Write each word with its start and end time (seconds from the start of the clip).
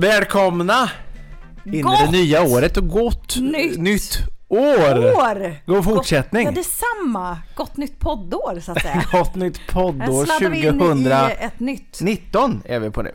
Välkomna 0.00 0.90
in 1.64 1.74
i 1.74 1.76
det 1.76 1.82
Gott 1.82 2.10
nya 2.12 2.42
året 2.42 2.76
och 2.76 2.88
gott 2.88 3.36
nytt 3.76 4.18
år! 4.48 4.98
År! 4.98 5.56
God 5.66 5.84
fortsättning! 5.84 6.44
Ja, 6.44 6.50
detsamma. 6.50 7.38
Gott 7.54 7.76
nytt 7.76 7.98
poddår 7.98 8.60
så 8.60 8.72
att 8.72 8.82
säga. 8.82 9.04
Gott 9.12 9.34
nytt 9.34 9.58
Här 9.58 9.66
poddår 9.72 10.24
sladdar 10.24 10.50
vi 10.50 10.56
in 10.66 11.06
i 11.06 11.44
ett 11.44 11.60
nytt. 11.60 11.92
2019 11.92 12.62
är 12.64 12.80
vi 12.80 12.90
på 12.90 13.02
nu. 13.02 13.10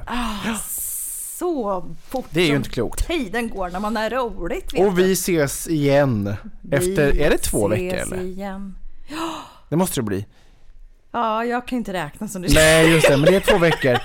Så 1.39 1.85
fort 2.09 2.25
Det 2.29 2.39
är 2.41 2.43
ju 2.43 2.49
som 2.49 2.55
inte 2.55 2.69
klokt. 2.69 3.07
tiden 3.07 3.49
går 3.49 3.69
när 3.69 3.79
man 3.79 3.95
har 3.95 4.09
roligt. 4.09 4.73
Vet 4.73 4.87
Och 4.87 4.99
vi 4.99 5.11
ses 5.11 5.67
igen 5.67 6.35
du. 6.61 6.77
efter, 6.77 7.11
Vi 7.11 7.23
är 7.23 7.29
det 7.29 7.37
två 7.37 7.67
ses 7.67 7.81
veckor 7.81 7.99
eller? 8.15 8.23
Igen. 8.23 8.75
Det 9.69 9.75
måste 9.75 9.99
det 9.99 10.03
bli. 10.03 10.25
Ja, 11.11 11.45
jag 11.45 11.67
kan 11.67 11.77
inte 11.77 11.93
räkna 11.93 12.27
som 12.27 12.41
du 12.41 12.47
Nej 12.53 12.89
just 12.93 13.07
det, 13.07 13.17
men 13.17 13.25
det 13.25 13.35
är 13.35 13.39
två 13.39 13.57
veckor. 13.57 13.97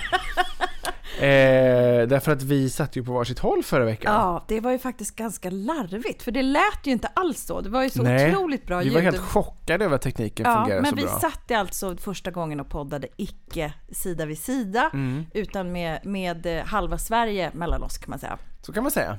Eh, 1.21 2.07
därför 2.07 2.31
att 2.31 2.43
vi 2.43 2.69
satt 2.69 2.95
ju 2.95 3.03
på 3.03 3.11
varsitt 3.13 3.39
håll 3.39 3.63
förra 3.63 3.85
veckan. 3.85 4.13
Ja, 4.13 4.43
det 4.47 4.59
var 4.59 4.71
ju 4.71 4.79
faktiskt 4.79 5.15
ganska 5.15 5.49
larvigt, 5.49 6.21
för 6.23 6.31
det 6.31 6.41
lät 6.41 6.79
ju 6.83 6.91
inte 6.91 7.07
alls 7.07 7.41
så. 7.45 7.61
Det 7.61 7.69
var 7.69 7.83
ju 7.83 7.89
så 7.89 8.03
Nej, 8.03 8.29
otroligt 8.35 8.65
bra 8.67 8.77
vi 8.79 8.83
ljud. 8.85 8.93
var 8.93 9.01
helt 9.01 9.17
chockade 9.17 9.85
över 9.85 9.95
att 9.95 10.01
tekniken 10.01 10.45
Ja, 10.49 10.61
fungerar 10.61 10.81
men 10.81 10.89
så 10.89 10.95
vi 10.95 11.01
bra. 11.03 11.19
satt 11.19 11.51
alltså 11.51 11.97
första 11.97 12.31
gången 12.31 12.59
och 12.59 12.69
poddade 12.69 13.07
icke 13.17 13.73
sida 13.91 14.25
vid 14.25 14.37
sida, 14.37 14.89
Mm. 14.93 15.25
utan 15.33 15.71
med, 15.71 16.05
med 16.05 16.45
eh, 16.45 16.65
halva 16.65 16.97
Sverige 16.97 17.51
mellan 17.53 17.83
oss 17.83 17.97
kan 17.97 18.09
man 18.09 18.19
säga. 18.19 18.37
Så 18.61 18.73
kan 18.73 18.83
man 18.83 18.91
säga. 18.91 19.17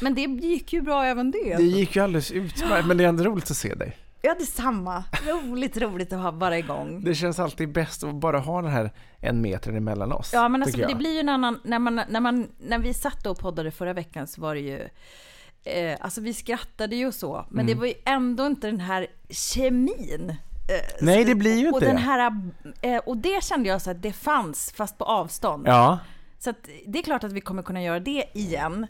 Men 0.00 0.14
det 0.14 0.20
gick 0.20 0.72
ju 0.72 0.82
bra 0.82 1.04
även 1.04 1.30
det. 1.30 1.56
Det 1.56 1.62
gick 1.62 1.96
ju 1.96 2.02
alldeles 2.02 2.30
utmärkt, 2.30 2.86
men 2.86 2.96
det 2.96 3.04
är 3.04 3.08
ändå 3.08 3.24
roligt 3.24 3.50
att 3.50 3.56
se 3.56 3.74
dig. 3.74 3.96
Ja, 4.22 4.34
detsamma. 4.38 5.04
Roligt, 5.26 5.76
roligt 5.76 6.12
att 6.12 6.20
ha 6.20 6.30
vara 6.30 6.58
igång. 6.58 7.04
Det 7.04 7.14
känns 7.14 7.38
alltid 7.38 7.72
bäst 7.72 8.04
att 8.04 8.14
bara 8.14 8.38
ha 8.38 8.62
den 8.62 8.70
här 8.70 8.90
en 9.20 9.40
meter 9.40 9.72
emellan 9.72 10.12
oss. 10.12 10.30
Ja, 10.32 10.48
men 10.48 10.62
alltså, 10.62 10.78
det 10.86 10.94
blir 10.94 11.12
ju 11.14 11.20
en 11.20 11.28
annan... 11.28 11.60
När, 11.64 11.78
man, 11.78 12.00
när, 12.08 12.20
man, 12.20 12.48
när 12.58 12.78
vi 12.78 12.94
satt 12.94 13.26
och 13.26 13.38
poddade 13.38 13.70
förra 13.70 13.92
veckan 13.92 14.26
så 14.26 14.40
var 14.40 14.54
det 14.54 14.60
ju... 14.60 14.88
Eh, 15.64 15.98
alltså 16.00 16.20
vi 16.20 16.34
skrattade 16.34 16.96
ju 16.96 17.06
och 17.06 17.14
så, 17.14 17.46
men 17.50 17.60
Mm. 17.60 17.66
det 17.66 17.74
var 17.80 17.86
ju 17.86 17.94
ändå 18.04 18.46
inte 18.46 18.66
den 18.66 18.80
här 18.80 19.06
kemin. 19.30 20.30
Eh, 20.30 20.34
Nej, 21.00 21.24
det 21.24 21.34
blir 21.34 21.56
ju 21.58 21.68
och 21.70 21.74
inte 21.76 21.86
den 21.86 21.96
här, 21.96 22.32
eh, 22.82 22.96
Och 22.96 23.16
det 23.16 23.44
kände 23.44 23.68
jag 23.68 23.82
så 23.82 23.90
att 23.90 24.02
det 24.02 24.12
fanns, 24.12 24.72
fast 24.76 24.98
på 24.98 25.04
avstånd. 25.04 25.68
Ja, 25.68 25.98
Så 26.38 26.52
det 26.86 26.98
är 26.98 27.02
klart 27.02 27.24
att 27.24 27.32
vi 27.32 27.40
kommer 27.40 27.62
kunna 27.62 27.82
göra 27.82 28.00
det 28.00 28.24
igen. 28.34 28.86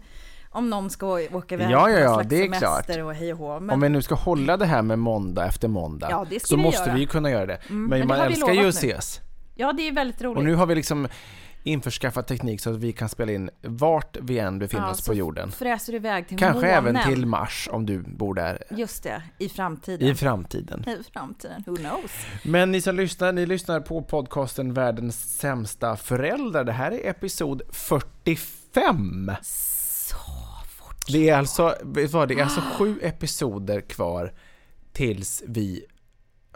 Om 0.51 0.71
någon 0.71 0.91
ska 0.91 1.07
åka 1.33 1.55
iväg 1.55 1.71
Ja, 1.71 1.91
ja, 1.91 1.97
på 1.97 2.01
ja, 2.01 2.05
någon 2.05 2.15
slags 2.15 2.29
det 2.29 2.37
är 2.37 2.43
semester 2.45 2.95
klart. 2.95 3.05
och 3.07 3.15
hej 3.15 3.33
och 3.33 3.39
hå. 3.39 3.61
Men, 3.61 3.71
om 3.75 3.81
vi 3.81 3.89
nu 3.89 4.03
ska 4.03 4.15
hålla 4.15 4.57
det 4.57 4.67
här 4.67 4.83
med 4.83 4.99
måndag 4.99 5.47
efter 5.47 5.69
måndag 5.69 6.09
Ja, 6.11 6.27
så 6.45 6.57
vi 6.57 6.63
måste 6.63 6.79
göra. 6.81 6.85
Mm, 6.85 6.95
vi 6.95 7.01
ju 7.01 7.07
kunna 7.07 7.31
göra 7.31 7.47
det. 7.47 7.59
men 7.69 7.85
men 7.85 8.01
det 8.01 8.07
man 8.07 8.21
älskar 8.21 8.53
ju 8.53 8.69
att 8.69 8.75
ses. 8.75 9.21
Ja, 9.55 9.73
det 9.73 9.89
är 9.89 9.93
väldigt 9.93 10.23
roligt. 10.23 10.39
Och 10.39 10.45
nu 10.45 10.55
har 10.55 10.67
vi 10.67 10.75
liksom 10.75 11.09
införskaffat 11.63 12.27
teknik 12.27 12.61
så 12.61 12.71
att 12.71 12.77
vi 12.77 12.93
kan 12.93 13.09
spela 13.09 13.33
in 13.33 13.51
vart 13.63 14.17
vi 14.21 14.39
än 14.39 14.59
befinner 14.59 14.85
Ja, 14.85 14.91
oss 14.91 15.07
på 15.07 15.15
jorden. 15.15 15.53
fräser 15.53 15.95
iväg 15.95 16.29
till 16.29 16.39
Kanske 16.39 16.77
månen. 16.77 16.97
även 16.97 17.13
till 17.13 17.27
Mars 17.27 17.69
om 17.73 17.87
du 17.87 17.99
bor 17.99 18.35
där 18.35 18.63
Just 18.71 19.03
det, 19.03 19.23
i 19.39 19.49
framtiden. 19.49 20.09
i 20.09 20.15
framtiden. 20.15 20.85
I 20.89 21.03
framtiden, 21.13 21.63
who 21.67 21.77
knows? 21.77 22.11
Men 22.43 22.73
ni 22.73 22.81
som 22.81 22.97
lyssnar, 22.97 23.33
ni 23.33 23.47
lyssnar 23.47 23.81
på 23.81 24.03
podcasten 24.03 24.75
Världens 24.75 25.39
sämsta 25.39 25.97
föräldrar. 25.97 26.65
Det 26.65 26.73
här 26.73 26.93
är 26.93 27.11
episod 27.11 27.63
45. 27.73 29.31
Det 31.09 31.29
är 31.29 31.37
alltså, 31.39 31.77
vad, 31.83 32.29
det 32.29 32.35
är 32.35 32.43
alltså 32.43 32.61
sju 32.61 32.99
episoder 33.03 33.81
kvar 33.81 34.33
tills 34.93 35.43
vi 35.47 35.85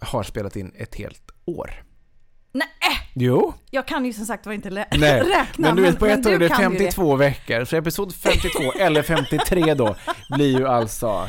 har 0.02 0.22
spelat 0.22 0.56
in 0.56 0.72
ett 0.76 0.94
helt 0.94 1.30
år. 1.44 1.82
Nej, 2.52 2.68
Jo, 3.14 3.54
jag 3.70 3.86
kan 3.86 4.04
ju 4.04 4.12
som 4.12 4.26
sagt 4.26 4.46
var 4.46 4.52
inte 4.52 4.70
lä- 4.70 4.88
nej. 4.90 5.20
räkna. 5.20 5.68
men 5.68 5.76
du 5.76 5.82
vet 5.82 5.98
på 5.98 6.06
ett 6.06 6.26
år 6.26 6.30
är 6.30 6.38
det 6.38 6.48
kan 6.48 6.72
ju 6.72 6.78
52 6.78 7.16
veckor, 7.16 7.64
så 7.64 7.76
episod 7.76 8.14
52 8.14 8.72
eller 8.78 9.02
53 9.02 9.74
då 9.74 9.96
blir 10.30 10.58
ju 10.58 10.68
alltså, 10.68 11.28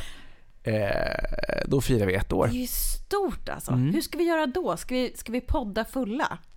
eh, 0.64 1.64
då 1.66 1.82
firar 1.82 2.06
vi 2.06 2.14
ett 2.14 2.34
år. 2.34 2.48
Det 2.48 2.54
är 2.58 2.60
ju 2.62 2.68
stort 2.68 3.50
alltså. 3.50 3.72
Mm. 3.72 3.94
Hur 3.94 4.02
ska 4.02 4.18
vi 4.18 4.24
göra 4.24 4.46
då? 4.46 4.78
Ska 4.78 4.96
vi, 4.96 5.14
ska 5.16 5.32
vi 5.32 5.42
podda 5.42 5.86
fulla? 5.86 6.38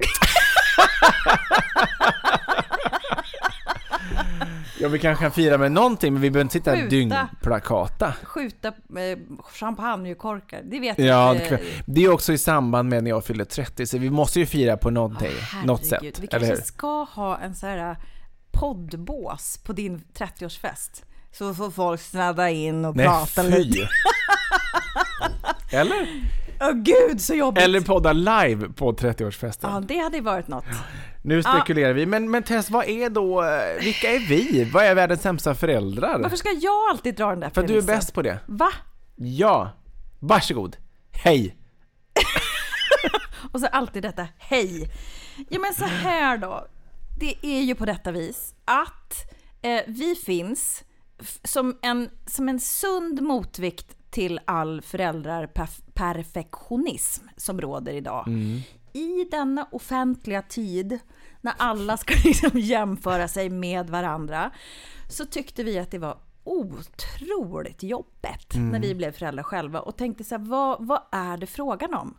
Ja, 4.80 4.88
vi 4.88 4.98
kanske 4.98 5.24
kan 5.24 5.32
fira 5.32 5.58
med 5.58 5.72
någonting, 5.72 6.12
men 6.12 6.22
vi 6.22 6.30
behöver 6.30 6.44
inte 6.44 6.52
sitta 6.52 6.72
och 6.72 6.78
Skjuta. 6.78 6.90
dyngplakata. 6.90 8.14
Skjuta 8.22 8.68
eh, 8.68 9.18
champagnekorkar? 9.52 10.60
Det 10.64 10.80
vet 10.80 10.98
Ja, 10.98 11.04
jag 11.04 11.34
inte. 11.36 11.60
det 11.86 12.04
är 12.04 12.10
också 12.12 12.32
i 12.32 12.38
samband 12.38 12.88
med 12.88 13.04
när 13.04 13.10
jag 13.10 13.24
fyller 13.24 13.44
30, 13.44 13.86
så 13.86 13.98
vi 13.98 14.10
måste 14.10 14.40
ju 14.40 14.46
fira 14.46 14.76
på 14.76 14.90
någonting, 14.90 15.30
något 15.64 15.80
Herregud, 15.90 16.14
sätt. 16.16 16.22
Vi 16.22 16.26
Eller 16.26 16.26
kanske 16.28 16.48
hur? 16.48 16.62
ska 16.62 17.02
ha 17.04 17.38
en 17.38 17.54
så 17.54 17.66
här 17.66 17.96
poddbås 18.52 19.58
på 19.64 19.72
din 19.72 20.04
30-årsfest. 20.18 21.02
Så 21.32 21.54
får 21.54 21.70
folk 21.70 22.00
snadda 22.00 22.50
in 22.50 22.84
och 22.84 22.96
Nej, 22.96 23.06
prata 23.06 23.42
lite. 23.42 23.78
fy! 23.78 23.86
Eller? 25.76 26.06
Åh 26.60 26.72
gud 26.72 27.20
så 27.20 27.34
jobbigt! 27.34 27.64
Eller 27.64 27.80
podda 27.80 28.12
live 28.12 28.68
på 28.68 28.92
30-årsfesten. 28.92 29.58
Ja, 29.72 29.82
det 29.88 29.98
hade 29.98 30.16
ju 30.16 30.22
varit 30.22 30.48
något. 30.48 30.64
Nu 31.22 31.42
spekulerar 31.42 31.92
vi, 31.92 32.06
men, 32.06 32.30
men 32.30 32.42
Tess, 32.42 32.70
vad 32.70 32.88
är 32.88 33.10
då, 33.10 33.42
eh, 33.42 33.80
vilka 33.80 34.10
är 34.10 34.28
vi? 34.28 34.70
Vad 34.72 34.84
är 34.84 34.94
världens 34.94 35.22
sämsta 35.22 35.54
föräldrar? 35.54 36.18
Varför 36.18 36.36
ska 36.36 36.48
jag 36.50 36.90
alltid 36.90 37.14
dra 37.16 37.30
den 37.30 37.40
där 37.40 37.50
För 37.50 37.60
att 37.60 37.66
du 37.66 37.72
är 37.72 37.76
premissen? 37.80 37.96
bäst 37.96 38.14
på 38.14 38.22
det. 38.22 38.38
Va? 38.46 38.68
Ja, 39.16 39.70
varsågod. 40.20 40.76
Hej! 41.12 41.56
Och 43.52 43.60
så 43.60 43.66
alltid 43.66 44.02
detta 44.02 44.26
hej. 44.38 44.90
Ja 45.48 45.58
men 45.60 45.74
så 45.74 45.84
här 45.84 46.38
då. 46.38 46.66
Det 47.20 47.34
är 47.42 47.60
ju 47.60 47.74
på 47.74 47.84
detta 47.84 48.10
vis 48.12 48.54
att 48.64 49.32
eh, 49.62 49.80
vi 49.86 50.14
finns 50.14 50.84
som 51.44 51.78
en, 51.82 52.10
som 52.26 52.48
en 52.48 52.60
sund 52.60 53.22
motvikt 53.22 53.95
till 54.16 54.40
all 54.44 54.82
föräldrarperfektionism 54.82 57.26
som 57.36 57.60
råder 57.60 57.92
idag. 57.92 58.24
I 58.92 59.24
denna 59.30 59.68
offentliga 59.72 60.42
tid 60.42 60.98
när 61.40 61.54
alla 61.58 61.96
ska 61.96 62.14
liksom 62.24 62.50
jämföra 62.54 63.28
sig 63.28 63.50
med 63.50 63.90
varandra 63.90 64.50
så 65.08 65.24
tyckte 65.24 65.64
vi 65.64 65.78
att 65.78 65.90
det 65.90 65.98
var 65.98 66.18
otroligt 66.44 67.82
jobbigt 67.82 68.54
när 68.54 68.80
vi 68.80 68.94
blev 68.94 69.12
föräldrar 69.12 69.42
själva 69.42 69.80
och 69.80 69.96
tänkte 69.96 70.24
så 70.24 70.34
här, 70.34 70.42
vad, 70.42 70.86
vad 70.86 71.00
är 71.12 71.36
det 71.36 71.46
frågan 71.46 71.94
om? 71.94 72.16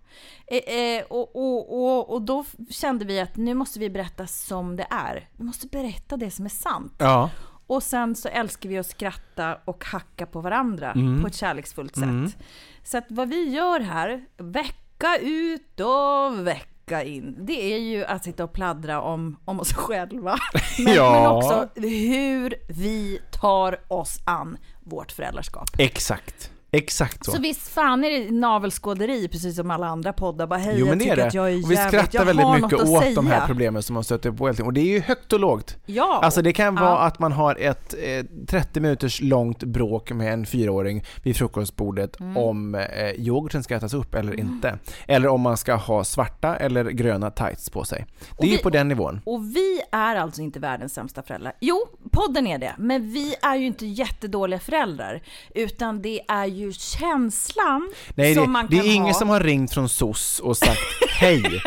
Eh, 0.47 0.57
eh, 0.57 1.03
och, 1.09 1.35
och, 1.35 1.83
och, 1.83 2.13
och 2.13 2.21
då 2.21 2.45
kände 2.69 3.05
vi 3.05 3.19
att 3.19 3.35
nu 3.35 3.53
måste 3.53 3.79
vi 3.79 3.89
berätta 3.89 4.27
som 4.27 4.75
det 4.75 4.87
är. 4.89 5.29
Vi 5.33 5.43
måste 5.43 5.67
berätta 5.67 6.17
det 6.17 6.31
som 6.31 6.45
är 6.45 6.49
sant. 6.49 6.93
Ja, 6.97 7.29
Och 7.67 7.83
sen 7.83 8.15
så 8.15 8.27
älskar 8.29 8.69
vi 8.69 8.77
att 8.77 8.85
skratta 8.87 9.57
och 9.65 9.85
hacka 9.85 10.25
på 10.25 10.41
varandra 10.41 10.93
på 11.21 11.27
ett 11.27 11.35
kärleksfullt 11.35 11.95
sätt. 11.95 12.37
Så 12.83 12.97
att 12.97 13.05
vad 13.09 13.29
vi 13.29 13.49
gör 13.49 13.79
här, 13.79 14.25
vecka 14.37 15.17
ut 15.21 15.79
och 15.79 16.47
vecka 16.47 17.03
in, 17.03 17.35
det 17.39 17.73
är 17.73 17.77
ju 17.79 18.05
att 18.05 18.23
sitta 18.23 18.43
och 18.43 18.53
pladdra 18.53 19.01
om, 19.01 19.37
om 19.45 19.59
oss 19.59 19.73
själva. 19.75 20.37
Men, 20.79 20.93
Ja. 20.95 21.11
men 21.11 21.27
också 21.31 21.67
hur 21.81 22.53
vi 22.69 23.19
tar 23.41 23.79
oss 23.87 24.19
an 24.25 24.57
vårt 24.83 25.11
föräldraskap. 25.11 25.69
Exakt. 25.77 26.51
Exakt 26.71 27.25
så. 27.25 27.31
Så 27.31 27.41
visst 27.41 27.67
fan 27.67 28.03
är 28.03 28.09
det 28.09 28.31
navelskåderi 28.31 29.27
precis 29.27 29.55
som 29.55 29.71
alla 29.71 29.87
andra 29.87 30.13
poddar. 30.13 30.47
Bara 30.47 30.59
hej, 30.59 30.75
Jo 30.77 30.85
men 30.85 30.89
jag 30.89 30.97
det 30.99 31.03
tycker 31.03 31.17
är 31.23 31.27
att 31.27 31.33
jag 31.33 31.47
är 31.47 31.51
det. 31.57 31.63
Och 31.63 31.71
vi 31.71 31.75
jävligt, 31.75 31.99
skrattar 32.01 32.25
väldigt 32.25 32.51
mycket 32.63 32.79
åt 32.89 33.01
säga. 33.03 33.15
de 33.15 33.27
här 33.27 33.47
problemen 33.47 33.83
som 33.83 33.93
man 33.93 34.03
stöter 34.03 34.31
på 34.31 34.45
hela 34.45 34.53
tiden. 34.53 34.65
Och 34.67 34.73
det 34.73 34.81
är 34.81 34.85
ju 34.85 34.99
högt 34.99 35.33
och 35.33 35.39
lågt. 35.39 35.75
Ja. 35.85 36.19
Alltså 36.23 36.41
det 36.41 36.53
kan 36.53 36.75
vara 36.75 36.85
Ja. 36.89 36.99
att 36.99 37.19
man 37.19 37.31
har 37.31 37.55
ett 37.55 37.93
eh, 38.03 38.25
30 38.47 38.79
minuters 38.79 39.21
långt 39.21 39.63
bråk 39.63 40.11
med 40.11 40.33
en 40.33 40.45
fyraåring 40.45 41.03
vid 41.23 41.35
frukostbordet 41.37 42.19
Mm. 42.19 42.37
om 42.37 42.75
eh, 42.75 43.09
yoghurten 43.17 43.63
ska 43.63 43.75
ätas 43.75 43.93
upp 43.93 44.15
eller 44.15 44.39
inte. 44.39 44.79
Eller 45.07 45.27
om 45.27 45.41
man 45.41 45.57
ska 45.57 45.75
ha 45.75 46.03
svarta 46.03 46.55
eller 46.55 46.85
gröna 46.89 47.31
tights 47.31 47.69
på 47.69 47.83
sig. 47.83 48.05
Det 48.39 48.45
är 48.45 48.51
ju 48.51 48.57
vi- 48.57 48.63
på 48.63 48.69
den 48.69 48.87
nivån. 48.87 49.21
Och 49.25 49.43
vi 49.55 49.81
är 49.91 50.15
alltså 50.15 50.41
inte 50.41 50.59
världens 50.59 50.93
sämsta 50.93 51.23
föräldrar. 51.23 51.53
Jo, 51.59 51.87
podden 52.11 52.47
är 52.47 52.57
det, 52.57 52.75
men 52.77 53.11
vi 53.11 53.35
är 53.41 53.55
ju 53.55 53.65
inte 53.65 53.85
jättedåliga 53.85 54.59
föräldrar. 54.59 55.21
Utan 55.55 56.01
det 56.01 56.21
är 56.27 56.45
ju 56.45 56.56
känslan 56.71 57.89
Nej, 58.15 58.35
som 58.35 58.43
det, 58.43 58.49
man 58.49 58.67
det 58.69 58.77
kan 58.77 58.85
är 58.85 58.89
ingen 58.93 59.05
ha. 59.07 59.13
som 59.13 59.29
har 59.29 59.39
ringt 59.39 59.73
från 59.73 59.89
SOS 59.89 60.39
och 60.39 60.57
sagt 60.57 60.79
hej, 61.19 61.61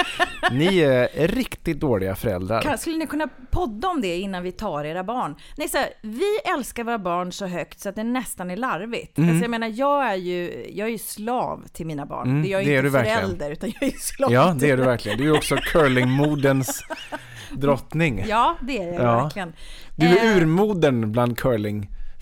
ni 0.52 0.78
är 0.80 1.26
riktigt 1.28 1.80
dåliga 1.80 2.14
föräldrar. 2.16 2.62
Kan, 2.62 2.78
skulle 2.78 2.96
ni 2.96 3.06
kunna 3.06 3.28
podda 3.50 3.88
om 3.88 4.00
det 4.00 4.16
innan 4.18 4.42
vi 4.42 4.52
tar 4.52 4.84
era 4.84 5.04
barn? 5.04 5.34
Nej, 5.56 5.68
så 5.68 5.78
här, 5.78 5.88
vi 6.02 6.38
älskar 6.56 6.84
våra 6.84 6.98
barn 6.98 7.32
så 7.32 7.46
högt 7.46 7.80
så 7.80 7.88
att 7.88 7.94
det 7.96 8.04
nästan 8.04 8.50
är 8.50 8.56
larvigt. 8.56 9.18
Mm. 9.18 9.30
Alltså 9.30 9.44
jag 9.44 9.50
menar, 9.50 9.68
jag 9.74 10.06
är 10.10 10.14
ju, 10.16 10.66
jag 10.74 10.86
är 10.88 10.92
ju 10.92 10.98
slav 10.98 11.64
till 11.72 11.86
mina 11.86 12.06
barn. 12.06 12.28
Mm, 12.30 12.42
det 12.42 12.48
är 12.48 12.50
jag 12.52 12.64
det 12.64 12.70
är 12.70 12.76
inte 12.76 12.82
du 12.82 12.88
verkligen. 12.90 13.18
förälder, 13.20 13.50
utan 13.50 13.72
jag 13.80 13.82
är 13.92 13.96
slav 13.98 14.32
Ja, 14.32 14.54
det 14.58 14.70
är 14.70 14.76
du 14.76 14.82
verkligen. 14.82 15.18
Du 15.18 15.28
är 15.28 15.36
också 15.36 15.56
curlingmodens 15.56 16.82
drottning. 17.50 18.24
Ja, 18.28 18.56
det 18.62 18.78
är 18.78 18.92
jag 18.92 19.02
Ja. 19.04 19.22
verkligen. 19.22 19.52
Du 19.96 20.06
är 20.06 20.30
Eh, 20.30 20.36
urmodern 20.36 21.12
bland 21.12 21.38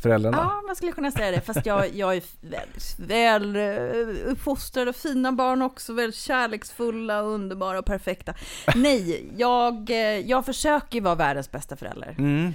curlingföräldrarna. 0.02 0.36
Ja, 0.36 0.62
man 0.66 0.76
skulle 0.76 0.92
kunna 0.92 1.10
säga 1.10 1.30
det. 1.30 1.40
Fast 1.40 1.66
jag, 1.66 1.94
jag 1.94 2.16
är 2.16 2.22
väldigt 2.40 2.94
väl 2.98 3.56
eh, 3.56 4.30
uppfostrad 4.32 4.88
och 4.88 4.96
fina 4.96 5.32
barn 5.32 5.62
också. 5.62 5.92
Väldigt 5.92 6.16
kärleksfulla, 6.20 7.20
underbara 7.20 7.78
och 7.78 7.84
perfekta. 7.86 8.34
Nej, 8.74 9.30
jag, 9.36 9.90
eh, 9.90 9.96
jag 10.18 10.44
försöker 10.46 11.00
vara 11.00 11.14
världens 11.14 11.50
bästa 11.50 11.76
förälder. 11.76 12.14
Mm. 12.18 12.54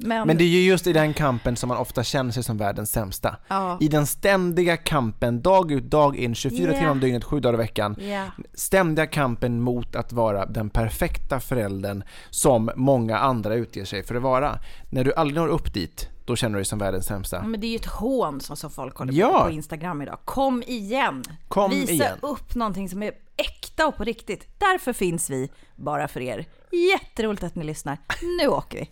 Men, 0.00 0.26
Men 0.26 0.36
det 0.36 0.44
är 0.44 0.48
ju 0.48 0.60
just 0.62 0.86
i 0.86 0.92
den 0.92 1.14
kampen 1.14 1.56
som 1.56 1.68
man 1.68 1.76
ofta 1.78 2.04
känner 2.04 2.32
sig 2.32 2.42
som 2.42 2.56
världens 2.58 2.92
sämsta. 2.92 3.36
ja, 3.48 3.78
I 3.80 3.88
den 3.88 4.06
ständiga 4.06 4.76
kampen, 4.76 5.42
dag 5.42 5.72
ut, 5.72 5.84
dag 5.84 6.16
in, 6.16 6.34
24 6.34 6.62
Yeah. 6.68 6.78
timmar 6.78 6.90
om 6.90 7.00
dygnet, 7.00 7.24
7 7.24 7.40
dagar 7.40 7.54
i 7.54 7.56
veckan. 7.56 7.96
ja. 8.00 8.24
Ständiga 8.54 9.06
kampen 9.06 9.60
mot 9.60 9.96
att 9.96 10.12
vara 10.12 10.46
den 10.46 10.70
perfekta 10.70 11.40
föräldern 11.40 12.04
som 12.30 12.70
många 12.76 13.18
andra 13.18 13.54
utger 13.54 13.84
sig 13.84 14.02
för 14.02 14.14
att 14.14 14.22
vara. 14.22 14.58
När 14.90 15.04
du 15.04 15.14
aldrig 15.14 15.36
når 15.40 15.48
upp 15.48 15.74
dit, 15.74 16.08
då 16.24 16.36
känner 16.36 16.52
du 16.54 16.58
dig 16.58 16.64
som 16.64 16.78
världens 16.78 17.06
sämsta. 17.06 17.42
Men 17.42 17.60
det 17.60 17.66
är 17.66 17.68
ju 17.68 17.76
ett 17.76 17.86
hån 17.86 18.40
som, 18.40 18.56
som 18.56 18.70
folk 18.70 18.96
håller 18.96 19.12
Ja. 19.12 19.38
på 19.38 19.44
på 19.44 19.50
Instagram 19.50 20.02
idag. 20.02 20.18
Kom 20.24 20.62
igen! 20.66 21.24
Kom 21.48 21.70
Visa 21.70 21.92
igen. 21.92 22.18
upp 22.22 22.54
någonting 22.54 22.88
som 22.88 23.02
är 23.02 23.12
äkta 23.36 23.86
och 23.86 23.96
på 23.96 24.04
riktigt. 24.04 24.48
Därför 24.58 24.92
finns 24.92 25.30
vi, 25.30 25.50
bara 25.76 26.08
för 26.08 26.20
er. 26.20 26.46
Jätteroligt 26.92 27.42
att 27.42 27.54
ni 27.54 27.64
lyssnar. 27.64 27.98
Nu 28.40 28.48
åker 28.48 28.78
vi! 28.78 28.90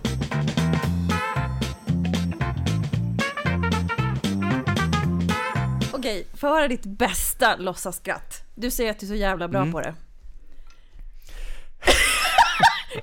Okej, 5.93 6.27
få 6.35 6.47
höra 6.49 6.69
ditt 6.69 6.85
bästa 6.85 7.57
låtsasskratt. 7.57 8.43
Du 8.55 8.71
säger 8.71 8.91
att 8.91 8.99
du 8.99 9.07
är 9.07 9.09
så 9.09 9.15
jävla 9.15 9.49
bra 9.49 9.61
Mm. 9.61 9.73
på 9.73 9.81
det. 9.81 9.95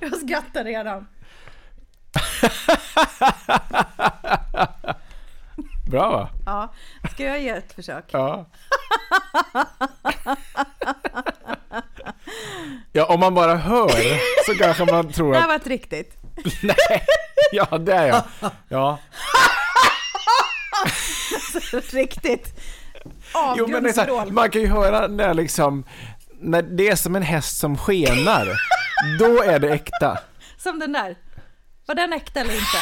Jag 0.00 0.16
skrattar 0.16 0.64
redan. 0.64 1.06
Bra 5.90 6.10
va? 6.10 6.28
Ja, 6.46 6.72
ska 7.12 7.24
jag 7.24 7.40
ge 7.40 7.48
ett 7.48 7.72
försök? 7.72 8.04
Ja. 8.10 8.46
Ja, 12.92 13.04
om 13.04 13.20
man 13.20 13.34
bara 13.34 13.56
hör 13.56 13.90
så 14.46 14.54
kanske 14.54 14.84
man 14.84 15.12
tror 15.12 15.32
Det 15.32 15.38
här 15.38 15.44
att... 15.44 15.48
var 15.48 15.56
ett 15.56 15.66
riktigt. 15.66 16.16
Nej, 16.62 17.06
ja 17.52 17.78
det 17.78 17.94
är 17.94 18.06
jag. 18.06 18.22
Ja. 18.68 18.98
Riktigt. 21.92 22.60
Jo 23.56 23.66
men 23.68 23.82
det 23.82 23.88
är 23.88 23.92
så 23.92 24.00
här, 24.00 24.30
man 24.30 24.50
kan 24.50 24.62
ju 24.62 24.68
höra 24.68 25.06
när 25.06 25.34
liksom, 25.34 25.84
när 26.40 26.62
det 26.62 26.88
är 26.88 26.96
som 26.96 27.16
en 27.16 27.22
häst 27.22 27.58
som 27.58 27.78
skenar, 27.78 28.48
då 29.18 29.42
är 29.42 29.58
det 29.58 29.72
äkta. 29.72 30.18
Som 30.58 30.78
den 30.78 30.92
där. 30.92 31.16
Var 31.90 31.94
den 31.94 32.12
äkta 32.12 32.40
eller 32.40 32.52
inte? 32.54 32.76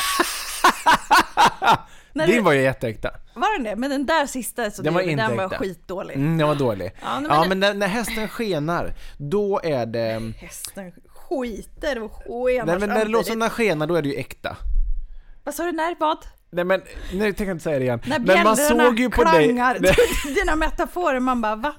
När 2.12 2.26
Din 2.26 2.36
du, 2.36 2.42
var 2.42 2.52
ju 2.52 2.60
jätteäkta. 2.62 3.10
var 3.34 3.56
den 3.56 3.64
det? 3.64 3.76
Men 3.76 3.90
den 3.90 4.06
där 4.06 4.26
sista 4.26 4.70
så 4.70 4.82
Den 4.82 4.94
var 4.94 5.02
du, 5.02 5.10
inte 5.10 5.22
den 5.22 5.36
var 5.36 5.44
äkta. 5.44 5.58
skitdålig. 5.58 6.14
Mm, 6.16 6.38
den 6.38 6.48
var 6.48 6.54
dålig. 6.54 6.92
Ja, 7.02 7.20
men- 7.20 7.30
Ja 7.30 7.44
men 7.48 7.60
när, 7.60 7.74
när 7.74 7.86
hästen 7.86 8.28
skenar, 8.28 8.94
då 9.18 9.60
är 9.64 9.86
det... 9.86 10.32
Hästen 10.38 10.92
skiter 11.08 12.02
och 12.02 12.12
skenar 12.12 12.66
Nej 12.66 12.78
men 12.78 12.88
när 12.88 13.04
det 13.04 13.10
låter 13.10 13.30
som 13.30 13.38
den 13.40 13.50
skenar, 13.50 13.86
då 13.86 13.94
är 13.94 14.02
det 14.02 14.08
ju 14.08 14.14
äkta. 14.16 14.56
Vad 15.44 15.54
sa 15.54 15.64
du 15.64 15.72
när? 15.72 15.96
Vad? 16.00 16.18
Nej 16.50 16.64
men, 16.64 16.82
jag 17.12 17.36
tänker 17.36 17.52
inte 17.52 17.64
säga 17.64 17.78
det 17.78 17.84
igen. 17.84 18.00
När 18.06 18.18
men 18.18 18.44
man 18.44 18.56
såg 18.56 19.00
ju 19.00 19.10
på 19.10 19.24
dig... 19.24 19.44
klangar. 19.44 19.76
Nej, 19.80 19.94
Dina 20.34 20.56
metaforer, 20.56 21.20
man 21.20 21.40
bara 21.40 21.56
va? 21.56 21.74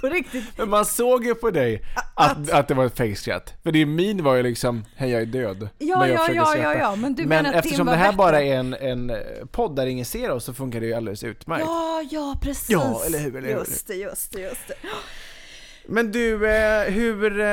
På 0.00 0.06
riktigt? 0.06 0.44
men 0.56 0.70
man 0.70 0.84
såg 0.84 1.24
ju 1.24 1.34
på 1.34 1.50
dig 1.50 1.82
att, 2.14 2.50
att 2.50 2.68
det 2.68 2.74
var 2.74 2.84
ett 2.86 2.96
fejkskratt. 2.96 3.54
För 3.62 3.72
din 3.72 3.94
min 3.94 4.24
var 4.24 4.34
ju 4.34 4.42
liksom, 4.42 4.84
hej 4.96 5.10
jag 5.10 5.22
är 5.22 5.26
död. 5.26 5.68
Ja, 5.78 5.98
men 5.98 6.08
jag 6.08 6.18
ja, 6.18 6.32
ja, 6.32 6.44
skratta. 6.44 6.62
ja, 6.62 6.74
ja, 6.74 6.96
men 6.96 7.14
du 7.14 7.22
men 7.22 7.28
menar 7.28 7.50
att 7.50 7.64
eftersom 7.64 7.86
det 7.86 7.96
här 7.96 8.06
bättre? 8.06 8.16
bara 8.16 8.42
är 8.42 8.54
en, 8.54 8.74
en 8.74 9.10
eh, 9.10 9.16
podd 9.50 9.76
där 9.76 9.86
ingen 9.86 10.04
ser 10.04 10.30
oss 10.30 10.44
så 10.44 10.54
funkar 10.54 10.80
det 10.80 10.86
ju 10.86 10.94
alldeles 10.94 11.24
utmärkt. 11.24 11.64
Ja, 11.66 12.02
ja, 12.10 12.38
precis. 12.42 12.70
Ja, 12.70 13.02
eller 13.06 13.18
hur, 13.18 13.36
eller 13.36 13.48
hur? 13.48 13.54
Just 13.54 13.86
det, 13.86 13.94
just 13.94 14.32
det, 14.32 14.40
just 14.40 14.68
det. 14.68 14.74
Men 15.86 16.12
du, 16.12 16.48
eh, 16.50 16.82
hur... 16.92 17.24
Eh... 17.40 17.46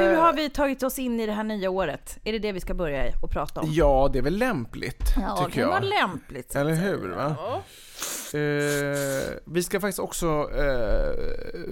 Hur 0.00 0.14
har 0.16 0.32
vi 0.32 0.50
tagit 0.50 0.82
oss 0.82 0.98
in 0.98 1.20
i 1.20 1.26
det 1.26 1.32
här 1.32 1.44
nya 1.44 1.70
året? 1.70 2.18
Är 2.24 2.32
det 2.32 2.38
det 2.38 2.52
vi 2.52 2.60
ska 2.60 2.74
börja 2.74 3.12
och 3.22 3.30
prata 3.30 3.60
om? 3.60 3.66
Ja, 3.72 4.10
det 4.12 4.18
är 4.18 4.22
väl 4.22 4.38
lämpligt, 4.38 5.02
Ja, 5.16 5.38
det 5.40 5.46
tycker 5.46 5.60
jag. 5.60 5.84
lämpligt. 5.84 6.52
så 6.52 6.58
Eller 6.58 6.72
att 6.72 6.78
säga. 6.78 6.90
hur, 6.90 7.08
va? 7.08 7.36
Ja. 7.38 7.62
Eh, 8.38 9.38
vi 9.46 9.62
ska 9.62 9.80
faktiskt 9.80 9.98
också 9.98 10.50
eh, 10.54 11.12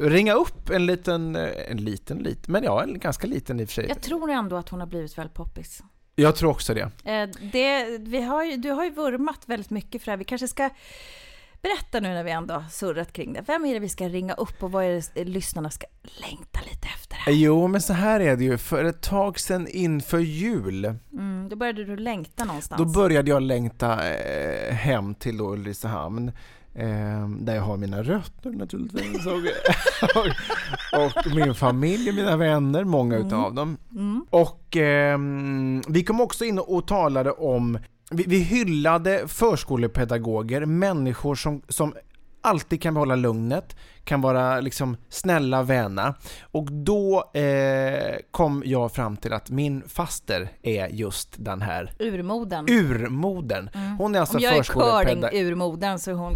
ringa 0.08 0.34
upp 0.34 0.70
en 0.70 0.86
liten, 0.86 1.36
eh, 1.36 1.70
en 1.70 1.76
liten, 1.76 2.18
liten, 2.18 2.52
men 2.52 2.62
ja, 2.64 2.82
en 2.82 2.98
ganska 2.98 3.26
liten 3.26 3.60
i 3.60 3.64
och 3.64 3.68
för 3.68 3.74
sig. 3.74 3.88
Jag 3.88 4.00
tror 4.02 4.30
ändå 4.30 4.56
att 4.56 4.68
hon 4.68 4.80
har 4.80 4.86
blivit 4.86 5.18
väldigt 5.18 5.34
poppis. 5.34 5.82
Jag 6.14 6.36
tror 6.36 6.50
också 6.50 6.74
det. 6.74 6.90
Eh, 7.04 7.28
Det, 7.52 7.98
vi 8.00 8.22
har 8.22 8.44
ju, 8.44 8.56
du 8.56 8.70
har 8.70 8.84
ju 8.84 8.90
vurmat 8.90 9.40
väldigt 9.46 9.70
mycket 9.70 10.02
för 10.02 10.06
det 10.06 10.12
här. 10.12 10.16
Vi 10.16 10.24
kanske 10.24 10.48
ska 10.48 10.70
berätta 11.62 12.00
nu 12.00 12.08
när 12.08 12.24
vi 12.24 12.30
ändå 12.30 12.64
surrat 12.70 13.12
kring 13.12 13.32
det. 13.32 13.44
Vem 13.46 13.64
är 13.64 13.74
det 13.74 13.80
vi 13.80 13.88
ska 13.88 14.08
ringa 14.08 14.34
upp 14.34 14.62
och 14.62 14.72
vad 14.72 14.84
är 14.84 15.02
det 15.14 15.24
lyssnarna 15.24 15.70
ska 15.70 15.86
längta 16.02 16.60
lite 16.70 16.88
efter? 16.94 17.16
Här? 17.16 17.32
Jo, 17.32 17.66
men 17.66 17.80
så 17.82 17.92
här 17.92 18.20
är 18.20 18.36
det 18.36 18.44
ju. 18.44 18.58
För 18.58 18.84
ett 18.84 19.00
tag 19.02 19.38
sedan 19.40 19.68
inför 19.68 20.18
jul, 20.18 20.94
Mm, 21.12 21.48
då 21.50 21.56
började 21.56 21.84
du 21.84 21.96
längta 21.96 22.44
någonstans. 22.44 22.78
då 22.94 23.00
började 23.00 23.30
jag 23.30 23.42
längta 23.42 24.08
eh, 24.14 24.74
hem 24.74 25.14
till 25.14 25.36
då 25.38 25.52
Ulricehamn. 25.52 26.32
Eh, 26.74 27.28
där 27.40 27.54
jag 27.54 27.62
har 27.62 27.76
mina 27.76 28.02
rötter 28.02 28.50
naturligtvis. 28.50 29.26
Och, 29.26 29.32
och, 30.96 31.26
och 31.26 31.34
min 31.34 31.54
familj, 31.54 32.12
mina 32.12 32.36
vänner, 32.36 32.84
många 32.84 33.16
utav 33.16 33.54
dem. 33.54 33.76
Mm. 33.92 34.26
Och 34.30 34.76
ehm, 34.76 35.82
vi 35.88 36.04
kom 36.04 36.20
också 36.20 36.44
in 36.44 36.58
och 36.58 36.86
talade 36.86 37.30
om, 37.32 37.78
vi, 38.10 38.24
vi 38.26 38.38
hyllade 38.38 39.28
förskolepedagoger, 39.28 40.66
människor 40.66 41.34
som, 41.34 41.62
som 41.68 41.94
alltid 42.40 42.82
kan 42.82 42.94
behålla 42.94 43.16
lugnet, 43.16 43.76
kan 44.04 44.20
vara 44.20 44.60
liksom 44.60 44.96
snälla, 45.08 45.62
väna. 45.62 46.14
Och 46.40 46.72
då 46.72 47.30
eh, 47.34 48.16
kom 48.30 48.62
jag 48.66 48.92
fram 48.92 49.16
till 49.16 49.32
att 49.32 49.50
min 49.50 49.82
faster 49.88 50.48
är 50.62 50.88
just 50.88 51.34
den 51.38 51.62
här 51.62 51.92
Urmoden. 51.98 52.64
urmodern. 52.68 53.70
Hon 53.98 54.14
är 54.14 54.20
alltså 54.20 54.36
Om 54.36 54.42
jag 54.42 54.56
är 54.56 54.62
curling-urmoden 54.62 55.98
så 55.98 56.10
är 56.10 56.14
hon 56.14 56.34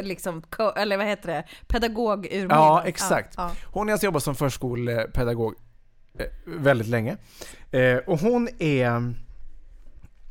liksom, 0.00 0.42
eller 0.76 0.96
vad 0.96 1.06
heter 1.06 1.28
det, 1.28 1.44
pedagog-urmoden. 1.66 2.56
Ja, 2.56 2.82
exakt. 2.86 3.34
Ja, 3.36 3.50
Hon 3.64 3.88
har 3.88 3.92
alltså 3.92 4.04
jobbat 4.06 4.22
som 4.22 4.34
förskolepedagog 4.34 5.54
eh, 6.18 6.26
väldigt 6.44 6.88
länge. 6.88 7.16
Eh, 7.70 7.96
och 7.96 8.20
hon 8.20 8.48
är... 8.58 9.14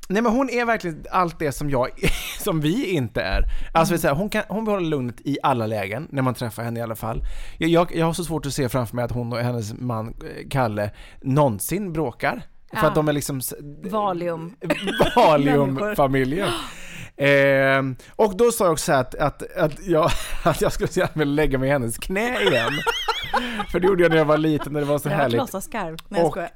Nej 0.09 0.21
men 0.21 0.31
hon 0.31 0.50
är 0.50 0.65
verkligen 0.65 1.05
allt 1.12 1.39
det 1.39 1.51
som 1.51 1.69
jag, 1.69 1.89
som 2.39 2.62
vi 2.62 2.85
inte 2.85 3.21
är. 3.21 3.43
Alltså 3.74 3.93
mm. 3.93 4.01
så 4.01 4.07
här, 4.07 4.15
hon, 4.15 4.29
kan, 4.29 4.43
hon 4.47 4.65
behåller 4.65 4.89
lugnet 4.89 5.15
i 5.24 5.38
alla 5.43 5.67
lägen, 5.67 6.07
när 6.12 6.21
man 6.21 6.33
träffar 6.33 6.63
henne 6.63 6.79
i 6.79 6.83
alla 6.83 6.95
fall. 6.95 7.21
Jag, 7.57 7.69
jag, 7.69 7.95
jag 7.95 8.05
har 8.05 8.13
så 8.13 8.24
svårt 8.24 8.45
att 8.45 8.53
se 8.53 8.69
framför 8.69 8.95
mig 8.95 9.05
att 9.05 9.12
hon 9.12 9.33
och 9.33 9.39
hennes 9.39 9.74
man 9.74 10.07
eh, 10.07 10.50
Kalle 10.50 10.91
någonsin 11.21 11.93
bråkar. 11.93 12.41
För 12.69 12.77
Ja. 12.81 12.88
att 12.88 12.95
de 12.95 13.07
är 13.07 13.13
liksom... 13.13 13.41
Valium. 13.83 14.55
Valium-familjen. 15.15 16.50
Eh, 17.17 17.81
och 18.15 18.38
då 18.38 18.51
sa 18.51 18.63
jag 18.65 18.74
också 18.74 18.93
att, 18.93 19.15
att, 19.15 19.55
att, 19.57 19.86
jag, 19.88 20.12
att 20.43 20.62
jag 20.62 20.72
skulle 20.74 20.89
gärna 20.93 21.12
vilja 21.13 21.34
lägga 21.34 21.57
mig 21.57 21.69
i 21.69 21.72
hennes 21.72 21.98
knä 21.98 22.41
igen. 22.41 22.72
För 23.72 23.79
det 23.79 23.88
gjorde 23.88 24.03
jag 24.03 24.10
när 24.10 24.17
jag 24.17 24.25
var 24.25 24.38
liten 24.38 24.74
när 24.74 24.79
det 24.79 24.86
var 24.86 25.00
så 25.00 25.10
varit 25.10 25.19
härligt. 25.22 25.38
låtsaskarv. 25.38 25.98
Nej, 26.10 26.19
jag 26.22 26.27
Och- 26.27 26.31
skojar. 26.34 26.50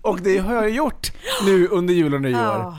Och 0.00 0.20
det 0.20 0.38
har 0.38 0.54
jag 0.54 0.70
gjort 0.70 1.12
nu 1.46 1.68
under 1.68 1.94
jul 1.94 2.14
och 2.14 2.20
nyår. 2.22 2.74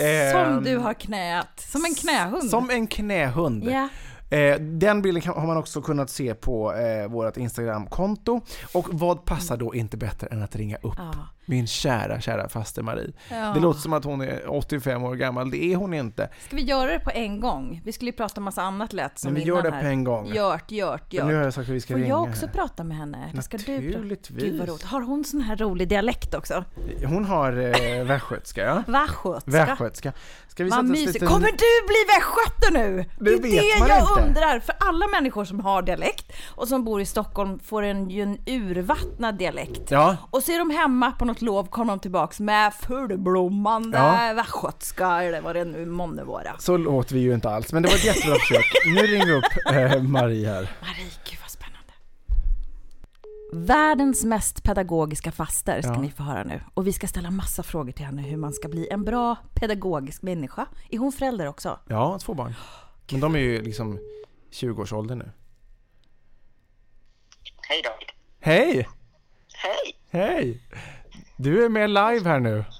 Ehm, 0.00 0.32
som 0.32 0.64
du 0.64 0.76
har 0.76 0.94
knät. 0.94 1.46
Som 1.56 1.84
en 1.84 1.94
knähund. 1.94 2.50
Som 2.50 2.70
en 2.70 2.86
knähund. 2.86 3.68
Eh, 4.30 4.56
den 4.60 5.02
bilden 5.02 5.22
kan, 5.22 5.34
har 5.34 5.46
man 5.46 5.56
också 5.56 5.82
kunnat 5.82 6.10
se 6.10 6.34
på 6.34 6.74
eh, 6.74 7.08
vårt 7.08 7.36
Instagram-konto. 7.36 8.40
Och 8.72 8.86
vad 8.90 9.24
passar 9.24 9.56
då 9.56 9.74
inte 9.74 9.96
bättre 9.96 10.26
än 10.26 10.42
att 10.42 10.56
ringa 10.56 10.76
upp 10.76 10.94
Ja. 10.96 11.28
Min 11.46 11.66
kära, 11.66 12.20
kära 12.20 12.48
faster 12.48 12.82
Marie. 12.82 13.12
Ja. 13.30 13.36
Det 13.54 13.60
låter 13.60 13.80
som 13.80 13.92
att 13.92 14.04
hon 14.04 14.20
är 14.20 14.50
85 14.54 15.04
år 15.04 15.14
gammal, 15.14 15.50
det 15.50 15.64
är 15.72 15.76
hon 15.76 15.94
inte. 15.94 16.28
Ska 16.46 16.56
vi 16.56 16.62
göra 16.62 16.90
det 16.92 16.98
på 17.00 17.10
en 17.10 17.40
gång? 17.40 17.80
Vi 17.84 17.92
skulle 17.92 18.10
ju 18.10 18.16
prata 18.16 18.40
om 18.40 18.44
massa 18.44 18.62
annat 18.62 18.92
lätt 18.92 19.18
som 19.18 19.28
Men 19.32 19.34
vi 19.34 19.42
innan 19.42 19.56
gör 19.56 19.62
det 19.62 19.70
här. 19.70 19.80
på 19.82 19.86
en 19.86 20.04
gång. 20.04 20.26
Gjort, 20.34 20.70
gjort, 20.70 21.00
För 21.10 21.16
nu 21.16 21.22
har 21.22 21.32
gjort. 21.32 21.44
jag 21.44 21.54
sagt 21.54 21.68
att 21.68 21.74
vi 21.74 21.80
ska 21.80 21.94
Får 21.94 21.98
ringa 21.98 22.08
jag 22.08 22.22
också 22.22 22.46
här. 22.46 22.52
prata 22.52 22.84
med 22.84 22.96
henne? 22.96 23.28
Eller 23.32 23.42
ska 23.42 23.56
du? 23.56 23.72
Naturligtvis. 23.80 24.42
Gud 24.44 24.58
vad 24.58 24.68
roligt. 24.68 24.82
Har 24.82 25.00
hon 25.00 25.24
sån 25.24 25.40
här 25.40 25.56
rolig 25.56 25.88
dialekt 25.88 26.34
också? 26.34 26.64
Hon 27.06 27.24
har 27.24 27.52
eh, 27.52 28.04
västgötska, 28.04 28.64
ja. 28.64 28.82
Västgötska. 28.86 29.50
Västgötska. 29.50 30.12
Ska 30.48 30.64
vi 30.64 30.70
oss 30.70 30.82
mysigt. 30.82 31.12
lite- 31.14 31.26
Kommer 31.26 31.46
du 31.46 31.86
bli 31.86 32.04
västgöte 32.08 32.72
nu? 32.72 33.04
Det 33.20 33.30
är 33.30 33.42
vet 33.42 33.50
det 33.52 33.78
man 33.80 33.88
jag 33.88 34.00
inte. 34.00 34.22
undrar. 34.28 34.60
För 34.60 34.74
alla 34.80 35.06
människor 35.06 35.44
som 35.44 35.60
har 35.60 35.82
dialekt 35.82 36.32
och 36.54 36.68
som 36.68 36.84
bor 36.84 37.00
i 37.00 37.06
Stockholm 37.06 37.58
får 37.58 37.82
en, 37.82 38.10
en 38.10 38.38
urvattnad 38.46 39.38
dialekt. 39.38 39.90
Ja, 39.90 40.16
Och 40.30 40.42
så 40.42 40.52
är 40.52 40.58
de 40.58 40.70
hemma 40.70 41.12
på 41.12 41.24
något 41.24 41.35
lov, 41.42 41.64
kommer 41.66 41.92
de 41.92 42.00
tillbaks 42.00 42.40
med 42.40 42.74
fullblommande 42.74 43.98
Ja. 43.98 44.32
västgötska 44.36 45.22
eller 45.22 45.40
vad 45.40 45.56
det 45.56 45.64
nu 45.64 45.86
månne 45.86 46.24
vara. 46.24 46.58
så 46.58 46.76
låter 46.76 47.14
vi 47.14 47.20
ju 47.20 47.34
inte 47.34 47.50
alls. 47.50 47.72
Men 47.72 47.82
det 47.82 47.88
var 47.88 47.96
ett 47.96 48.04
jättebra 48.04 48.34
försök. 48.38 48.64
Nu 48.86 49.00
ringer 49.00 49.26
vi 49.26 49.32
upp 49.32 49.44
eh, 49.94 50.02
Marie 50.02 50.48
här. 50.48 50.70
Marie, 50.80 51.10
gud 51.30 51.38
vad 51.40 51.50
spännande. 51.50 51.92
Världens 53.52 54.24
mest 54.24 54.62
pedagogiska 54.62 55.32
faster 55.32 55.82
ska 55.82 55.92
Ja. 55.92 56.00
ni 56.00 56.10
få 56.10 56.22
höra 56.22 56.44
nu. 56.44 56.60
Och 56.74 56.86
vi 56.86 56.92
ska 56.92 57.06
ställa 57.06 57.30
massa 57.30 57.62
frågor 57.62 57.92
till 57.92 58.04
henne 58.06 58.22
hur 58.22 58.36
man 58.36 58.52
ska 58.52 58.68
bli 58.68 58.88
en 58.90 59.04
bra 59.04 59.36
pedagogisk 59.54 60.22
människa. 60.22 60.66
Är 60.90 60.98
hon 60.98 61.12
förälder 61.12 61.46
också? 61.48 61.78
Ja, 61.88 62.18
två 62.18 62.34
barn. 62.34 62.54
Men 63.10 63.20
de 63.20 63.34
är 63.34 63.38
ju 63.40 63.62
liksom 63.62 63.98
20-årsåldern 64.52 65.18
nu. 65.18 65.30
Hej 67.68 67.82
David. 67.84 68.08
Hej! 68.40 68.88
Hej! 69.54 69.96
Hej! 70.10 70.62
Du 71.36 71.64
är 71.64 71.68
med 71.68 71.90
live 71.90 72.30
här 72.30 72.40
nu. 72.40 72.64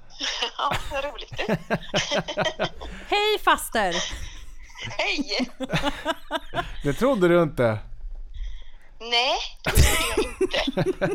Ja, 0.57 0.71
vad 0.91 1.03
roligt. 1.03 1.31
Hej 3.09 3.39
faster! 3.43 3.95
Hej! 4.97 5.49
Det 6.83 6.93
trodde 6.93 7.27
du 7.27 7.43
inte. 7.43 7.79
Nej, 8.99 9.37
det 9.63 9.71
trodde 9.71 10.47
jag 10.51 10.77
inte. 10.77 11.07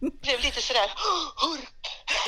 Blev 0.00 0.40
lite 0.42 0.60
sådär, 0.62 0.90
hurp. 1.36 1.68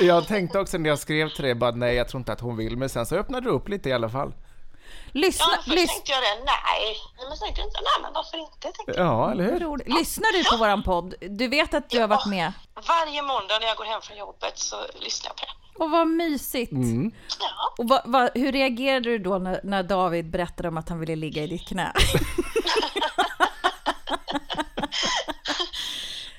Jag 0.00 0.26
tänkte 0.26 0.58
också 0.58 0.78
när 0.78 0.90
jag 0.90 0.98
skrev 0.98 1.28
till 1.28 1.44
dig, 1.44 1.54
bara 1.54 1.70
nej 1.70 1.94
jag 1.94 2.08
tror 2.08 2.18
inte 2.18 2.32
att 2.32 2.40
hon 2.40 2.56
vill, 2.56 2.76
men 2.76 2.88
sen 2.88 3.06
så 3.06 3.16
öppnade 3.16 3.46
du 3.46 3.50
upp 3.50 3.68
lite 3.68 3.88
i 3.88 3.92
alla 3.92 4.08
fall. 4.08 4.32
Lyssna, 5.16 5.46
Ja, 5.50 5.56
först 5.56 5.68
lys, 5.76 5.90
tänkte 5.90 6.12
jag 6.12 6.22
det, 6.22 6.44
nej. 6.44 6.96
Men 7.28 7.36
sen 7.36 7.46
tänkte 7.46 7.62
jag, 7.74 7.84
nej 7.84 8.02
men 8.02 8.12
varför 8.12 8.38
inte? 8.38 8.60
Tänkte 8.60 8.82
jag. 8.86 8.96
Ja, 9.06 9.32
eller 9.32 9.44
hur? 9.44 9.60
roligt. 9.60 9.88
Lyssnar 9.88 10.32
du 10.32 10.44
på 10.44 10.56
våran 10.56 10.82
podd? 10.82 11.14
Du 11.20 11.48
vet 11.48 11.74
att 11.74 11.90
du 11.90 12.00
har 12.00 12.08
varit 12.08 12.26
med. 12.26 12.52
Varje 12.88 13.22
måndag 13.22 13.58
när 13.58 13.66
jag 13.66 13.76
går 13.76 13.84
hem 13.84 14.00
från 14.02 14.16
jobbet 14.16 14.58
så 14.58 14.76
lyssnar 14.94 15.28
jag 15.30 15.36
på 15.36 15.44
det. 15.44 15.84
Och 15.84 15.90
vad 15.90 16.06
mysigt. 16.06 16.72
Mm. 16.72 17.12
Ja, 17.40 17.74
Och 17.78 17.88
vad, 17.88 18.00
vad, 18.04 18.30
hur 18.34 18.52
reagerade 18.52 19.10
du 19.10 19.18
då 19.18 19.38
när, 19.38 19.60
när 19.64 19.82
David 19.82 20.30
berättade 20.30 20.68
om 20.68 20.76
att 20.76 20.88
han 20.88 21.00
ville 21.00 21.16
ligga 21.16 21.42
i 21.42 21.46
ditt 21.46 21.68
knä? 21.68 21.92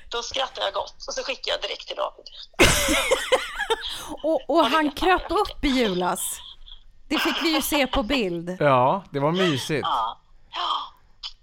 då 0.08 0.22
skrattar 0.22 0.62
jag 0.62 0.72
gott 0.74 1.04
och 1.08 1.14
så 1.14 1.22
skickar 1.22 1.52
jag 1.52 1.60
direkt 1.60 1.86
till 1.86 1.96
David. 1.96 2.26
Och, 4.22 4.50
och 4.50 4.66
han 4.66 4.90
kröp 4.92 5.30
upp 5.30 5.64
i 5.64 5.68
julas. 5.68 6.38
Det 7.08 7.18
fick 7.18 7.42
vi 7.42 7.54
ju 7.54 7.62
se 7.62 7.86
på 7.86 8.02
bild. 8.02 8.56
Ja, 8.60 9.04
det 9.10 9.20
var 9.20 9.32
mysigt. 9.32 9.82
Ja, 9.82 10.18
ja, 10.50 10.94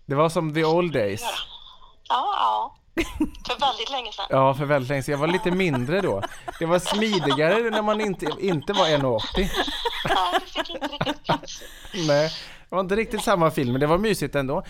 Det 0.05 0.15
var 0.15 0.29
som 0.29 0.53
the 0.53 0.65
old 0.65 0.93
days. 0.93 1.21
ja. 2.09 2.25
ja. 2.39 2.75
För 3.47 3.59
väldigt 3.59 3.91
länge 3.91 4.11
sedan. 4.11 4.25
Ja, 4.29 4.53
för 4.53 4.65
väldigt 4.65 4.89
länge 4.89 5.03
sedan. 5.03 5.11
Jag 5.11 5.19
var 5.19 5.27
lite 5.27 5.51
mindre 5.51 6.01
då. 6.01 6.21
Det 6.59 6.65
var 6.65 6.79
smidigare 6.79 7.69
när 7.69 7.81
man 7.81 8.01
inte, 8.01 8.27
inte 8.39 8.73
var 8.73 8.85
1,80. 8.85 9.21
Nej, 9.35 9.49
det 10.39 10.45
fick 10.45 10.69
inte 10.69 10.87
riktigt 10.87 11.23
plats. 11.23 11.61
Nej, 12.07 12.31
det 12.69 12.75
var 12.75 12.79
inte 12.79 12.95
riktigt 12.95 13.23
samma 13.23 13.51
film, 13.51 13.71
men 13.71 13.81
det 13.81 13.87
var 13.87 13.97
mysigt 13.97 14.35
ändå. 14.35 14.63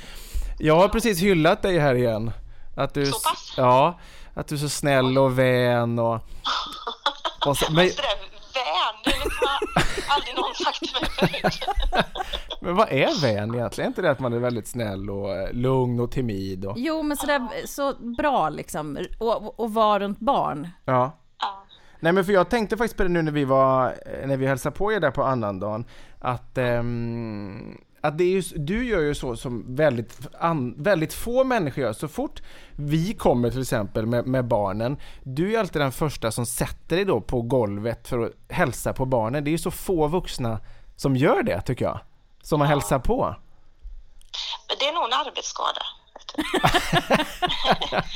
Jag 0.59 0.75
har 0.75 0.87
precis 0.87 1.19
hyllat 1.19 1.61
dig 1.61 1.79
här 1.79 1.95
igen. 1.95 2.31
Att 2.77 2.93
du, 2.93 3.05
Så 3.05 3.19
pass? 3.29 3.53
Ja, 3.57 3.99
att 4.33 4.47
du 4.47 4.55
är 4.55 4.59
så 4.59 4.69
snäll 4.69 5.17
och 5.17 5.39
vän 5.39 5.99
och... 5.99 6.19
och 7.45 7.57
så, 7.57 7.73
men, 7.73 7.89
vän, 8.55 8.95
det 9.03 9.12
har 9.12 9.59
aldrig 10.15 10.35
någon 10.35 10.55
sagt 10.55 10.79
till 10.79 10.93
mig 11.01 11.41
förut. 11.41 11.59
men 12.62 12.75
vad 12.75 12.91
är 12.91 13.21
vän 13.21 13.55
egentligen? 13.55 13.85
Är 13.85 13.88
inte 13.88 14.01
det 14.01 14.12
att 14.12 14.19
man 14.19 14.33
är 14.33 14.39
väldigt 14.39 14.67
snäll 14.67 15.09
och 15.09 15.35
eh, 15.35 15.53
lugn 15.53 16.00
och 16.00 16.12
timid 16.12 16.65
och... 16.65 16.74
Jo, 16.77 17.03
men 17.03 17.17
sådär 17.17 17.65
så 17.65 17.93
bra 18.17 18.50
liksom. 18.50 18.97
Och, 19.19 19.59
och 19.59 19.74
vara 19.74 20.00
runt 20.00 20.19
barn. 20.19 20.67
Ja. 20.85 21.12
Ja. 21.39 21.63
Nej 22.00 22.13
men 22.13 22.25
för 22.25 22.33
jag 22.33 22.50
tänkte 22.50 22.77
faktiskt 22.77 22.97
på 22.97 23.03
det 23.03 23.09
nu 23.09 23.21
när 23.21 23.31
vi 23.31 23.45
var, 23.45 23.95
när 24.25 24.38
vi 24.38 24.47
hälsade 24.47 24.75
på 24.75 24.93
er 24.93 25.00
där 25.00 25.12
på 25.12 25.24
annandagen, 25.24 25.85
att, 26.19 26.57
ehm, 26.57 27.77
att 28.07 28.17
det 28.17 28.24
är 28.24 28.29
just, 28.29 28.53
du 28.55 28.88
gör 28.88 29.01
ju 29.01 29.15
så 29.15 29.35
som 29.35 29.75
väldigt, 29.75 30.19
an, 30.39 30.83
väldigt 30.83 31.13
få 31.13 31.43
människor 31.43 31.83
gör. 31.83 31.93
Så 31.93 32.07
fort 32.07 32.41
vi 32.75 33.13
kommer 33.13 33.50
till 33.50 33.62
exempel 33.62 34.05
med, 34.05 34.27
med 34.27 34.45
barnen, 34.45 34.97
du 35.24 35.55
är 35.55 35.59
alltid 35.59 35.81
den 35.81 35.91
första 35.91 36.31
som 36.31 36.45
sätter 36.45 36.95
dig 36.95 37.05
då 37.05 37.21
på 37.21 37.41
golvet 37.41 38.07
för 38.07 38.19
att 38.19 38.31
hälsa 38.50 38.93
på 38.93 39.05
barnen. 39.05 39.43
Det 39.43 39.50
är 39.50 39.51
ju 39.51 39.57
så 39.57 39.71
få 39.71 40.07
vuxna 40.07 40.59
som 40.95 41.15
gör 41.15 41.43
det 41.43 41.62
tycker 41.62 41.85
jag. 41.85 42.00
Som 42.41 42.59
man 42.59 42.67
hälsar 42.67 43.00
på. 43.00 43.35
Men 44.67 44.77
det 44.79 44.85
är 44.88 44.93
nog 44.93 45.03
en 45.03 45.13
arbetsskada. 45.13 45.81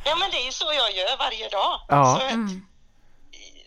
ja 0.04 0.16
men 0.16 0.30
det 0.30 0.36
är 0.36 0.46
ju 0.46 0.52
så 0.52 0.64
jag 0.64 0.92
gör 0.96 1.18
varje 1.18 1.48
dag. 1.48 1.80
Ja. 1.88 2.20
Så, 2.20 2.69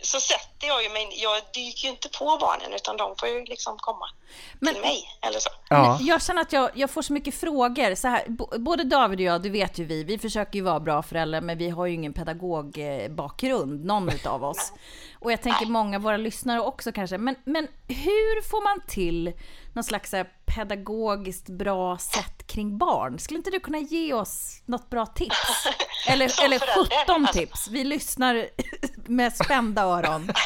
så 0.05 0.19
sätter 0.19 0.67
jag 0.67 0.83
ju 0.83 0.89
mig, 0.89 1.10
jag 1.15 1.41
dyker 1.53 1.83
ju 1.83 1.89
inte 1.89 2.10
på 2.10 2.38
barnen 2.39 2.74
utan 2.74 2.98
de 2.98 3.15
får 3.19 3.29
ju 3.29 3.45
liksom 3.45 3.77
komma 3.77 4.05
Men- 4.60 4.74
till 4.74 4.81
mig 4.83 5.03
eller 5.22 5.39
så. 5.39 5.50
Ja. 5.69 5.98
Jag 6.01 6.22
känner 6.24 6.41
att 6.41 6.53
jag, 6.53 6.69
jag 6.74 6.89
får 6.89 7.01
så 7.01 7.13
mycket 7.13 7.36
frågor. 7.36 7.95
Så 7.95 8.07
här, 8.07 8.25
både 8.60 8.83
David 8.83 9.19
och 9.19 9.25
jag, 9.25 9.41
det 9.41 9.50
vet 9.50 9.77
ju 9.79 9.83
vi, 9.86 10.03
vi 10.03 10.17
försöker 10.19 10.55
ju 10.55 10.62
vara 10.62 10.79
bra 10.79 11.03
föräldrar, 11.03 11.41
men 11.41 11.57
vi 11.57 11.69
har 11.69 11.86
ju 11.86 11.93
ingen 11.93 12.13
pedagogbakgrund, 12.13 13.86
någon 13.86 14.10
utav 14.10 14.43
oss. 14.43 14.72
Och 15.19 15.31
jag 15.31 15.41
tänker 15.41 15.65
många 15.65 15.98
av 15.98 16.03
våra 16.03 16.17
lyssnare 16.17 16.60
också 16.62 16.91
kanske. 16.91 17.17
Men, 17.17 17.36
men 17.43 17.67
hur 17.88 18.41
får 18.50 18.63
man 18.63 18.81
till 18.88 19.33
någon 19.74 19.84
slags 19.84 20.10
så 20.10 20.18
här, 20.18 20.27
pedagogiskt 20.46 21.50
bra 21.50 21.98
sätt 21.98 22.48
kring 22.48 22.77
barn? 22.77 23.20
Skulle 23.20 23.38
inte 23.38 23.50
du 23.51 23.60
kunna 23.60 23.77
ge 23.77 24.13
oss 24.13 24.62
något 24.65 24.89
bra 24.89 25.06
tips? 25.06 25.68
Eller, 26.08 26.44
eller 26.44 26.60
förälder, 26.60 27.00
17 27.06 27.15
alltså. 27.15 27.39
tips. 27.39 27.68
Vi 27.68 27.84
lyssnar 27.84 28.50
med 29.10 29.36
spända 29.36 29.82
öron. 29.82 30.32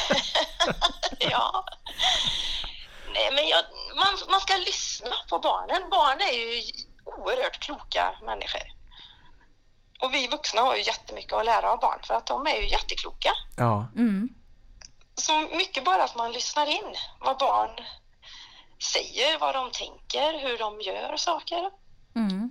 Ja. 1.20 1.64
Nej 3.14 3.30
men 3.34 3.48
jag, 3.48 3.64
man, 3.96 4.30
man 4.30 4.40
ska 4.40 4.56
lyssna 4.56 5.10
på 5.30 5.38
barnen. 5.38 5.90
Barn 5.90 6.20
är 6.20 6.32
ju 6.32 6.62
oerhört 7.04 7.58
kloka 7.60 8.14
människor. 8.26 8.62
Och 10.00 10.14
vi 10.14 10.28
vuxna 10.28 10.60
har 10.60 10.76
ju 10.76 10.82
jättemycket 10.82 11.32
att 11.32 11.44
lära 11.44 11.72
av 11.72 11.80
barn 11.80 12.00
för 12.02 12.14
att 12.14 12.26
de 12.26 12.46
är 12.46 12.56
ju 12.56 12.68
jättekloka. 12.68 13.30
Ja. 13.56 13.86
Så 15.14 15.40
mycket 15.40 15.84
bara 15.84 16.04
att 16.04 16.16
man 16.16 16.32
lyssnar 16.32 16.66
in 16.66 16.94
vad 17.20 17.38
barn 17.38 17.70
säger, 18.82 19.38
vad 19.40 19.54
de 19.54 19.70
tänker, 19.72 20.48
hur 20.48 20.58
de 20.58 20.80
gör 20.80 21.16
saker. 21.16 21.70
Mm. 22.16 22.50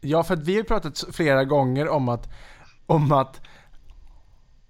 Ja, 0.00 0.22
för 0.24 0.34
att 0.34 0.42
vi 0.42 0.56
har 0.56 0.62
pratat 0.62 1.04
flera 1.12 1.44
gånger 1.44 1.88
om 1.88 2.08
att, 2.08 2.28
om 2.86 3.12
att, 3.12 3.40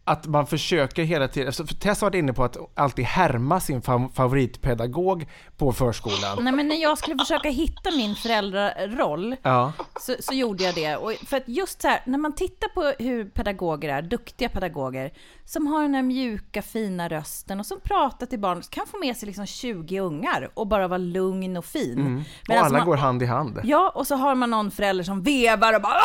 att 0.04 0.26
man 0.26 0.46
försöker 0.46 1.02
hela 1.04 1.28
tiden, 1.28 1.52
för 1.52 1.64
Tess 1.64 2.00
har 2.00 2.10
varit 2.10 2.18
inne 2.18 2.32
på 2.32 2.44
att 2.44 2.56
alltid 2.74 3.04
härma 3.04 3.60
sin 3.60 3.82
fa- 3.82 4.12
favoritpedagog 4.12 5.26
på 5.56 5.72
förskolan. 5.72 6.44
Nej 6.44 6.52
men 6.52 6.68
när 6.68 6.82
jag 6.82 6.98
skulle 6.98 7.18
försöka 7.18 7.48
hitta 7.48 7.90
min 7.90 8.14
föräldraroll 8.14 9.36
Ja, 9.42 9.72
så, 10.00 10.14
så 10.20 10.34
gjorde 10.34 10.64
jag 10.64 10.74
det. 10.74 10.96
Och 10.96 11.12
för 11.12 11.36
att 11.36 11.48
just 11.48 11.82
så 11.82 11.88
här, 11.88 12.02
när 12.06 12.18
man 12.18 12.34
tittar 12.34 12.68
på 12.68 13.02
hur 13.04 13.24
pedagoger 13.24 13.88
är, 13.88 14.02
duktiga 14.02 14.48
pedagoger, 14.48 15.12
som 15.52 15.66
har 15.66 15.82
den 15.82 15.94
här 15.94 16.02
mjuka 16.02 16.62
fina 16.62 17.08
rösten 17.08 17.60
och 17.60 17.66
som 17.66 17.80
pratar 17.80 18.26
till 18.26 18.38
barn, 18.38 18.62
kan 18.70 18.86
få 18.86 18.98
med 18.98 19.16
sig 19.16 19.26
liksom 19.26 19.46
20 19.46 20.00
ungar 20.00 20.50
och 20.54 20.66
bara 20.66 20.88
vara 20.88 20.98
lugn 20.98 21.56
och 21.56 21.64
fin. 21.64 21.98
Mm. 21.98 22.16
och 22.18 22.48
Medan 22.48 22.64
alla 22.64 22.78
man, 22.78 22.86
går 22.86 22.96
hand 22.96 23.22
i 23.22 23.26
hand. 23.26 23.60
Ja, 23.64 23.92
och 23.94 24.06
så 24.06 24.14
har 24.14 24.34
man 24.34 24.50
någon 24.50 24.70
förälder 24.70 25.04
som 25.04 25.22
vevar 25.22 25.72
och 25.74 25.82
bara 25.82 26.00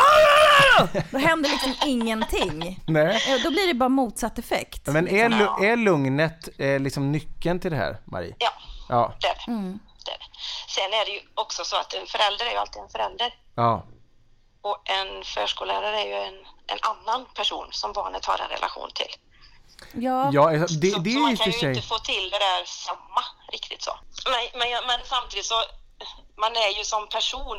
Då 1.11 1.17
händer 1.17 1.49
liksom 1.49 1.73
ingenting. 1.89 2.79
Nej. 2.87 3.21
Då 3.43 3.51
blir 3.51 3.67
det 3.67 3.73
bara 3.73 3.89
motsatt 3.89 4.39
effekt. 4.39 4.87
Men 4.87 5.07
är, 5.07 5.29
liksom. 5.29 5.65
är 5.65 5.75
lugnet 5.75 6.49
eh, 6.57 6.79
liksom 6.79 7.11
nyckeln 7.11 7.59
till 7.59 7.71
det 7.71 7.77
här, 7.77 7.97
Marie? 8.05 8.35
Ja, 8.39 8.51
Ja. 8.89 9.13
det 9.21 9.27
är 9.27 9.33
det. 9.33 9.61
det 10.05 10.11
är 10.11 10.17
det. 10.17 10.25
Sen 10.67 10.93
är 10.93 11.05
det 11.05 11.11
ju 11.11 11.19
också 11.33 11.63
så 11.63 11.75
att 11.75 11.93
en 11.93 12.07
förälder 12.07 12.45
är 12.45 12.51
ju 12.51 12.57
alltid 12.57 12.81
en 12.81 12.89
förälder. 12.89 13.33
Ja. 13.55 13.85
Och 14.61 14.77
en 14.89 15.23
förskollärare 15.23 16.01
är 16.01 16.07
ju 16.07 16.13
en, 16.13 16.39
en 16.67 16.79
annan 16.81 17.25
person 17.35 17.67
som 17.71 17.93
barnet 17.93 18.25
har 18.25 18.39
en 18.43 18.49
relation 18.49 18.89
till. 18.95 19.13
Ja, 19.93 20.29
Ja, 20.33 20.49
det, 20.49 20.65
det 20.67 20.91
så, 20.91 20.99
är 20.99 21.13
så 21.13 21.19
man 21.19 21.31
ju 21.31 21.37
kan 21.37 21.51
ju 21.51 21.69
inte 21.69 21.81
få 21.81 21.99
till 21.99 22.29
det 22.29 22.39
där 22.39 22.65
samma 22.65 23.21
riktigt 23.51 23.83
så. 23.83 23.93
Men, 24.31 24.59
men, 24.59 24.69
men 24.87 24.99
samtidigt 25.05 25.45
så, 25.45 25.63
man 26.43 26.55
är 26.55 26.77
ju 26.77 26.83
som 26.83 27.09
person, 27.09 27.57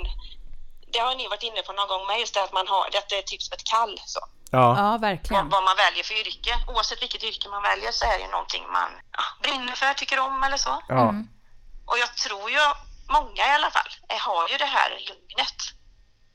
det 0.93 0.99
har 0.99 1.15
ni 1.15 1.29
varit 1.29 1.43
inne 1.43 1.63
på 1.63 1.73
någon 1.73 1.89
gång 1.89 2.07
med, 2.07 2.21
just 2.21 2.35
det 2.35 2.43
att 2.43 2.53
man 2.53 2.69
har, 2.69 2.91
detta 2.93 3.17
är 3.17 3.23
typ 3.23 3.43
som 3.43 3.55
ett 3.55 3.65
kall. 3.65 4.01
Så. 4.07 4.21
Ja. 4.51 4.77
ja 4.79 4.91
Vad, 4.91 5.01
verkligen. 5.01 5.49
vad 5.49 5.65
man 5.65 5.77
väljer 5.77 6.05
för 6.05 6.15
yrke. 6.15 6.53
Oavsett 6.69 7.03
vilket 7.03 7.25
yrke 7.25 7.49
man 7.49 7.63
väljer 7.63 7.93
så 7.93 8.05
är 8.05 8.19
det 8.19 8.29
någonting 8.29 8.65
man 8.73 8.91
ja, 9.19 9.25
brinner 9.43 9.73
för, 9.73 9.95
tycker 9.95 10.19
om 10.19 10.43
eller 10.43 10.57
så. 10.57 10.83
Ja. 10.89 11.15
Och 11.91 11.99
jag 11.99 12.17
tror 12.17 12.51
ju, 12.51 12.63
många 13.09 13.43
i 13.51 13.53
alla 13.59 13.71
fall, 13.71 13.91
har 14.21 14.49
ju 14.49 14.57
det 14.57 14.73
här 14.77 14.91
lugnet. 15.09 15.59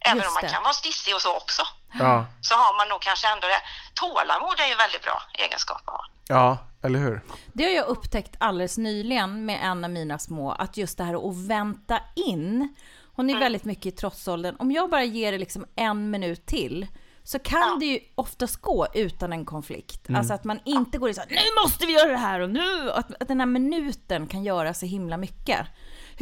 Även 0.04 0.18
Just 0.18 0.28
om 0.28 0.34
man 0.34 0.44
det. 0.44 0.50
kan 0.50 0.64
vara 0.64 0.74
stissig 0.74 1.16
och 1.16 1.22
så 1.22 1.38
också. 1.38 1.62
Ja. 2.00 2.26
Så 2.42 2.54
har 2.56 2.78
man 2.78 2.90
nog 2.90 3.02
kanske 3.02 3.28
ändå 3.34 3.48
det. 3.48 3.62
Tålamod 3.94 4.60
är 4.60 4.68
ju 4.70 4.76
väldigt 4.76 5.04
bra 5.04 5.22
egenskap 5.34 5.82
att 5.86 5.94
ha. 5.94 6.06
ja, 6.28 6.58
eller 6.84 7.00
hur? 7.00 7.22
Det 7.54 7.64
har 7.64 7.72
jag 7.72 7.86
upptäckt 7.88 8.36
alldeles 8.38 8.78
nyligen 8.78 9.46
med 9.46 9.60
en 9.64 9.84
av 9.84 9.90
mina 9.90 10.20
små, 10.20 10.52
att 10.52 10.78
just 10.78 10.98
det 10.98 11.04
här 11.04 11.30
att 11.30 11.48
vänta 11.48 12.00
in. 12.16 12.76
Hon 13.16 13.30
är 13.30 13.40
väldigt 13.40 13.64
mycket 13.64 13.86
i 13.86 13.92
trotsåldern. 13.92 14.56
Om 14.60 14.72
jag 14.72 14.90
bara 14.90 15.04
ger 15.04 15.32
det 15.32 15.38
liksom 15.38 15.66
en 15.76 16.10
minut 16.12 16.46
till 16.46 16.88
så 17.24 17.40
kan 17.40 17.80
det 17.80 17.86
ju 17.86 18.00
oftast 18.16 18.62
gå 18.62 18.88
utan 18.94 19.34
en 19.34 19.46
konflikt. 19.46 20.08
Alltså 20.16 20.34
att 20.34 20.44
man 20.44 20.60
inte 20.66 20.98
går 20.98 21.10
i 21.10 21.14
så 21.14 21.22
här, 21.22 21.30
nu 21.30 21.62
måste 21.64 21.86
vi 21.86 21.94
göra 21.94 22.12
det 22.12 22.18
här 22.18 22.40
och 22.40 22.50
nu! 22.50 22.92
Att, 22.92 23.22
att 23.22 23.28
den 23.28 23.40
här 23.40 23.48
minuten 23.48 24.28
kan 24.28 24.44
göra 24.44 24.74
så 24.74 24.86
himla 24.86 25.18
mycket. 25.18 25.68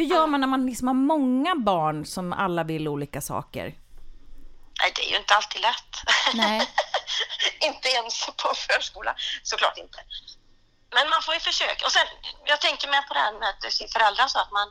Hur 0.01 0.07
gör 0.07 0.27
man 0.27 0.41
när 0.41 0.47
man 0.47 0.65
liksom 0.65 0.87
har 0.87 0.95
många 0.95 1.55
barn 1.55 2.05
som 2.05 2.33
alla 2.33 2.63
vill 2.63 2.87
olika 2.87 3.21
saker? 3.21 3.65
Nej, 4.81 4.91
det 4.95 5.01
är 5.05 5.11
ju 5.11 5.17
inte 5.17 5.35
alltid 5.35 5.61
lätt. 5.61 5.93
Nej. 6.33 6.69
inte 7.69 7.89
ens 7.89 8.25
på 8.25 8.53
förskola, 8.55 9.15
såklart 9.43 9.77
inte. 9.77 9.99
Men 10.95 11.09
man 11.09 11.21
får 11.21 11.33
ju 11.33 11.39
försöka. 11.39 11.85
Och 11.85 11.91
sen, 11.91 12.07
jag 12.45 12.61
tänker 12.61 12.87
med 12.87 13.07
på 13.07 13.13
det 13.13 13.19
här 13.19 13.33
med 13.39 13.73
sin 13.73 13.87
föräldrar 13.87 14.27
så 14.27 14.39
att 14.39 14.51
man, 14.51 14.67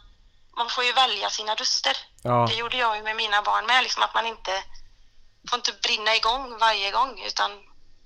man 0.56 0.68
får 0.68 0.84
ju 0.84 0.92
välja 0.92 1.30
sina 1.30 1.54
röster. 1.54 1.96
Ja. 2.22 2.46
Det 2.48 2.54
gjorde 2.54 2.76
jag 2.76 2.96
ju 2.96 3.02
med 3.02 3.16
mina 3.16 3.42
barn 3.42 3.66
med, 3.66 3.82
liksom 3.82 4.02
att 4.02 4.14
man 4.14 4.26
inte 4.26 4.52
får 5.50 5.56
inte 5.56 5.72
brinna 5.82 6.16
igång 6.16 6.58
varje 6.58 6.90
gång 6.90 7.22
utan 7.26 7.50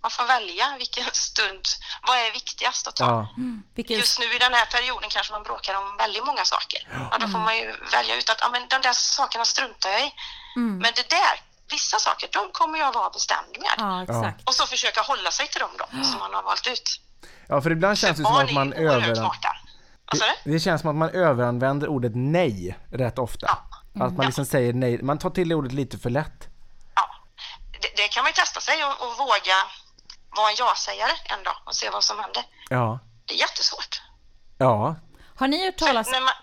man 0.04 0.10
får 0.10 0.26
välja 0.36 0.66
vilken 0.78 1.04
stund, 1.12 1.64
vad 2.06 2.16
är 2.16 2.32
viktigast 2.32 2.88
att 2.88 2.96
ta. 2.96 3.04
Ja. 3.04 3.28
Vilken... 3.74 3.96
Just 3.96 4.18
nu 4.20 4.26
i 4.36 4.38
den 4.38 4.54
här 4.54 4.66
perioden 4.76 5.08
kanske 5.10 5.32
man 5.32 5.42
bråkar 5.42 5.74
om 5.80 5.96
väldigt 5.96 6.24
många 6.30 6.44
saker. 6.44 6.80
Ja, 7.10 7.18
då 7.20 7.26
får 7.28 7.38
man 7.38 7.56
ju 7.56 7.66
välja 7.96 8.16
ut 8.18 8.30
att 8.30 8.38
ja, 8.40 8.48
men 8.54 8.62
de 8.68 8.78
där 8.88 8.92
sakerna 8.92 9.44
struntar 9.44 9.90
jag 9.90 10.02
i. 10.06 10.10
Men 10.56 10.92
det 10.98 11.08
där, 11.18 11.34
vissa 11.70 11.98
saker, 11.98 12.28
de 12.32 12.42
kommer 12.52 12.78
jag 12.78 12.92
vara 12.92 13.10
bestämd 13.10 13.56
med. 13.64 13.74
Ja, 13.78 14.02
exakt. 14.02 14.48
Och 14.48 14.54
så 14.54 14.66
försöka 14.66 15.00
hålla 15.00 15.30
sig 15.30 15.46
till 15.48 15.60
dem 15.60 15.70
då, 15.78 15.86
som 16.04 16.18
man 16.18 16.34
har 16.34 16.42
valt 16.42 16.66
ut. 16.66 17.00
ja, 17.48 17.60
för 17.62 17.70
ibland 17.70 17.98
känns 17.98 18.18
det 18.18 18.24
som 18.24 18.36
att 18.36 18.52
man 18.52 18.72
över... 18.72 19.30
Det 20.44 20.60
känns 20.60 20.80
som 20.80 20.90
att 20.90 20.96
man 20.96 21.10
överanvänder 21.10 21.88
ordet 21.88 22.12
nej 22.14 22.78
rätt 22.92 23.18
ofta. 23.18 23.58
Att 24.00 24.16
man 24.16 24.26
liksom 24.26 24.46
säger 24.46 24.72
nej. 24.72 25.02
Man 25.02 25.18
tar 25.18 25.30
till 25.30 25.48
det 25.48 25.54
ordet 25.54 25.72
lite 25.72 25.98
för 25.98 26.10
lätt. 26.10 26.48
Ja. 26.94 27.10
Det, 27.82 27.96
det 27.96 28.08
kan 28.08 28.22
man 28.24 28.30
ju 28.30 28.34
testa 28.34 28.60
sig 28.60 28.84
och, 28.84 29.06
och 29.06 29.18
våga 29.18 29.58
vara 30.36 30.50
en 30.50 30.56
ja-sägare 30.58 31.12
en 31.24 31.42
dag 31.42 31.56
och 31.64 31.74
se 31.76 31.90
vad 31.90 32.04
som 32.04 32.18
händer. 32.18 32.44
Ja. 32.68 32.98
Det 33.26 33.34
är 33.34 33.38
jättesvårt. 33.38 34.02
Ja. 34.58 34.96
Har 35.38 35.48
ni 35.48 35.64
hört 35.64 35.76
talas... 35.76 36.08
när, 36.10 36.20
man, 36.20 36.34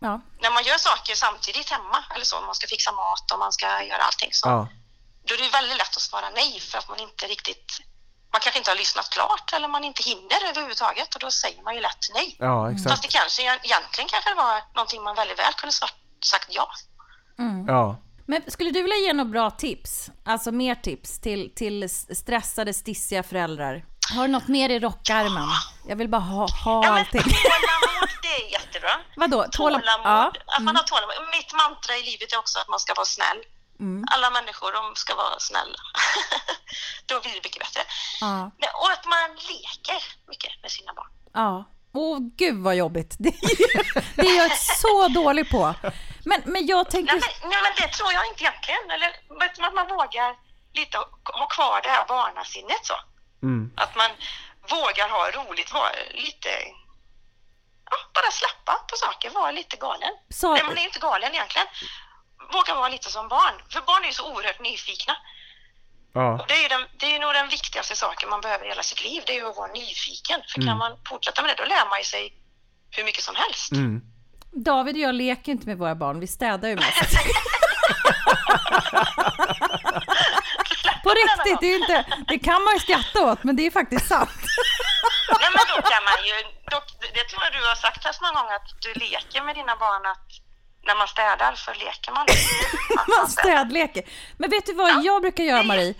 Ja. 0.00 0.20
när 0.42 0.50
man 0.50 0.62
gör 0.64 0.78
saker 0.78 1.14
samtidigt 1.14 1.70
hemma, 1.70 2.04
eller 2.14 2.24
så, 2.24 2.40
man 2.40 2.54
ska 2.54 2.66
fixa 2.66 2.92
mat 2.92 3.30
och 3.32 3.38
man 3.38 3.52
ska 3.52 3.82
göra 3.82 4.02
allting 4.02 4.28
så, 4.32 4.48
Ja. 4.48 4.68
då 5.26 5.34
är 5.34 5.38
det 5.38 5.48
väldigt 5.48 5.78
lätt 5.78 5.96
att 5.96 6.02
svara 6.02 6.30
nej 6.30 6.60
för 6.60 6.78
att 6.78 6.88
man 6.88 7.00
inte 7.00 7.26
riktigt 7.26 7.80
man 8.32 8.40
kanske 8.40 8.58
inte 8.58 8.70
har 8.70 8.76
lyssnat 8.76 9.10
klart 9.10 9.52
eller 9.52 9.68
man 9.68 9.84
inte 9.84 10.02
hinner 10.02 10.44
överhuvudtaget 10.48 11.14
och 11.14 11.20
då 11.20 11.30
säger 11.30 11.62
man 11.62 11.74
ju 11.74 11.80
lätt 11.80 12.04
nej. 12.14 12.36
Ja, 12.38 12.70
Fast 12.72 12.84
exakt. 12.86 13.02
det 13.02 13.08
kanske 13.08 13.42
egentligen 13.42 14.08
kanske 14.08 14.30
det 14.30 14.34
var 14.36 14.62
någonting 14.74 15.02
man 15.02 15.16
väldigt 15.16 15.38
väl 15.38 15.52
kunde 15.52 15.72
sagt 15.72 16.46
ja. 16.48 16.68
Ja. 17.66 17.96
Men 18.30 18.42
skulle 18.50 18.70
du 18.70 18.82
vilja 18.82 18.96
ge 18.96 19.12
några 19.12 19.30
bra 19.30 19.50
tips? 19.50 20.10
Alltså 20.24 20.52
mer 20.52 20.74
tips 20.74 21.20
till, 21.20 21.54
till 21.54 21.88
stressade, 22.16 22.74
stissiga 22.74 23.22
föräldrar? 23.22 23.84
Har 24.14 24.22
du 24.26 24.32
något 24.32 24.48
mer 24.48 24.68
i 24.70 24.78
rockarmen? 24.78 25.48
Jag 25.88 25.96
vill 25.96 26.08
bara 26.08 26.20
ha, 26.20 26.46
ha 26.64 26.84
Ja, 26.84 26.90
men 26.92 26.92
allting. 27.00 27.20
tålamod, 27.22 28.08
det 28.22 28.28
är 28.44 28.52
jättebra. 28.52 28.90
Vadå? 29.16 29.36
Tålam- 29.42 29.50
Tålamod, 29.80 29.86
Ja. 30.04 30.32
att 30.56 30.62
man 30.62 30.76
har 30.76 30.82
tålamod. 30.82 31.14
Mitt 31.38 31.52
mantra 31.62 31.92
i 31.96 32.02
livet 32.10 32.32
är 32.32 32.38
också 32.38 32.58
att 32.58 32.68
man 32.68 32.80
ska 32.80 32.94
vara 32.94 33.06
snäll. 33.16 33.40
Mm. 33.80 34.04
Alla 34.12 34.30
människor, 34.30 34.72
de 34.72 34.84
ska 34.96 35.14
vara 35.14 35.38
snälla. 35.38 35.78
Då 37.06 37.20
blir 37.20 37.32
det 37.32 37.40
mycket 37.48 37.62
bättre. 37.64 37.82
Ja. 38.20 38.36
Och 38.82 38.90
att 38.96 39.04
man 39.14 39.28
leker 39.52 40.00
mycket 40.28 40.52
med 40.62 40.70
sina 40.70 40.92
barn. 40.98 41.10
Ja. 41.34 41.64
Åh 42.00 42.18
gud 42.36 42.58
vad 42.62 42.76
jobbigt. 42.76 43.16
Det 43.18 43.28
är, 43.28 44.04
det 44.16 44.28
är 44.28 44.36
jag 44.42 44.58
så 44.58 45.08
dålig 45.08 45.50
på. 45.50 45.74
Men, 46.24 46.42
men 46.44 46.66
jag 46.66 46.90
tänker... 46.90 47.12
Nej 47.12 47.22
men, 47.40 47.50
nej, 47.50 47.58
men 47.62 47.72
det 47.76 47.88
tror 47.96 48.12
jag 48.12 48.26
inte 48.26 48.42
egentligen. 48.44 48.90
Eller 48.90 49.08
att 49.66 49.74
man 49.74 49.88
vågar 49.88 50.30
lite 50.74 50.98
ha- 51.38 51.46
kvar 51.46 51.80
det 51.82 51.88
här 51.88 52.04
barnasinnet 52.08 52.82
så. 52.90 52.94
Mm. 53.42 53.72
Att 53.76 53.96
man 53.96 54.10
vågar 54.70 55.08
ha 55.08 55.30
roligt, 55.30 55.72
vara 55.72 55.90
lite... 56.14 56.48
Ja, 57.90 57.96
bara 58.14 58.30
släppa 58.30 58.74
på 58.90 58.96
saker, 58.96 59.30
vara 59.30 59.50
lite 59.50 59.76
galen. 59.76 60.12
Sa- 60.30 60.52
Nej, 60.54 60.64
man 60.64 60.78
är 60.78 60.84
inte 60.84 60.98
galen 60.98 61.34
egentligen. 61.34 61.66
Våga 62.52 62.74
vara 62.74 62.88
lite 62.88 63.10
som 63.10 63.28
barn. 63.28 63.54
För 63.72 63.80
barn 63.80 64.02
är 64.02 64.06
ju 64.06 64.12
så 64.12 64.32
oerhört 64.32 64.60
nyfikna. 64.60 65.16
Ja. 66.12 66.32
Och 66.40 66.46
det 66.48 66.54
är 66.54 66.62
ju 66.62 66.68
den, 66.68 66.84
det 66.96 67.06
är 67.16 67.20
nog 67.20 67.32
den 67.34 67.48
viktigaste 67.48 67.96
saken 67.96 68.28
man 68.30 68.40
behöver 68.40 68.64
i 68.64 68.68
hela 68.68 68.82
sitt 68.82 69.04
liv. 69.04 69.22
Det 69.26 69.32
är 69.32 69.36
ju 69.36 69.48
att 69.48 69.56
vara 69.56 69.72
nyfiken. 69.72 70.40
För 70.48 70.62
kan 70.62 70.78
man 70.78 70.92
fortsätta 71.08 71.42
med 71.42 71.50
det, 71.50 71.62
då 71.62 71.68
lär 71.68 71.88
man 71.88 71.98
ju 71.98 72.04
sig 72.04 72.32
hur 72.90 73.04
mycket 73.04 73.22
som 73.22 73.34
helst. 73.36 73.72
Mm. 73.72 74.02
David 74.52 74.94
och 74.94 75.00
jag 75.00 75.14
leker 75.14 75.52
inte 75.52 75.66
med 75.66 75.78
våra 75.78 75.94
barn, 75.94 76.20
vi 76.20 76.26
städar 76.26 76.68
ju 76.68 76.76
mest. 76.76 77.00
På 81.04 81.10
riktigt, 81.10 81.60
det, 81.60 81.66
är 81.66 81.70
ju 81.70 81.80
inte, 81.84 82.06
det 82.28 82.38
kan 82.38 82.64
man 82.64 82.74
ju 82.74 82.80
skratta 82.80 83.18
åt, 83.32 83.44
men 83.44 83.56
det 83.56 83.66
är 83.66 83.70
faktiskt 83.70 84.08
sant. 84.08 84.30
Nej, 85.40 85.50
men 85.56 85.64
då 85.74 85.82
kan 85.92 86.02
man 86.10 86.18
ju... 86.28 86.34
Då, 86.70 86.78
det 87.16 87.24
tror 87.30 87.42
jag 87.44 87.52
du 87.52 87.62
har 87.68 87.74
sagt 87.86 88.04
här 88.04 88.12
så 88.12 88.24
många 88.24 88.40
gånger, 88.40 88.54
att 88.56 88.70
du 88.84 88.92
leker 88.94 89.42
med 89.42 89.54
dina 89.54 89.76
barn 89.76 90.06
att 90.06 90.28
när 90.86 90.96
man 90.98 91.08
städar 91.08 91.54
så 91.54 91.70
leker 91.72 92.12
man. 92.12 92.26
Man 93.18 93.28
städleker. 93.28 94.02
Men 94.36 94.50
vet 94.50 94.66
du 94.66 94.72
vad 94.74 95.04
jag 95.04 95.22
brukar 95.22 95.44
göra, 95.44 95.62
Marie? 95.62 95.94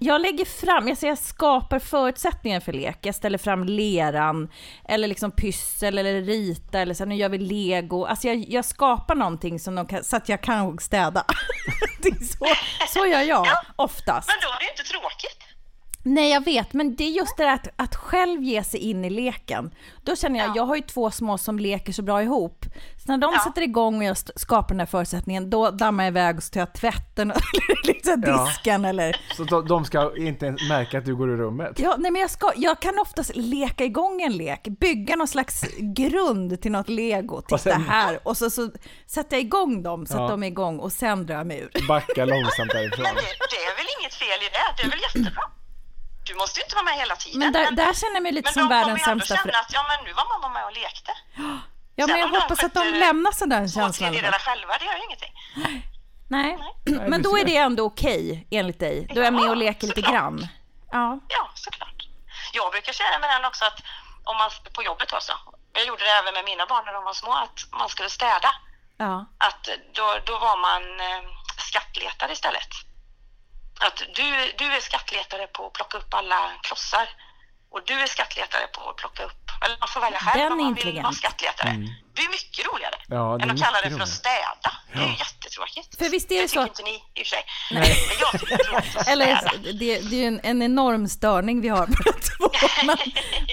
Jag 0.00 0.20
lägger 0.20 0.44
fram, 0.44 0.88
jag, 0.88 0.98
säger, 0.98 1.10
jag 1.10 1.18
skapar 1.18 1.78
förutsättningar 1.78 2.60
för 2.60 2.72
lek. 2.72 2.98
Jag 3.02 3.14
ställer 3.14 3.38
fram 3.38 3.64
leran, 3.64 4.48
eller 4.88 5.08
liksom 5.08 5.30
pyssel, 5.30 5.98
eller 5.98 6.20
rita, 6.20 6.78
eller 6.80 6.94
så 6.94 7.02
här, 7.02 7.08
nu 7.08 7.14
gör 7.14 7.28
vi 7.28 7.38
lego. 7.38 8.04
Alltså 8.04 8.26
jag, 8.28 8.36
jag 8.48 8.64
skapar 8.64 9.14
någonting 9.14 9.60
som 9.60 9.74
de 9.74 9.86
kan, 9.86 10.04
så 10.04 10.16
att 10.16 10.28
jag 10.28 10.42
kan 10.42 10.78
städa. 10.78 11.24
Det 12.02 12.08
är 12.08 12.24
så, 12.24 12.46
så 12.88 13.06
gör 13.06 13.20
jag 13.20 13.46
Ja. 13.46 13.62
oftast. 13.76 14.28
Men 14.28 14.36
då 14.42 14.48
är 14.54 14.58
det 14.58 14.70
inte 14.70 14.82
tråkigt. 14.92 15.38
Nej, 16.04 16.30
jag 16.32 16.44
vet, 16.44 16.72
men 16.72 16.96
det 16.96 17.04
är 17.04 17.10
just 17.10 17.36
det 17.36 17.42
där 17.42 17.54
att, 17.54 17.68
att 17.76 17.94
själv 17.96 18.42
ge 18.42 18.64
sig 18.64 18.80
in 18.80 19.04
i 19.04 19.10
leken. 19.10 19.70
Då 20.02 20.16
känner 20.16 20.38
jag, 20.38 20.48
Ja. 20.48 20.52
jag 20.56 20.62
har 20.66 20.76
ju 20.76 20.82
två 20.82 21.10
små 21.10 21.38
som 21.38 21.58
leker 21.58 21.92
så 21.92 22.02
bra 22.02 22.22
ihop. 22.22 22.64
Så 22.96 23.12
när 23.12 23.18
de 23.18 23.32
Ja. 23.34 23.40
sätter 23.44 23.62
igång 23.62 23.96
och 23.98 24.04
jag 24.04 24.16
skapar 24.16 24.68
den 24.68 24.78
här 24.80 24.86
förutsättningen, 24.86 25.50
då 25.50 25.70
dammar 25.70 26.04
jag 26.04 26.10
iväg 26.10 26.36
och 26.36 26.42
så 26.42 26.50
tar 26.50 26.60
jag 26.60 26.72
tvätten 26.74 27.30
eller 27.30 27.86
liksom 27.86 28.22
Ja. 28.26 28.44
disken 28.46 28.84
eller... 28.84 29.16
Så 29.36 29.44
de, 29.44 29.66
de 29.68 29.84
ska 29.84 30.16
inte 30.16 30.50
märka 30.68 30.98
att 30.98 31.04
du 31.04 31.16
går 31.16 31.30
ur 31.30 31.36
rummet? 31.36 31.78
Ja, 31.80 31.94
nej, 31.98 32.10
men 32.10 32.20
jag, 32.20 32.30
ska, 32.30 32.52
jag 32.56 32.80
kan 32.80 32.98
oftast 32.98 33.30
leka 33.36 33.84
igång 33.84 34.22
en 34.22 34.36
lek, 34.36 34.62
bygga 34.80 35.16
någon 35.16 35.28
slags 35.28 35.64
grund 35.78 36.62
till 36.62 36.72
något 36.72 36.88
lego. 36.88 37.40
Titta 37.42 37.58
sen- 37.58 37.82
här! 37.88 38.18
Och 38.28 38.36
så, 38.36 38.50
så 38.50 38.70
sätter 39.06 39.36
jag 39.36 39.42
igång 39.42 39.82
dem 39.82 40.06
så 40.06 40.14
att 40.14 40.20
Ja. 40.20 40.28
de 40.28 40.42
är 40.42 40.46
igång 40.46 40.78
och 40.78 40.92
sen 40.92 41.26
drar 41.26 41.34
jag 41.36 41.46
mig 41.46 41.60
ur. 41.60 41.86
Backa 41.88 42.24
långsamt 42.24 42.70
därifrån. 42.70 43.02
Men 43.02 43.14
det, 43.14 43.20
det 43.50 43.56
är 43.56 43.76
väl 43.76 43.86
inget 44.00 44.14
fel 44.14 44.38
i 44.46 44.48
det? 44.52 44.82
Det 44.82 44.82
är 44.86 44.90
väl 44.90 45.00
jättebra? 45.14 45.42
Du 46.24 46.34
måste 46.34 46.60
ju 46.60 46.64
inte 46.64 46.74
vara 46.76 46.84
med 46.84 46.94
hela 46.94 47.16
tiden. 47.16 47.38
Men 47.38 47.52
där, 47.52 47.70
där 47.70 47.94
känner 47.94 48.14
jag 48.14 48.22
mig 48.22 48.32
lite 48.32 48.46
men 48.46 48.52
som 48.52 48.62
de 48.62 48.68
världens 48.68 49.04
kommer 49.04 49.06
ju 49.06 49.12
ändå 49.12 49.26
sämsta 49.26 49.36
känna 49.44 49.58
att 49.58 49.72
ja, 49.72 49.84
men 49.88 50.04
nu 50.06 50.12
var 50.12 50.26
mamma 50.40 50.48
med 50.54 50.64
och 50.66 50.72
lekte. 50.72 51.12
Ja, 51.94 52.06
men 52.06 52.18
jag 52.20 52.30
de 52.32 52.40
hoppas 52.40 52.64
att 52.64 52.74
de 52.74 52.84
lämnar 53.04 53.32
sig 53.32 53.48
den 53.48 53.68
Två 53.68 53.80
känslan. 53.80 53.92
tredjedelar 54.10 54.38
själva, 54.38 54.78
det 54.78 54.84
gör 54.84 54.96
ju 54.96 55.04
ingenting. 55.04 55.34
Nej, 56.28 56.58
Nej, 56.86 57.08
men 57.10 57.22
då 57.22 57.38
är 57.38 57.44
det 57.44 57.56
ändå 57.56 57.84
okej 57.84 58.46
enligt 58.50 58.80
dig. 58.80 59.06
Då 59.14 59.20
är 59.20 59.24
jag 59.24 59.34
med 59.34 59.50
och 59.50 59.56
leker 59.56 59.86
lite 59.86 60.00
såklart. 60.00 60.14
grann. 60.14 60.48
Ja, 60.92 61.18
Ja, 61.28 61.50
såklart. 61.54 61.98
Jag 62.52 62.72
brukar 62.72 62.92
säga 62.92 63.18
med 63.18 63.30
den 63.30 63.44
också 63.44 63.64
att 63.64 63.78
om 64.24 64.36
man 64.36 64.50
på 64.72 64.82
jobbet 64.82 65.12
också. 65.12 65.32
Jag 65.72 65.86
gjorde 65.86 66.04
det 66.04 66.10
även 66.10 66.34
med 66.34 66.44
mina 66.44 66.66
barn 66.66 66.84
när 66.86 66.92
de 66.92 67.04
var 67.04 67.12
små, 67.12 67.32
att 67.32 67.58
man 67.80 67.88
skulle 67.88 68.10
städa. 68.10 68.50
ja, 68.96 69.26
Att 69.38 69.68
då, 69.94 70.06
då 70.26 70.38
var 70.38 70.56
man 70.68 70.82
eh, 71.00 71.22
skattletare 71.58 72.32
istället. 72.32 72.68
Att 73.86 73.96
du, 73.96 74.52
du 74.58 74.64
är 74.64 74.80
skattletare 74.80 75.46
på 75.46 75.66
att 75.66 75.72
plocka 75.72 75.98
upp 75.98 76.14
alla 76.14 76.52
klossar 76.62 77.08
och 77.72 77.80
du 77.86 77.94
är 77.94 78.06
skattletare 78.06 78.66
på 78.76 78.90
att 78.90 78.96
plocka 78.96 79.22
upp. 79.24 79.42
Eller 79.64 79.76
man 79.80 79.88
får 79.88 80.00
välja 80.00 80.18
själv 80.18 80.42
Den 80.42 80.52
om 80.52 80.58
man 80.64 80.74
vill 80.74 81.02
vara 81.02 81.12
skattletare. 81.12 81.70
Det 82.14 82.22
är 82.22 82.28
mycket 82.28 82.66
roligare 82.72 82.94
Ja, 83.08 83.36
det 83.38 83.44
är 83.44 83.48
än 83.48 83.54
att 83.54 83.62
kalla 83.62 83.80
det 83.84 83.90
för 83.90 84.00
att 84.00 84.08
städa. 84.08 84.70
Det 84.92 84.98
är 84.98 85.06
ju 85.06 85.16
jättetråkigt. 85.24 85.98
För 85.98 86.08
visst 86.10 86.30
är 86.32 86.42
det 86.42 86.48
så 86.48 86.52
tycker 86.52 86.60
att- 86.62 86.68
inte 86.68 86.82
ni 86.82 86.94
i 86.94 87.22
och 87.22 87.26
för 87.26 87.30
sig. 87.34 87.44
Men 87.72 87.82
jag 88.20 88.32
tycker 88.40 88.46
det 88.56 88.62
är 88.62 88.64
tråkigt 88.70 88.96
att 88.96 89.08
Eller 89.08 89.36
städa. 89.36 89.52
det, 89.62 89.72
det 89.72 89.96
är 89.96 90.02
ju 90.02 90.24
en, 90.24 90.40
en 90.42 90.62
enorm 90.62 91.08
störning 91.08 91.60
vi 91.60 91.68
har 91.68 91.86
båda 91.86 92.18
två. 92.28 92.50
Men, 92.86 92.96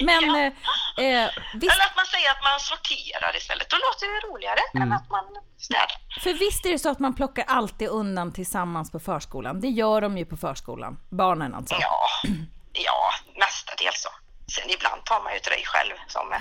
men 0.06 0.24
Ja. 0.34 1.02
eh, 1.02 1.24
eh, 1.24 1.30
visst, 1.54 1.72
Eller 1.74 1.84
att 1.86 1.96
man 1.96 2.06
säger 2.06 2.30
att 2.30 2.42
man 2.42 2.60
sorterar 2.60 3.36
istället. 3.36 3.70
Då 3.70 3.76
låter 3.76 4.06
det 4.14 4.26
roligare 4.32 4.60
Mm. 4.74 4.82
än 4.88 4.92
att 4.98 5.10
man 5.10 5.24
städar. 5.58 5.96
för 6.20 6.32
visst 6.32 6.66
är 6.66 6.70
det 6.72 6.78
så 6.78 6.88
att 6.90 6.98
man 6.98 7.14
plockar 7.14 7.44
alltid 7.48 7.88
undan 7.88 8.32
tillsammans 8.32 8.92
på 8.92 9.00
förskolan. 9.00 9.60
Det 9.60 9.68
gör 9.68 10.00
de 10.00 10.18
ju 10.18 10.24
på 10.26 10.36
förskolan. 10.36 10.98
Barnen 11.10 11.54
alltså. 11.54 11.74
Ja, 11.80 12.06
ja 12.72 13.00
mestadels 13.42 14.02
så. 14.02 14.10
Sen 14.54 14.70
ibland 14.70 15.04
tar 15.04 15.22
man 15.22 15.32
ju 15.32 15.38
ett 15.38 15.48
röj 15.48 15.64
själv 15.66 15.94
som 16.08 16.32
eh, 16.32 16.40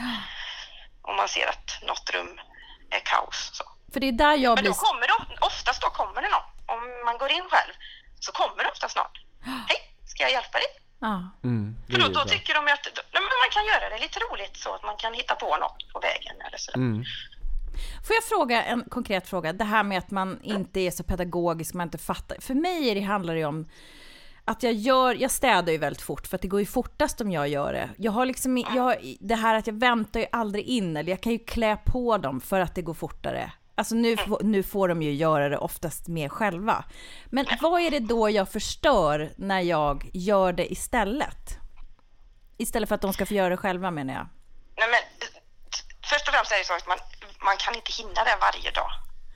om 1.02 1.16
man 1.16 1.28
ser 1.28 1.48
att 1.48 1.68
något 1.90 2.10
rum 2.14 2.40
är 2.90 3.00
kaos. 3.00 3.50
Så. 3.54 3.64
För 3.94 4.00
det 4.00 4.08
är 4.08 4.12
där 4.12 4.36
jag 4.38 4.56
Men 4.56 4.64
blir... 4.64 4.72
då 4.72 4.76
kommer 4.76 5.08
det, 5.08 5.46
oftast 5.46 5.82
då 5.82 5.90
kommer 5.90 6.22
det 6.22 6.30
någon. 6.30 6.48
Om 6.76 6.82
man 7.06 7.18
går 7.18 7.32
in 7.32 7.48
själv 7.54 7.74
så 8.20 8.32
kommer 8.32 8.64
det 8.64 8.70
oftast 8.70 8.96
någon. 8.96 9.14
Hej, 9.70 9.80
ska 10.06 10.24
jag 10.24 10.32
hjälpa 10.32 10.58
dig? 10.64 10.68
Ja. 11.00 11.16
Mm, 11.44 11.76
För 11.92 12.00
då, 12.00 12.08
då 12.08 12.24
tycker 12.26 12.54
de 12.54 12.60
att 12.60 12.86
nej, 12.96 13.04
men 13.28 13.36
man 13.44 13.50
kan 13.52 13.66
göra 13.66 13.90
det 13.90 13.98
lite 14.06 14.20
roligt 14.20 14.58
så 14.58 14.76
att 14.76 14.84
man 14.84 14.98
kan 14.98 15.14
hitta 15.14 15.36
på 15.36 15.58
något 15.58 15.94
på 15.94 16.00
vägen 16.00 16.36
eller 16.48 16.58
så. 16.58 16.72
Mm. 16.76 17.04
Får 18.08 18.16
jag 18.16 18.24
fråga 18.24 18.64
en 18.64 18.84
konkret 18.90 19.30
fråga? 19.30 19.54
Det 19.54 19.64
här 19.64 19.84
med 19.84 19.98
att 19.98 20.12
man 20.12 20.42
inte 20.44 20.80
är 20.80 20.92
så 20.92 21.04
pedagogisk, 21.04 21.74
man 21.74 21.88
inte 21.88 21.98
fattar. 21.98 22.38
För 22.42 22.54
mig 22.54 22.90
är 22.90 22.96
det, 22.96 23.02
handlar 23.02 23.36
det 23.36 23.46
om 23.46 23.70
att 24.50 24.64
jag 24.64 24.74
gör, 24.74 25.16
jag 25.16 25.32
städar 25.32 25.72
ju 25.72 25.78
väldigt 25.78 26.02
fort 26.02 26.28
för 26.28 26.36
att 26.36 26.42
det 26.42 26.48
går 26.48 26.60
ju 26.60 26.66
fortast 26.66 27.22
om 27.22 27.32
jag 27.32 27.48
gör 27.48 27.74
det. 27.74 27.90
Jag 27.98 28.12
har 28.12 28.26
liksom, 28.26 28.58
jag, 28.58 28.82
har- 28.84 28.98
det 29.20 29.36
här 29.36 29.56
att 29.56 29.68
jag 29.68 29.74
väntar 29.80 30.20
ju 30.20 30.26
aldrig 30.32 30.66
in 30.66 30.98
eller 30.98 31.10
jag 31.10 31.22
kan 31.22 31.32
ju 31.32 31.40
klä 31.40 31.78
på 31.86 32.18
dem 32.18 32.42
för 32.42 32.60
att 32.60 32.76
det 32.76 32.82
går 32.82 32.94
fortare. 32.94 33.52
Alltså 33.76 33.96
nu, 33.96 34.18
får- 34.18 34.44
nu 34.44 34.64
får 34.64 34.88
de 34.88 35.02
ju 35.02 35.14
göra 35.14 35.50
det 35.50 35.58
oftast 35.58 36.08
mer 36.08 36.30
själva. 36.30 36.84
Men 37.26 37.46
vad 37.62 37.82
är 37.82 37.92
det 37.92 38.00
då 38.00 38.30
jag 38.30 38.50
förstör 38.50 39.32
när 39.38 39.60
jag 39.62 40.10
gör 40.14 40.54
det 40.54 40.72
istället? 40.72 41.58
Istället 42.58 42.90
för 42.90 42.96
att 42.96 43.02
de 43.02 43.14
ska 43.14 43.26
få 43.26 43.34
göra 43.34 43.50
det 43.50 43.58
själva 43.58 43.92
menar 43.92 44.14
jag. 44.14 44.28
Nej, 44.78 44.88
men, 44.92 45.00
först 46.10 46.28
och 46.28 46.34
främst 46.34 46.52
är 46.52 46.58
det 46.58 46.66
så 46.66 46.74
att 46.74 46.88
man, 46.88 46.98
man 47.46 47.58
kan 47.58 47.76
inte 47.76 47.92
hinna 47.92 48.24
det 48.24 48.38
varje 48.42 48.72
dag. 48.72 48.92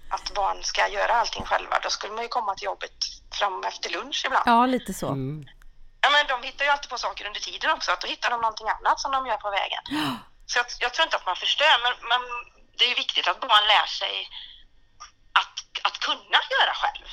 Att 0.10 0.34
barn 0.36 0.58
ska 0.64 0.88
göra 0.88 1.12
allting 1.14 1.44
själva. 1.46 1.80
Då 1.84 1.90
skulle 1.90 2.14
man 2.14 2.24
ju 2.24 2.28
komma 2.38 2.56
till 2.56 2.66
jobbet 2.66 2.92
fram 3.44 3.64
efter 3.64 3.90
lunch 3.90 4.24
ibland. 4.26 4.44
Ja, 4.46 4.66
lite 4.66 4.94
så. 4.94 5.06
Ja, 6.04 6.10
men 6.16 6.24
de 6.28 6.48
hittar 6.48 6.66
ju 6.66 6.72
alltid 6.72 6.90
på 6.90 6.98
saker 6.98 7.26
under 7.30 7.40
tiden 7.40 7.72
också. 7.72 7.92
Att 7.92 8.02
då 8.02 8.08
hittar 8.08 8.30
de 8.30 8.42
någonting 8.42 8.68
annat 8.76 9.00
som 9.00 9.12
de 9.12 9.20
gör 9.28 9.38
på 9.38 9.50
vägen. 9.60 9.84
Så 10.46 10.60
jag, 10.60 10.66
jag 10.80 10.94
tror 10.94 11.06
inte 11.06 11.18
att 11.18 11.26
man 11.26 11.36
förstör, 11.36 11.76
men, 11.84 11.94
men 12.12 12.22
det 12.78 12.84
är 12.86 12.90
ju 12.90 12.96
viktigt 12.96 13.28
att 13.28 13.40
barn 13.40 13.66
lär 13.74 13.88
sig 14.02 14.16
att, 15.42 15.56
att 15.88 15.98
kunna 16.08 16.40
göra 16.56 16.74
själv. 16.82 17.08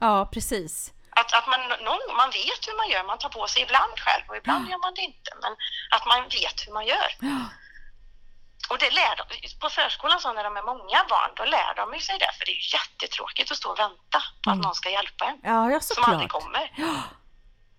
Ja, 0.00 0.28
precis. 0.34 0.92
Att, 1.10 1.32
att 1.38 1.46
man, 1.52 1.60
någon, 1.88 2.16
man 2.16 2.30
vet 2.30 2.60
hur 2.68 2.76
man 2.76 2.88
gör, 2.88 3.04
man 3.04 3.18
tar 3.18 3.28
på 3.28 3.46
sig 3.46 3.62
ibland 3.62 3.94
själv 4.04 4.24
och 4.28 4.36
ibland 4.36 4.70
gör 4.70 4.78
man 4.78 4.94
det 4.94 5.00
inte. 5.00 5.30
Men 5.42 5.52
att 5.90 6.06
man 6.06 6.22
vet 6.22 6.66
hur 6.66 6.72
man 6.72 6.86
gör. 6.86 7.08
Och 8.70 8.78
det 8.78 8.90
lär 8.90 9.16
de, 9.16 9.24
på 9.60 9.70
förskolan 9.70 10.20
så 10.20 10.32
när 10.32 10.44
de 10.44 10.56
är 10.56 10.62
många 10.62 11.04
barn, 11.08 11.30
då 11.36 11.44
lär 11.44 11.74
de 11.74 12.00
sig 12.00 12.18
det. 12.18 12.30
För 12.38 12.44
det 12.46 12.52
är 12.52 12.74
jättetråkigt 12.74 13.50
att 13.50 13.56
stå 13.56 13.70
och 13.70 13.78
vänta 13.78 14.22
på 14.44 14.50
att 14.50 14.58
någon 14.58 14.74
ska 14.74 14.90
hjälpa 14.90 15.24
en. 15.24 15.38
Ja, 15.42 15.70
ja 15.70 15.80
Som 15.80 16.04
aldrig 16.04 16.30
kommer. 16.30 16.62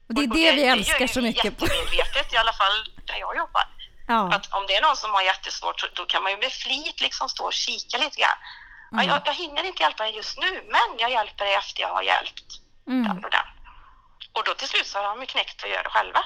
Och 0.07 0.13
det 0.15 0.21
är 0.21 0.29
Och 0.29 0.35
det 0.35 0.51
vi 0.51 0.61
gör 0.65 0.71
älskar 0.71 1.07
så 1.07 1.19
vi 1.21 1.27
mycket. 1.27 1.45
jättemedvetet, 1.45 2.33
i 2.33 2.37
alla 2.37 2.53
fall 2.53 2.75
där 3.07 3.17
jag 3.17 3.37
jobbar. 3.37 3.63
Ja. 4.07 4.33
Att 4.35 4.53
om 4.53 4.65
det 4.67 4.75
är 4.75 4.81
någon 4.81 4.95
som 4.97 5.11
har 5.11 5.21
jättesvårt 5.21 5.79
så 5.79 5.87
då 5.93 6.05
kan 6.05 6.23
man 6.23 6.31
ju 6.31 6.37
med 6.37 6.51
flit 6.51 7.01
liksom 7.01 7.29
stå 7.29 7.43
och 7.45 7.53
kika 7.53 7.97
lite 7.97 8.17
grann. 8.21 8.37
Ja, 8.91 8.97
Mm. 9.01 9.09
jag, 9.09 9.21
jag 9.25 9.33
hinner 9.33 9.63
inte 9.63 9.83
hjälpa 9.83 10.03
dig 10.03 10.15
just 10.15 10.37
nu, 10.37 10.51
men 10.75 10.89
jag 10.97 11.11
hjälper 11.11 11.45
dig 11.45 11.53
efter 11.53 11.81
jag 11.81 11.93
har 11.93 12.01
hjälpt 12.01 12.45
Mm. 12.87 13.03
den 13.07 13.25
och 13.25 13.31
den. 13.31 13.45
Och 14.33 14.43
då 14.45 14.53
till 14.53 14.67
slut 14.67 14.87
så 14.87 14.97
har 14.97 15.03
de 15.03 15.19
ju 15.19 15.25
knäckt 15.25 15.61
för 15.61 15.67
att 15.67 15.73
göra 15.73 15.83
det 15.83 15.89
själva. 15.89 16.23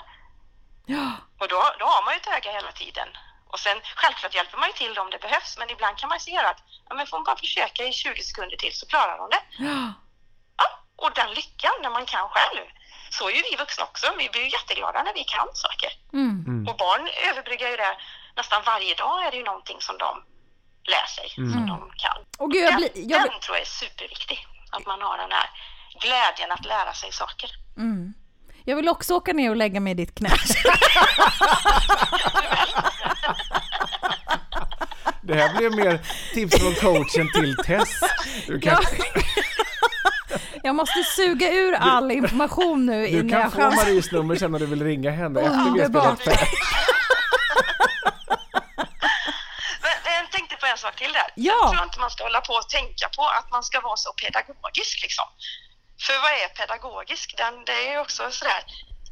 Ja. 0.85 1.11
Och 1.39 1.47
då, 1.47 1.59
då 1.79 1.85
har 1.85 2.05
man 2.05 2.13
ju 2.13 2.17
ett 2.19 2.27
öga 2.27 2.51
hela 2.51 2.71
tiden. 2.71 3.07
Och 3.51 3.59
sen 3.59 3.77
självklart 3.95 4.35
hjälper 4.35 4.57
man 4.57 4.67
ju 4.69 4.73
till 4.73 4.99
om 4.99 5.09
det 5.09 5.21
behövs, 5.25 5.57
men 5.59 5.69
ibland 5.69 5.97
kan 5.97 6.09
man 6.09 6.17
ju 6.17 6.23
se 6.29 6.37
att 6.37 6.59
ja, 6.89 6.95
men 6.95 7.07
får 7.07 7.17
man 7.17 7.23
bara 7.23 7.37
försöka 7.37 7.83
i 7.83 7.93
20 7.93 8.23
sekunder 8.23 8.57
till 8.57 8.73
så 8.73 8.85
klarar 8.85 9.17
hon 9.19 9.29
det. 9.29 9.41
Ja. 9.57 9.93
Ja, 10.61 10.67
och 10.95 11.11
den 11.15 11.29
lyckan 11.39 11.75
när 11.83 11.89
man 11.89 12.05
kan 12.05 12.29
själv. 12.29 12.63
Så 13.09 13.29
är 13.29 13.33
ju 13.33 13.41
vi 13.51 13.55
vuxna 13.57 13.83
också. 13.83 14.07
Vi 14.17 14.29
blir 14.29 14.41
ju 14.41 14.49
jätteglada 14.49 15.03
när 15.03 15.13
vi 15.13 15.23
kan 15.23 15.47
saker. 15.53 15.89
Mm. 16.13 16.67
Och 16.67 16.77
barn 16.77 17.09
överbryggar 17.29 17.69
ju 17.69 17.77
det. 17.77 17.97
Nästan 18.35 18.61
varje 18.65 18.95
dag 18.95 19.25
är 19.25 19.31
det 19.31 19.37
ju 19.37 19.43
någonting 19.43 19.77
som 19.79 19.97
de 19.97 20.23
lär 20.93 21.07
sig, 21.15 21.29
som 21.35 21.67
de 21.67 21.91
kan. 22.03 22.17
Och 22.37 22.51
gud, 22.51 22.63
jag 22.63 22.71
den, 22.71 22.77
blir... 22.77 22.91
Jag, 23.11 23.21
den 23.21 23.39
tror 23.39 23.55
jag 23.57 23.61
är 23.61 23.65
superviktig. 23.81 24.47
Att 24.71 24.85
man 24.85 25.01
har 25.01 25.17
den 25.17 25.31
här 25.31 25.49
glädjen 26.01 26.51
att 26.51 26.65
lära 26.65 26.93
sig 26.93 27.11
saker. 27.11 27.49
mm. 27.77 28.13
jag 28.65 28.75
vill 28.75 28.89
också 28.89 29.15
åka 29.15 29.33
ner 29.33 29.49
och 29.49 29.55
lägga 29.55 29.79
mig 29.79 29.91
i 29.91 29.95
ditt 29.95 30.15
knä. 30.17 30.29
Det 35.21 35.35
här 35.35 35.57
blev 35.57 35.71
mer 35.75 35.99
tips 36.33 36.57
från 36.59 36.73
coachen 36.75 37.31
till 37.33 37.55
Tess. 37.65 37.89
Du 38.47 38.59
kan, 38.59 38.83
Jag 40.63 40.75
måste 40.75 41.03
suga 41.03 41.51
ur 41.51 41.73
all 41.73 42.11
information 42.11 42.85
nu 42.85 43.01
du 43.01 43.07
innan 43.07 43.29
jag 43.39 43.53
kan 43.53 43.71
få. 43.71 43.75
Maries 43.75 44.11
nummer 44.11 44.35
sen 44.35 44.51
när 44.51 44.59
du 44.59 44.65
vill 44.65 44.83
ringa 44.83 45.11
henne 45.11 45.39
efter 45.41 45.53
vi 45.53 45.57
har 45.59 45.67
Underbart. 45.69 46.21
spelat 46.21 46.37
färdigt. 46.39 46.59
Men, 49.83 49.95
men 50.03 50.13
jag 50.19 50.31
tänkte 50.31 50.55
på 50.55 50.65
en 50.65 50.77
sak 50.77 50.95
till 50.95 51.13
där. 51.13 51.27
Ja. 51.35 51.53
Jag 51.61 51.71
tror 51.71 51.83
inte 51.83 51.99
man 51.99 52.11
ska 52.11 52.23
hålla 52.23 52.41
på 52.41 52.53
och 52.53 52.69
tänka 52.69 53.05
på 53.17 53.23
att 53.39 53.51
man 53.51 53.63
ska 53.63 53.79
vara 53.81 53.97
så 53.97 54.13
pedagogisk 54.23 54.95
liksom. 55.01 55.25
För 56.05 56.15
vad 56.23 56.31
är 56.43 56.47
pedagogisk? 56.61 57.27
Den, 57.37 57.53
det 57.65 57.71
är 57.87 57.91
ju 57.93 57.99
också 57.99 58.31
sådär, 58.31 58.61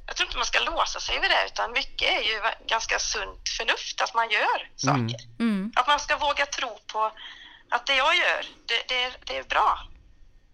jag 0.07 0.15
tror 0.15 0.27
inte 0.27 0.37
man 0.37 0.45
ska 0.45 0.59
låsa 0.59 0.99
sig 0.99 1.19
vid 1.19 1.29
det 1.29 1.45
utan 1.45 1.71
mycket 1.71 2.09
är 2.09 2.21
ju 2.21 2.41
ganska 2.67 2.99
sunt 2.99 3.49
förnuft 3.57 4.01
att 4.01 4.13
man 4.13 4.29
gör 4.29 4.69
saker. 4.75 5.19
Mm. 5.39 5.71
Att 5.75 5.87
man 5.87 5.99
ska 5.99 6.17
våga 6.17 6.45
tro 6.45 6.79
på 6.93 7.11
att 7.69 7.85
det 7.85 7.95
jag 7.95 8.15
gör, 8.15 8.45
det, 8.65 8.87
det, 8.87 9.03
är, 9.03 9.13
det 9.25 9.37
är 9.37 9.43
bra. 9.43 9.79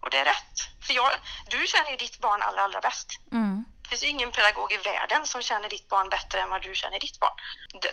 Och 0.00 0.10
det 0.10 0.18
är 0.18 0.24
rätt. 0.24 0.56
För 0.86 0.94
jag, 0.94 1.10
du 1.50 1.66
känner 1.66 1.90
ju 1.90 1.96
ditt 1.96 2.20
barn 2.20 2.42
allra, 2.42 2.62
allra 2.62 2.80
bäst. 2.80 3.08
Mm. 3.32 3.64
Det 3.82 3.88
finns 3.88 4.04
ju 4.04 4.08
ingen 4.08 4.30
pedagog 4.30 4.72
i 4.72 4.76
världen 4.76 5.26
som 5.26 5.42
känner 5.42 5.68
ditt 5.68 5.88
barn 5.88 6.08
bättre 6.08 6.40
än 6.40 6.50
vad 6.50 6.62
du 6.62 6.74
känner 6.74 7.00
ditt 7.00 7.20
barn. 7.20 7.36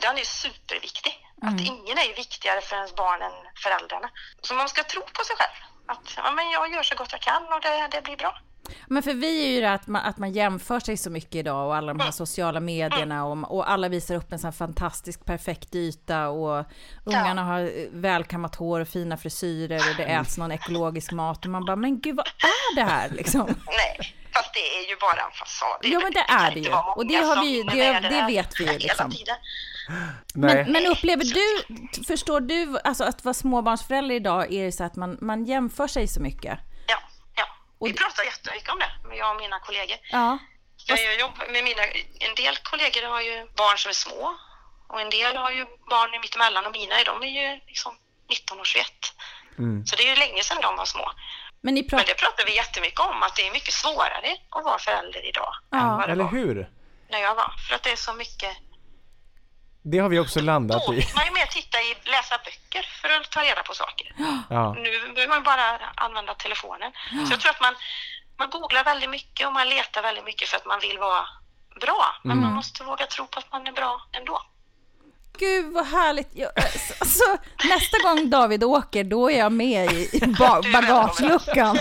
Den 0.02 0.16
är 0.16 0.20
ju 0.20 0.26
superviktig. 0.26 1.28
Att 1.42 1.60
ingen 1.62 1.98
är 1.98 2.04
ju 2.04 2.14
viktigare 2.14 2.62
för 2.62 2.76
ens 2.76 2.96
barn 2.96 3.22
än 3.22 3.32
föräldrarna. 3.64 4.10
Så 4.42 4.54
man 4.54 4.70
ska 4.70 4.84
tro 4.84 5.02
på 5.02 5.24
sig 5.24 5.36
själv. 5.36 5.58
Att 5.88 6.14
ja, 6.18 6.32
men 6.32 6.50
jag 6.50 6.72
gör 6.74 6.84
så 6.84 6.96
gott 6.96 7.12
jag 7.12 7.22
kan 7.22 7.54
och 7.54 7.62
det, 7.62 7.88
det 7.92 8.02
blir 8.02 8.18
bra. 8.18 8.40
Men 8.88 9.04
för 9.04 9.14
vi 9.14 9.46
är 9.46 9.50
ju 9.50 9.62
det 9.62 9.74
att 9.74 9.88
man, 9.88 10.02
att 10.06 10.18
man 10.18 10.32
jämför 10.32 10.80
sig 10.80 10.98
så 10.98 11.10
mycket 11.10 11.36
idag 11.36 11.68
och 11.68 11.76
alla 11.76 11.94
de 11.94 12.00
här 12.04 12.12
sociala 12.12 12.60
medierna 12.60 13.26
och, 13.26 13.56
och 13.58 13.72
alla 13.72 13.90
visar 13.90 14.16
upp 14.16 14.32
en 14.32 14.40
sån 14.40 14.54
fantastisk 14.54 15.26
perfekt 15.26 15.76
yta 15.76 16.30
och 16.30 16.66
ungarna 17.06 17.44
har 17.44 17.60
eh, 17.62 17.70
välkammat 17.92 18.56
hår 18.56 18.80
och 18.80 18.88
fina 18.88 19.18
frisyrer 19.18 19.78
och 19.90 19.96
det 19.98 20.04
äts 20.04 20.38
någon 20.38 20.52
ekologisk 20.52 21.12
mat 21.12 21.46
och 21.46 21.52
man 21.52 21.66
bara 21.66 21.76
men 21.76 22.00
gud 22.02 22.16
vad 22.16 22.28
är 22.28 22.76
det 22.76 22.84
här 22.84 23.10
liksom? 23.10 23.46
Nej, 23.68 24.16
fast 24.34 24.54
det 24.54 24.60
är 24.60 24.90
ju 24.90 24.96
bara 25.02 25.22
en 25.26 25.32
fasad. 25.32 25.80
Ja, 25.82 26.00
men 26.04 26.12
det 26.14 26.26
är 26.34 26.52
det 26.52 26.60
ju. 26.60 26.74
Och 26.96 27.08
det 27.08 27.16
har 27.16 27.44
vi 27.44 27.64
det- 27.64 28.00
det 28.00 28.10
där 28.10 28.28
vet 28.28 28.60
vi 28.60 28.66
ju, 28.74 28.78
liksom. 28.80 29.12
Men, 30.34 30.72
men 30.72 30.86
upplever 30.88 31.24
du, 31.24 32.04
förstår 32.04 32.40
du, 32.42 32.78
alltså 32.84 33.04
att 33.04 33.26
vara 33.26 33.34
småbarnsförälder 33.34 34.16
idag 34.16 34.54
är 34.54 34.66
det 34.66 34.72
så 34.72 34.84
att 34.84 34.96
man, 34.96 35.18
man 35.22 35.46
jämför 35.46 35.88
sig 35.88 36.08
så 36.08 36.22
mycket? 36.22 36.60
Och- 37.82 37.88
Vi 37.88 37.94
pratar 37.94 38.24
jättemycket 38.24 38.70
om 38.70 38.80
det, 38.80 38.92
med 39.08 39.18
jag 39.18 39.30
och 39.36 39.42
mina 39.42 39.60
kollegor. 39.60 39.98
Ja. 40.12 40.38
Jag 40.86 40.98
gör 41.04 41.20
jobb 41.20 41.36
med 41.54 41.64
mina, 41.64 41.84
en 42.28 42.36
del 42.36 42.56
kollegor 42.58 43.04
har 43.14 43.22
ju 43.22 43.36
barn 43.62 43.78
som 43.78 43.90
är 43.90 43.94
små 43.94 44.38
och 44.92 45.02
en 45.02 45.10
del 45.10 45.38
har 45.38 45.52
ju 45.52 45.64
barn 45.90 46.22
mittemellan 46.22 46.66
och 46.66 46.72
mina 46.72 46.96
de 47.06 47.24
är 47.24 47.34
ju 47.40 47.60
liksom 47.68 47.92
19 48.30 48.60
och 48.60 48.66
21. 48.66 48.86
Mm. 49.58 49.86
Så 49.86 49.96
det 49.96 50.04
är 50.04 50.10
ju 50.10 50.16
länge 50.16 50.44
sedan 50.44 50.62
de 50.62 50.76
var 50.76 50.86
små. 50.86 51.12
Men 51.64 51.74
ni 51.74 51.82
Men 51.82 51.90
pratar, 51.90 52.06
det 52.06 52.14
pratar 52.16 52.46
vi 52.46 52.56
jättemycket 52.56 53.00
om, 53.00 53.24
att 53.24 53.36
det 53.36 53.48
är 53.48 53.52
mycket 53.52 53.74
svårare 53.74 54.38
att 54.50 54.64
vara 54.64 54.80
förälder 54.80 55.30
idag 55.30 55.54
än 55.74 55.80
Ja. 55.80 55.96
vad 55.98 56.08
det 56.08 56.12
Eller 56.12 56.24
var 56.24 56.32
hur? 56.32 56.70
när 57.10 57.20
jag 57.20 57.36
var. 57.36 57.52
För 57.68 57.76
att 57.76 57.84
det 57.84 57.92
är 57.92 57.96
så 57.96 58.14
mycket... 58.14 58.58
Det 59.84 59.98
har 60.00 60.10
vi 60.10 60.20
också 60.20 60.40
landat 60.42 60.82
i. 60.84 61.08
man 61.16 61.26
ju 61.26 61.32
mer 61.32 61.46
titta 61.46 61.78
i, 61.82 61.96
läsa 62.32 62.44
böcker 62.46 62.84
för 63.02 63.10
att 63.10 63.32
ta 63.32 63.40
reda 63.42 63.64
på 63.64 63.74
saker. 63.74 64.14
Ja. 64.50 64.74
Nu 64.74 64.90
behöver 65.14 65.28
man 65.28 65.44
bara 65.44 65.80
använda 65.96 66.34
telefonen. 66.34 66.92
Så 67.28 67.34
jag 67.34 67.40
tror 67.40 67.52
att 67.52 67.62
man, 67.62 67.76
man 68.38 68.50
googlar 68.50 68.84
väldigt 68.84 69.10
mycket 69.10 69.48
och 69.48 69.54
man 69.54 69.70
letar 69.70 70.02
väldigt 70.02 70.26
mycket 70.26 70.48
för 70.50 70.58
att 70.58 70.66
man 70.66 70.80
vill 70.80 70.98
vara 71.00 71.26
bra. 71.82 72.16
Men 72.24 72.32
Mm. 72.32 72.44
man 72.46 72.54
måste 72.56 72.84
våga 72.84 73.06
tro 73.06 73.28
på 73.28 73.40
att 73.40 73.52
man 73.52 73.68
är 73.68 73.72
bra 73.72 74.02
ändå. 74.18 74.42
gud 75.40 75.74
vad 75.74 75.86
härligt. 75.88 76.30
Jag, 76.34 76.52
alltså, 77.00 77.24
nästa 77.64 77.98
gång 78.04 78.30
David 78.30 78.64
åker, 78.64 79.04
då 79.04 79.32
är 79.32 79.40
jag 79.40 79.52
med 79.52 79.92
i, 79.92 80.10
i 80.18 80.28
ba- 80.28 80.62
bagageluckan. 80.74 81.78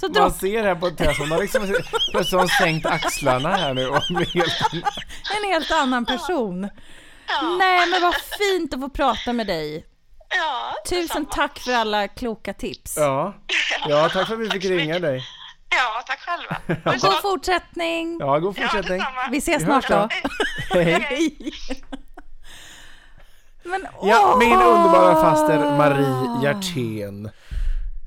Så 0.00 0.06
Man 0.06 0.12
dropp, 0.12 0.32
ser 0.40 0.62
här 0.64 0.74
på 0.74 0.90
Tess, 0.90 1.18
hon 1.18 1.30
har 1.32 1.38
liksom 1.38 1.74
plötsligt 2.12 2.40
har 2.40 2.46
sänkt 2.48 2.86
axlarna 2.86 3.56
här 3.56 3.74
nu 3.74 3.88
och 3.88 4.02
helt... 4.34 4.72
en 5.36 5.50
helt 5.52 5.70
annan 5.70 6.06
person. 6.06 6.68
Nej 7.58 7.86
men 7.90 8.02
vad 8.02 8.14
fint 8.14 8.74
att 8.74 8.80
få 8.80 8.88
prata 8.88 9.32
med 9.32 9.46
dig. 9.46 9.86
Ja, 10.36 10.74
Tusen 10.88 11.02
detsamma. 11.02 11.26
tack 11.48 11.58
för 11.58 11.72
alla 11.72 12.08
kloka 12.08 12.52
tips. 12.54 12.94
Ja. 12.96 13.34
ja, 13.88 14.08
tack 14.08 14.26
för 14.26 14.34
att 14.34 14.40
vi 14.40 14.44
fick 14.50 14.52
Tack 14.52 14.62
så 14.62 14.68
ring 14.68 14.86
mycket. 14.86 15.02
dig. 15.02 15.22
Ja, 15.70 16.02
tack 16.06 16.18
själva. 16.20 16.98
Så 16.98 17.06
God 17.06 17.20
fortsättning. 17.22 18.16
Ja, 18.20 18.38
god 18.38 18.58
Ja, 18.58 18.62
fortsättning. 18.62 18.98
detsamma. 18.98 19.28
Vi 19.30 19.38
ses 19.38 19.62
Vi 19.62 19.64
snart 19.64 19.88
då. 19.88 20.08
Hej. 20.70 20.92
Hej. 21.08 21.52
Men, 23.64 23.86
Ja, 24.02 24.36
min 24.38 24.52
underbara 24.52 25.14
faster 25.14 25.58
Marie 25.58 26.42
Hjertén. 26.42 27.30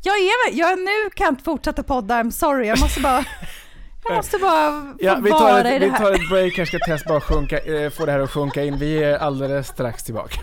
Jag 0.04 0.16
är 0.18 0.58
jag 0.60 0.80
nu 0.80 1.10
kan 1.10 1.26
jag 1.26 1.32
inte 1.32 1.44
fortsätta 1.44 1.84
podda, 1.84 2.16
I'm 2.24 2.32
sorry. 2.32 2.68
Jag 2.68 2.80
måste 2.80 3.00
bara, 3.02 3.26
jag 4.08 4.16
måste 4.16 4.38
bara 4.38 4.96
Ja, 5.00 5.20
vi 5.24 5.30
tar, 5.30 5.58
i 5.58 5.60
ett, 5.60 5.66
det 5.66 5.80
vi 5.80 5.90
här. 5.92 5.98
tar 6.00 6.12
ett 6.12 6.30
break, 6.30 6.58
här 6.58 6.66
ska 6.66 6.80
Tess 6.80 7.06
bara 7.06 7.22
sjunka, 7.22 7.60
eh, 7.60 7.90
få 7.90 8.06
det 8.06 8.12
här 8.12 8.20
att 8.20 8.32
sjunka 8.32 8.64
in. 8.64 8.78
Vi 8.78 9.04
är 9.04 9.18
alldeles 9.18 9.68
strax 9.68 10.04
tillbaka. 10.04 10.40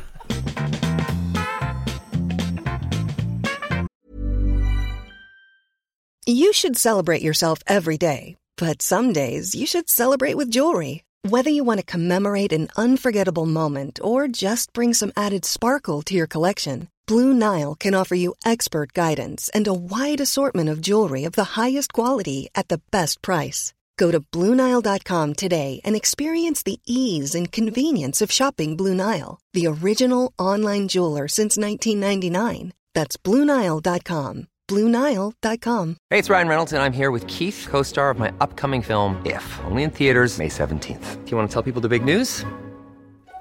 You 6.26 6.52
should 6.52 6.76
celebrate 6.76 7.22
yourself 7.22 7.62
every 7.66 7.96
day, 7.96 8.36
but 8.58 8.82
some 8.82 9.12
days 9.12 9.54
you 9.54 9.66
should 9.66 9.88
celebrate 9.88 10.36
with 10.36 10.50
jewelry. 10.50 11.02
Whether 11.24 11.50
you 11.50 11.64
want 11.64 11.80
to 11.80 11.86
commemorate 11.86 12.52
an 12.52 12.68
unforgettable 12.76 13.46
moment 13.46 13.98
or 14.02 14.28
just 14.28 14.72
bring 14.72 14.94
some 14.94 15.12
added 15.16 15.44
sparkle 15.44 16.02
to 16.02 16.14
your 16.14 16.26
collection, 16.26 16.88
Blue 17.08 17.32
Nile 17.32 17.74
can 17.74 17.94
offer 17.94 18.14
you 18.14 18.34
expert 18.44 18.92
guidance 18.92 19.48
and 19.54 19.66
a 19.66 19.72
wide 19.72 20.20
assortment 20.20 20.68
of 20.68 20.82
jewelry 20.82 21.24
of 21.24 21.32
the 21.32 21.56
highest 21.56 21.94
quality 21.94 22.50
at 22.54 22.68
the 22.68 22.80
best 22.90 23.22
price. 23.22 23.72
Go 23.96 24.10
to 24.10 24.20
BlueNile.com 24.20 25.34
today 25.34 25.80
and 25.84 25.96
experience 25.96 26.62
the 26.62 26.80
ease 26.86 27.34
and 27.34 27.50
convenience 27.50 28.20
of 28.20 28.30
shopping 28.30 28.76
Blue 28.76 28.94
Nile, 28.94 29.40
the 29.54 29.66
original 29.66 30.34
online 30.38 30.86
jeweler 30.88 31.28
since 31.28 31.56
1999. 31.56 32.74
That's 32.94 33.16
BlueNile.com. 33.16 34.48
BlueNile.com. 34.68 35.96
Hey, 36.10 36.18
it's 36.18 36.28
Ryan 36.28 36.48
Reynolds, 36.48 36.72
and 36.74 36.82
I'm 36.82 36.92
here 36.92 37.10
with 37.10 37.26
Keith, 37.26 37.66
co 37.70 37.82
star 37.82 38.10
of 38.10 38.18
my 38.18 38.30
upcoming 38.38 38.82
film, 38.82 39.20
If, 39.24 39.60
only 39.64 39.82
in 39.82 39.90
theaters, 39.90 40.38
May 40.38 40.48
17th. 40.50 41.24
Do 41.24 41.30
you 41.30 41.36
want 41.38 41.48
to 41.48 41.54
tell 41.54 41.62
people 41.62 41.80
the 41.80 41.88
big 41.88 42.04
news? 42.04 42.44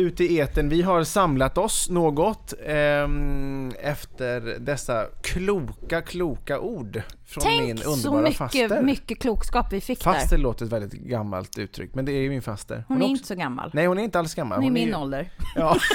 Ute 0.00 0.24
i 0.24 0.38
eten. 0.38 0.68
Vi 0.68 0.82
har 0.82 1.04
samlat 1.04 1.58
oss 1.58 1.90
något 1.90 2.54
ehm, 2.66 3.72
efter 3.82 4.40
dessa 4.60 5.06
kloka, 5.22 6.02
kloka 6.02 6.60
ord 6.60 7.02
från 7.26 7.44
min 7.48 7.66
Tänk 7.76 7.82
så 7.82 7.90
underbara 7.92 8.22
mycket, 8.22 8.38
faster. 8.38 8.82
mycket 8.82 9.18
klokskap 9.20 9.72
vi 9.72 9.80
fick 9.80 10.02
Faster 10.02 10.36
där. 10.36 10.42
låter 10.42 10.64
ett 10.66 10.72
väldigt 10.72 10.92
gammalt 10.92 11.58
uttryck, 11.58 11.94
men 11.94 12.04
det 12.04 12.12
är 12.12 12.20
ju 12.22 12.28
min 12.28 12.42
faster. 12.42 12.84
Hon 12.88 12.96
är 12.96 13.00
också- 13.00 13.10
inte 13.10 13.26
så 13.26 13.34
gammal. 13.34 13.70
Nej, 13.74 13.86
hon 13.86 13.98
är 13.98 14.02
inte 14.02 14.18
alls 14.18 14.34
gammal. 14.34 14.58
Hon 14.58 14.66
är 14.66 14.70
min 14.70 14.88
ju- 14.88 14.94
ålder. 14.94 15.30
Ja. 15.54 15.76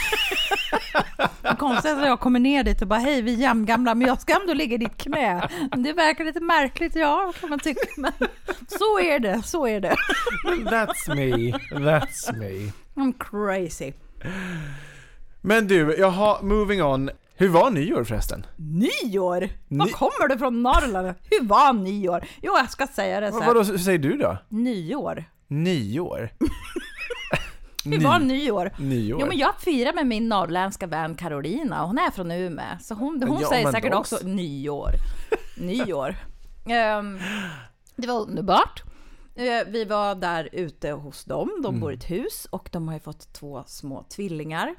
Är 1.44 2.00
att 2.02 2.08
jag 2.08 2.20
kommer 2.20 2.40
ner 2.40 2.64
dit 2.64 2.82
och 2.82 2.88
bara 2.88 3.00
hej 3.00 3.22
vi 3.22 3.34
är 3.34 3.38
jämngamla 3.38 3.96
men 3.96 4.08
jag 4.08 4.22
ska 4.22 4.34
ändå 4.42 4.54
ligga 4.54 4.76
i 4.76 4.78
ditt 4.78 4.98
knä. 4.98 5.50
Det 5.78 5.94
verkar 5.94 6.24
lite 6.26 6.40
märkligt, 6.40 6.96
ja 6.96 7.34
kan 7.40 7.50
man 7.50 7.60
tycka 7.60 7.82
men 7.98 8.12
så 8.68 9.00
är 9.00 9.20
det, 9.20 9.42
så 9.44 9.68
är 9.68 9.80
det. 9.82 9.96
That's 10.46 11.16
me, 11.16 11.58
that's 11.72 12.38
me. 12.38 12.72
I'm 12.96 13.14
crazy. 13.20 13.94
Men 15.42 15.68
du, 15.68 15.96
jaha, 16.00 16.42
moving 16.42 16.84
on. 16.84 17.10
Hur 17.38 17.50
var 17.50 17.70
nyår 17.70 18.04
förresten? 18.04 18.46
Nyår? 18.58 19.50
Var 19.68 19.86
Ny- 19.86 19.92
kommer 19.92 20.28
du 20.30 20.38
från 20.38 20.64
Norrland? 20.64 21.14
Hur 21.32 21.44
var 21.46 21.74
nyår? 21.74 22.26
Jo 22.42 22.54
jag 22.58 22.70
ska 22.72 22.88
säga 22.88 23.20
det 23.20 23.26
här. 23.26 23.46
vadå, 23.48 23.64
hur 23.64 23.78
säger 23.78 24.00
du 24.00 24.18
då? 24.18 24.38
Nyår? 24.50 25.24
Nyår? 25.48 26.30
Hur 27.86 28.04
var 28.04 28.20
nyår? 28.20 28.72
Nyår? 28.78 29.22
Jo 29.22 29.28
men 29.28 29.38
jag 29.38 29.56
firar 29.60 29.94
med 29.94 30.08
min 30.08 30.30
norrländska 30.30 30.88
vän 30.88 31.16
Carolina 31.16 31.82
och 31.82 31.88
hon 31.88 31.98
är 31.98 32.12
från 32.12 32.32
Umeå. 32.32 32.66
Så 32.82 32.94
hon, 32.96 33.24
hon 33.28 33.42
Ja, 33.42 33.50
säger 33.50 33.72
säkert 33.72 33.94
också 33.94 34.18
så. 34.18 34.28
nyår. 34.28 34.90
Nyår. 35.58 36.16
Ehm, 36.70 37.20
det 37.96 38.08
var 38.08 38.20
underbart. 38.22 38.84
Eh, 39.36 39.68
vi 39.68 39.86
var 39.86 40.16
där 40.16 40.50
ute 40.52 40.92
hos 40.92 41.24
dem. 41.26 41.50
De 41.64 41.70
Mm. 41.70 41.82
bor 41.82 41.92
i 41.92 41.96
ett 41.96 42.10
hus 42.12 42.48
och 42.50 42.70
de 42.72 42.88
har 42.88 42.96
ju 42.96 43.00
fått 43.00 43.34
två 43.34 43.64
små 43.68 44.04
tvillingar. 44.10 44.76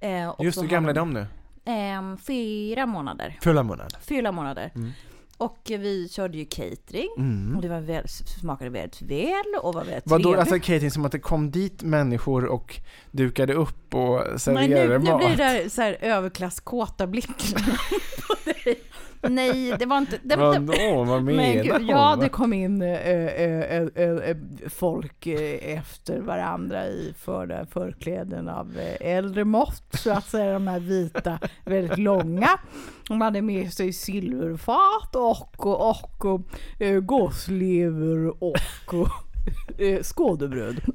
Eh, 0.00 0.28
och 0.28 0.44
Just 0.44 0.62
hur 0.62 0.68
gamla 0.68 0.90
är 0.90 0.94
de 0.94 1.10
nu? 1.10 1.26
Ehm, 1.64 2.18
fyra 2.18 2.86
månader. 2.86 3.38
Fulla 3.42 3.62
månad. 3.62 3.96
Fyra 4.00 4.32
månader. 4.32 4.72
Mm. 4.74 4.90
Och 5.36 5.58
vi 5.66 6.08
körde 6.08 6.38
ju 6.38 6.44
catering 6.44 7.08
och 7.56 7.62
det 7.62 7.68
var 7.68 7.80
väl, 7.80 8.08
smakade 8.08 8.70
väldigt 8.70 9.02
väl 9.02 9.44
och 9.62 9.74
var 9.74 9.84
väldigt 9.84 10.06
Vadå, 10.06 10.34
alltså 10.34 10.54
catering 10.60 10.90
som 10.90 11.04
att 11.04 11.12
det 11.12 11.18
kom 11.18 11.50
dit 11.50 11.82
människor 11.82 12.44
och 12.44 12.80
dukade 13.10 13.54
upp 13.54 13.94
och 13.94 14.22
Nej, 14.28 14.38
serverade 14.38 14.98
nu, 14.98 15.04
nu 15.04 15.10
mat? 15.10 15.18
blir 15.18 15.28
det 15.28 15.36
där 15.36 15.68
så 15.68 15.82
här 15.82 15.96
överklasskåta 16.00 17.06
blicken 17.06 17.62
på 18.28 18.34
dig. 18.44 18.80
Nej, 19.28 19.74
det 19.78 19.86
var 19.86 19.98
inte... 19.98 20.18
Det, 20.22 20.36
Vadå, 20.36 21.04
vad 21.04 21.22
menar 21.22 21.64
men 21.64 21.86
ja, 21.86 22.16
det 22.20 22.28
kom 22.28 22.52
in 22.52 22.82
äh, 22.82 22.88
äh, 22.88 23.82
äh, 23.82 24.36
folk 24.68 25.26
äh, 25.26 25.76
efter 25.76 26.20
varandra 26.20 26.86
i 26.86 27.14
förda 27.18 27.66
förkläden 27.66 28.48
av 28.48 28.78
äh, 28.78 29.16
äldre 29.16 29.44
mått, 29.44 29.84
så 29.98 30.10
att 30.10 30.28
säga, 30.28 30.52
de 30.52 30.68
här 30.68 30.80
vita, 30.80 31.38
väldigt 31.64 31.98
långa. 31.98 32.48
De 33.08 33.20
hade 33.20 33.42
med 33.42 33.72
sig 33.72 33.92
silverfat 33.92 35.16
och, 35.16 35.66
och, 35.66 35.90
och, 35.90 36.24
och 36.24 36.40
äh, 36.78 37.00
gåslever 37.00 38.42
och, 38.42 38.56
och 38.86 39.08
äh, 39.78 40.02
skådebröd. 40.02 40.80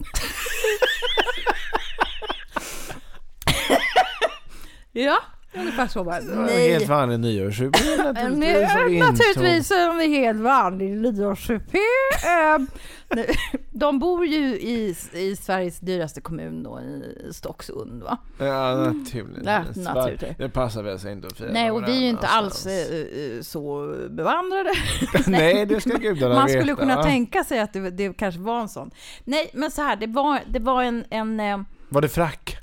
ja, 4.92 5.18
ungefär 5.56 5.88
så. 5.88 6.00
Det 6.00 6.36
var 6.36 6.50
Helt 6.70 6.88
vanlig 6.90 7.20
nyårssupa 7.20 7.80
naturligtvis. 7.98 8.38
Nej, 8.40 9.00
naturligtvis 9.00 9.72
en 9.72 10.00
helt 10.00 10.40
vanlig 10.40 10.98
nyårssupé. 10.98 11.78
Nej, 13.16 13.28
De 13.72 14.00
bor 14.00 14.26
ju 14.26 14.46
i, 14.60 14.96
i 15.14 15.36
Sveriges 15.36 15.80
dyraste 15.80 16.22
kommun 16.22 16.64
då, 16.64 16.80
i 16.80 17.34
Stocksund 17.34 18.04
va? 18.04 18.18
Ja, 18.38 18.76
naturligtvis. 18.76 19.46
Ja, 19.46 19.64
naturligtvis. 19.76 20.38
Det 20.38 20.50
passar 20.50 20.84
väl 20.84 21.00
sig 21.00 21.12
inte 21.12 21.28
att 21.28 21.38
fira 21.38 21.52
Nej, 21.52 21.72
och 21.72 21.88
vi 21.88 21.98
är 21.98 22.02
ju 22.02 22.08
inte 22.10 22.28
alls 22.28 22.66
eh, 22.66 22.74
eh, 22.74 23.42
så 23.42 23.96
bevandrade. 24.10 24.70
Nej, 25.28 25.66
det 25.66 25.82
ska 25.82 25.90
gudarna 25.98 26.36
Man 26.36 26.46
veta. 26.48 26.60
skulle 26.60 26.76
kunna 26.76 27.04
tänka 27.04 27.44
sig 27.44 27.60
att 27.60 27.74
det, 27.74 27.90
det 27.90 28.18
kanske 28.18 28.42
var 28.42 28.62
en 28.62 28.70
sån. 28.70 28.92
Nej, 29.24 29.50
men 29.54 29.72
så 29.72 29.82
här, 29.82 29.96
det 29.96 30.08
var, 30.08 30.40
det 30.48 30.60
var 30.60 30.84
en, 30.84 31.06
en 31.10 31.40
eh, 31.40 31.60
Var 31.90 32.02
det 32.02 32.10
frack? 32.10 32.57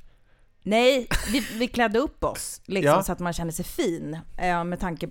Nej, 0.66 1.09
vi, 1.33 1.40
vi 1.59 1.68
klädde 1.68 1.98
upp 1.98 2.24
oss 2.24 2.61
liksom, 2.66 2.94
Ja. 2.96 3.03
så 3.03 3.12
att 3.12 3.18
man 3.20 3.33
kände 3.33 3.53
sig 3.53 3.64
fin. 3.64 4.18
Eh, 4.38 4.64
med 4.64 4.81
tanke 4.81 5.09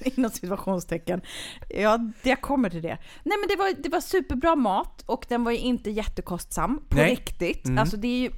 inom 0.00 0.30
situationstecken. 0.30 1.20
Ja, 1.68 1.98
jag 2.22 2.40
kommer 2.40 2.70
till 2.70 2.82
det. 2.82 2.98
Nej 3.24 3.38
men 3.38 3.48
det 3.48 3.56
var, 3.56 3.82
det 3.82 3.88
var 3.88 4.00
superbra 4.00 4.56
mat 4.56 5.02
och 5.06 5.26
den 5.28 5.44
var 5.44 5.52
ju 5.52 5.58
inte 5.58 5.90
jättekostsam 5.90 6.80
på 6.88 6.96
Nej. 6.96 7.10
riktigt. 7.10 7.64
Mm. 7.66 7.78
Alltså 7.78 7.96
det 7.96 8.08
är 8.08 8.18
ju, 8.20 8.30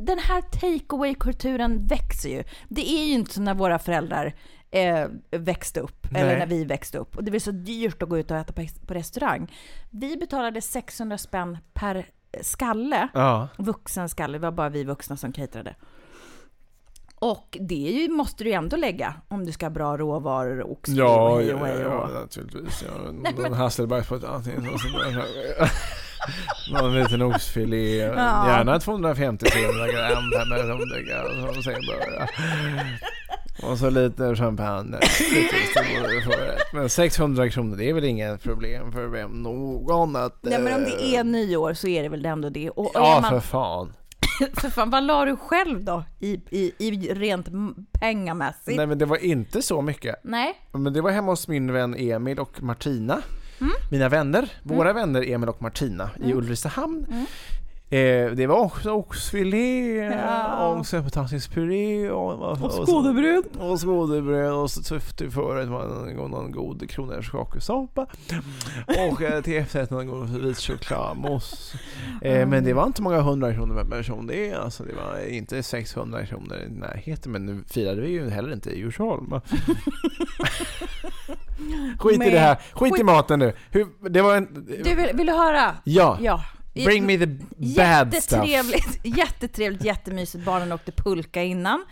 den 0.00 0.18
här 0.18 0.40
take 0.40 0.96
away 0.96 1.14
kulturen 1.14 1.86
växer 1.86 2.28
ju. 2.28 2.44
Det 2.68 2.90
är 2.90 3.04
ju 3.04 3.12
inte 3.12 3.34
som 3.34 3.44
när 3.44 3.54
våra 3.54 3.78
föräldrar 3.78 4.34
eh, 4.70 5.06
växte 5.30 5.80
upp, 5.80 6.06
Nej. 6.10 6.22
eller 6.22 6.38
när 6.38 6.46
vi 6.46 6.64
växte 6.64 6.98
upp. 6.98 7.16
Och 7.16 7.24
det 7.24 7.30
var 7.30 7.38
så 7.38 7.50
dyrt 7.50 8.02
att 8.02 8.08
gå 8.08 8.18
ut 8.18 8.30
och 8.30 8.36
äta 8.36 8.52
på, 8.52 8.66
på 8.86 8.94
restaurang. 8.94 9.52
Vi 9.90 10.16
betalade 10.16 10.60
600 10.60 11.18
spänn 11.18 11.58
per 11.72 12.06
skalle, 12.42 13.08
Ja. 13.14 13.48
vuxen 13.58 14.08
skalle, 14.08 14.38
det 14.38 14.42
var 14.42 14.52
bara 14.52 14.68
vi 14.68 14.84
vuxna 14.84 15.16
som 15.16 15.32
caterade. 15.32 15.74
Och 17.14 17.56
det 17.60 17.74
ju, 17.74 18.08
måste 18.08 18.44
du 18.44 18.50
ju 18.50 18.56
ändå 18.56 18.76
lägga 18.76 19.14
om 19.28 19.46
du 19.46 19.52
ska 19.52 19.66
ha 19.66 19.70
bra 19.70 19.96
råvaror, 19.96 20.70
oxfilé 20.72 20.98
Ja, 21.02 21.30
och 21.30 21.38
hej 21.38 21.48
ja, 21.48 21.54
och 21.56 21.66
hej 21.66 21.86
och 21.86 21.92
ja, 21.92 22.08
naturligtvis. 22.20 22.84
Ja, 22.86 23.10
Nej, 23.12 23.32
någon 23.32 23.42
men- 23.42 23.52
ett 23.52 23.58
antingen 24.24 24.64
Någon 26.72 26.94
liten 26.94 27.22
oxfilé, 27.22 27.96
Ja. 27.96 28.48
gärna 28.48 28.78
250-300 28.78 29.92
gram 29.92 30.30
där 30.30 30.46
med 30.48 30.68
rondiga 30.68 31.22
och 31.58 31.64
sen 31.64 31.74
bara. 31.86 32.26
Och 33.62 33.78
så 33.78 33.90
lite 33.90 34.36
champagne. 34.36 34.98
Men 36.72 36.90
600 36.90 37.48
kronor, 37.48 37.76
det 37.76 37.90
är 37.90 37.94
väl 37.94 38.04
inget 38.04 38.42
problem 38.42 38.92
för 38.92 39.06
vem 39.06 39.30
någon 39.30 40.16
att... 40.16 40.38
Nej 40.42 40.58
men 40.58 40.74
om 40.74 40.80
det 40.80 41.14
eh, 41.14 41.20
är 41.20 41.24
nyår 41.24 41.74
så 41.74 41.88
är 41.88 42.02
det 42.02 42.08
väl 42.08 42.26
ändå 42.26 42.48
det. 42.48 42.70
Och, 42.70 42.86
och 42.86 42.90
Ja, 42.94 43.18
man, 43.22 43.30
för 43.30 43.40
fan. 43.40 43.92
för 44.54 44.70
fan, 44.70 44.90
vad 44.90 45.04
la 45.04 45.24
du 45.24 45.36
själv 45.36 45.84
då 45.84 46.04
i, 46.20 46.40
i, 46.50 46.72
i 46.78 47.14
rent 47.14 47.46
pengamässigt? 47.92 48.76
Nej 48.76 48.86
men 48.86 48.98
det 48.98 49.06
var 49.06 49.24
inte 49.24 49.62
så 49.62 49.82
mycket. 49.82 50.16
Nej. 50.24 50.54
Men 50.72 50.92
det 50.92 51.00
var 51.00 51.10
hemma 51.10 51.32
hos 51.32 51.48
min 51.48 51.72
vän 51.72 51.94
Emil 51.98 52.38
och 52.38 52.62
Martina. 52.62 53.22
Mm. 53.60 53.72
Mina 53.90 54.08
vänner, 54.08 54.52
våra 54.62 54.92
vänner 54.92 55.30
Emil 55.30 55.48
och 55.48 55.62
Martina 55.62 56.10
i 56.24 56.32
Ulricehamn. 56.32 57.26
Eh, 57.92 58.30
det 58.30 58.46
var 58.46 58.56
också 58.58 58.90
oxfilé 58.90 59.96
Ja. 59.96 60.66
och 60.68 60.86
sötpotatispuré 60.86 62.10
och, 62.10 62.52
Och 62.62 62.72
skådebröd. 62.88 63.44
Och 63.58 63.80
skådebröd 63.80 64.52
och 64.52 64.70
så 64.70 64.82
tufft 64.82 65.18
till 65.18 65.30
förrätt 65.30 65.68
var 65.68 65.84
någon, 66.16 66.30
någon 66.30 66.52
god 66.52 66.90
kronärtskakelsoppa. 66.90 68.06
Och 69.10 69.22
eh, 69.22 69.42
till 69.42 69.56
efterrätt 69.56 69.90
någon 69.90 70.06
god 70.06 70.28
vit 70.30 70.58
chokladmousse. 70.58 71.78
Eh, 72.22 72.46
men 72.48 72.64
det 72.64 72.72
var 72.72 72.86
inte 72.86 73.02
många 73.02 73.20
hundra 73.20 73.54
kronor 73.54 73.74
per 73.74 73.84
person 73.96 74.26
det. 74.26 74.52
Alltså, 74.54 74.82
det 74.84 74.94
var 74.94 75.28
inte 75.28 75.62
600 75.62 76.26
kronor 76.26 76.56
i 76.56 76.70
närheten. 76.70 77.32
Men 77.32 77.46
nu 77.46 77.62
firade 77.66 78.00
vi 78.00 78.08
ju 78.08 78.30
heller 78.30 78.52
inte 78.52 78.70
i 78.70 78.78
Djursholm. 78.78 79.30
Skit 81.98 82.14
i 82.16 82.18
Men- 82.18 82.30
det 82.32 82.38
här. 82.38 82.56
Skit, 82.72 82.88
i 82.94 82.96
skit- 82.96 83.04
maten 83.06 83.38
nu. 83.38 83.52
Hur, 83.70 83.86
det 84.10 84.22
var 84.22 84.36
en... 84.36 84.66
Du, 84.84 84.94
vill, 84.94 85.10
vill 85.14 85.26
du 85.26 85.32
höra? 85.32 85.76
Ja. 85.84 86.18
Ja. 86.20 86.40
Bring 86.74 87.06
me 87.06 87.18
the 87.18 87.26
bad 87.76 88.14
stuff. 88.14 88.48
Jättetrevligt, 88.48 89.00
jättetrevligt, 89.18 89.84
jättemysigt. 89.84 90.44
Barnen 90.44 90.72
åkte 90.72 90.92
pulka 90.92 91.42
innan. 91.42 91.84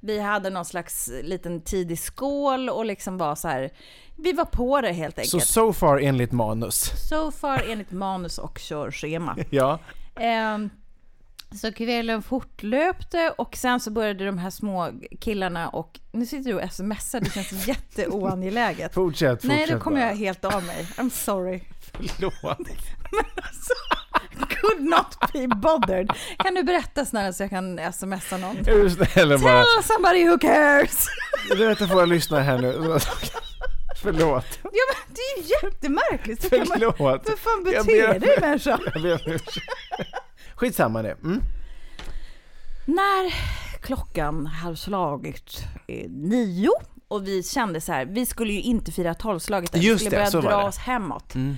Vi 0.00 0.20
hade 0.20 0.50
någon 0.50 0.64
slags 0.64 1.10
liten 1.22 1.60
tidig 1.60 1.98
skål 1.98 2.68
och 2.68 2.84
liksom 2.84 3.18
var 3.18 3.34
så 3.34 3.48
här. 3.48 3.70
Vi 4.16 4.32
var 4.32 4.44
på 4.44 4.80
det 4.80 4.92
helt 4.92 5.14
Så 5.14 5.20
enkelt. 5.20 5.44
so 5.46 5.72
far 5.72 5.98
enligt 5.98 6.32
manus. 6.32 7.08
So 7.08 7.30
far 7.30 7.64
enligt 7.68 7.90
manus 7.90 8.38
och 8.38 8.58
körschema. 8.58 9.36
Ja. 9.50 9.78
Ehm, 10.20 10.70
så 11.54 11.72
kvällen 11.72 12.22
fortlöpte 12.22 13.34
och 13.38 13.56
sen 13.56 13.80
så 13.80 13.90
började 13.90 14.26
de 14.26 14.38
här 14.38 14.50
små 14.50 14.92
killarna 15.20 15.68
och 15.68 16.00
nu 16.12 16.26
sitter 16.26 16.50
du 16.50 16.62
och 16.62 16.72
smsar, 16.72 17.20
det 17.20 17.30
känns 17.30 17.68
jätteoangeläget. 17.68 18.94
Fortsätt, 18.94 19.30
fortsätt 19.42 19.48
Nej, 19.48 19.66
då 19.70 19.80
kommer 19.80 20.00
jag 20.00 20.14
helt 20.16 20.44
av 20.44 20.64
mig. 20.64 20.86
I'm 20.96 21.10
sorry. 21.10 21.60
Förlåt. 21.92 22.58
Could 24.48 24.80
not 24.84 25.32
be 25.32 25.48
bothered. 25.48 26.10
Kan 26.38 26.54
du 26.54 26.62
berätta 26.62 27.04
snälla 27.04 27.32
så 27.32 27.42
jag 27.42 27.50
kan 27.50 27.92
smsa 27.92 28.36
någon? 28.36 28.56
Är 28.56 28.82
du 28.82 28.90
snäll 28.90 29.32
och 29.32 29.40
bara... 29.40 29.62
Tell 29.62 29.82
somebody 29.84 30.28
who 30.28 30.38
cares! 30.38 31.06
Berätta 31.50 31.86
får 31.88 32.00
jag 32.00 32.08
lyssna 32.08 32.40
här 32.40 32.58
nu. 32.58 32.98
Förlåt. 34.02 34.44
Ja 34.62 34.70
men 34.88 35.14
det 35.14 35.20
är 35.20 35.42
ju 35.42 35.48
jättemärkligt. 35.62 36.42
Så 36.48 36.56
man, 36.56 36.66
Förlåt. 36.66 37.28
hur 37.28 37.36
fan 37.36 37.72
Jag 37.74 37.86
beter 37.86 38.12
ber- 38.12 38.18
dig 38.20 38.38
människa? 38.40 38.78
Jag 38.94 39.02
ber 39.02 39.12
om 39.26 39.32
ursäkt. 39.32 39.58
Skitsamma 40.56 41.02
det. 41.02 41.16
Mm. 41.24 41.42
När 42.86 43.34
klockan 43.80 44.46
hade 44.46 44.76
slagit 44.76 45.64
eh, 45.86 46.10
nio 46.10 46.70
och 47.08 47.26
vi 47.28 47.42
kände 47.42 47.80
så 47.80 47.92
här, 47.92 48.04
vi 48.06 48.26
skulle 48.26 48.52
ju 48.52 48.60
inte 48.60 48.92
fira 48.92 49.14
tolvslaget, 49.14 49.74
vi 49.74 49.78
Just 49.80 50.04
skulle 50.04 50.24
det, 50.24 50.32
börja 50.32 50.48
dra 50.50 50.68
oss 50.68 50.78
hemåt. 50.78 51.34
Mm. 51.34 51.56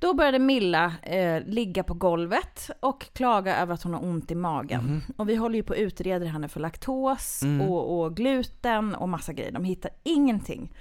Då 0.00 0.14
började 0.14 0.38
Milla 0.38 0.92
eh, 1.02 1.42
ligga 1.46 1.82
på 1.82 1.94
golvet 1.94 2.70
och 2.80 3.06
klaga 3.12 3.56
över 3.56 3.74
att 3.74 3.82
hon 3.82 3.94
har 3.94 4.04
ont 4.04 4.30
i 4.30 4.34
magen. 4.34 4.84
Mhm. 4.84 5.02
Och 5.16 5.28
vi 5.28 5.34
håller 5.36 5.56
ju 5.56 5.62
på 5.62 5.72
att 5.72 5.78
utreda 5.78 6.26
henne 6.26 6.48
för 6.48 6.60
laktos 6.60 7.42
Mm. 7.42 7.60
och, 7.68 8.00
och 8.00 8.16
gluten 8.16 8.94
och 8.94 9.08
massa 9.08 9.32
grejer. 9.32 9.52
De 9.52 9.64
hittar 9.64 9.90
ingenting. 10.02 10.72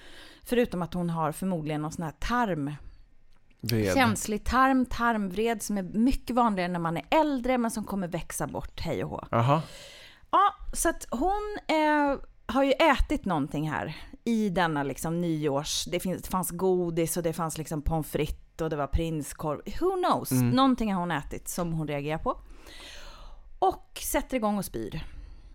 Förutom 0.44 0.82
att 0.82 0.94
hon 0.94 1.10
har 1.10 1.32
förmodligen 1.32 1.82
någon 1.82 1.92
sån 1.92 2.04
här 2.04 2.14
tarm, 2.20 2.74
Ved. 3.62 3.94
känslig 3.94 4.44
tarm, 4.44 4.86
tarmvred 4.86 5.64
som 5.64 5.78
är 5.78 5.84
mycket 5.84 6.36
vanligare 6.36 6.72
när 6.72 6.80
man 6.80 6.98
är 6.98 7.06
äldre 7.12 7.58
men 7.58 7.72
som 7.72 7.84
kommer 7.84 8.08
växa 8.08 8.48
bort 8.48 8.80
hej 8.80 9.04
och 9.04 9.10
hå. 9.10 9.24
Jaha. 9.32 9.62
Ja, 10.32 10.54
så 10.74 10.90
att 10.90 11.08
hon 11.12 11.58
eh, 11.68 12.20
har 12.46 12.64
ju 12.64 12.72
ätit 12.72 13.26
någonting 13.26 13.70
här 13.70 13.96
i 14.24 14.50
denna 14.50 14.84
liksom 14.84 15.22
nyårs... 15.22 15.86
Det, 15.86 16.00
finns, 16.00 16.22
det 16.22 16.30
fanns 16.30 16.52
godis 16.52 17.18
och 17.18 17.24
det 17.24 17.34
fanns 17.34 17.58
liksom 17.58 17.82
pommes 17.82 18.08
frites 18.08 18.62
och 18.62 18.70
det 18.70 18.76
var 18.76 18.88
prinskorv. 18.88 19.62
Who 19.80 20.04
knows? 20.04 20.32
Någonting 20.32 20.94
har 20.94 21.00
hon 21.00 21.12
ätit 21.12 21.50
som 21.50 21.74
hon 21.74 21.88
reagerar 21.88 22.18
på. 22.18 22.40
Och 23.60 24.02
sätter 24.04 24.38
igång 24.38 24.58
och 24.58 24.66
spyr. 24.66 25.04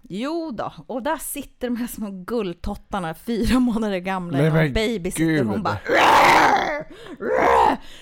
Jo 0.03 0.51
då, 0.51 0.73
och 0.87 1.03
där 1.03 1.17
sitter 1.17 1.67
de 1.69 1.77
här 1.77 1.87
små 1.87 2.11
gulltottarna, 2.11 3.15
fyra 3.15 3.59
månader 3.61 3.99
gamla, 3.99 4.39
Nej, 4.39 4.51
men 4.51 4.73
babysitter. 4.73 5.25
gud. 5.25 5.47
Hon 5.47 5.63
bara... 5.63 5.79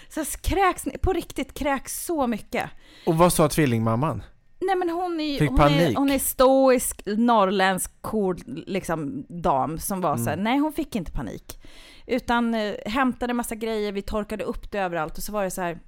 Så 0.09 0.25
kräks, 0.43 0.85
på 1.03 1.13
riktigt 1.13 1.55
kräks 1.55 2.05
så 2.07 2.27
mycket. 2.27 2.71
Och 3.07 3.19
vad 3.19 3.33
sa 3.33 3.49
tvillingmamman? 3.49 4.23
Nej 4.61 4.77
men 4.77 4.91
hon 4.91 5.21
är 5.21 5.39
Fick 5.39 5.51
hon 5.51 5.61
är, 5.61 5.63
panik. 5.69 5.99
hon 5.99 6.11
är 6.11 6.19
stoisk, 6.19 7.03
norrländsk, 7.07 7.93
cool 8.03 8.37
liksom, 8.47 9.25
dam 9.29 9.79
som 9.79 10.01
var 10.01 10.17
så 10.17 10.31
här, 10.31 10.37
nej 10.37 10.59
hon 10.59 10.73
fick 10.73 10.97
inte 10.97 11.13
panik. 11.13 11.63
Utan 12.07 12.55
eh, 12.55 12.75
hämtade 12.87 13.35
massa 13.35 13.55
grejer, 13.55 13.93
vi 13.93 14.03
torkade 14.03 14.45
upp 14.45 14.71
det 14.71 14.79
överallt 14.79 15.17
och 15.19 15.23
så 15.25 15.33
var 15.33 15.45
det 15.45 15.51
så 15.51 15.63
här, 15.63 15.79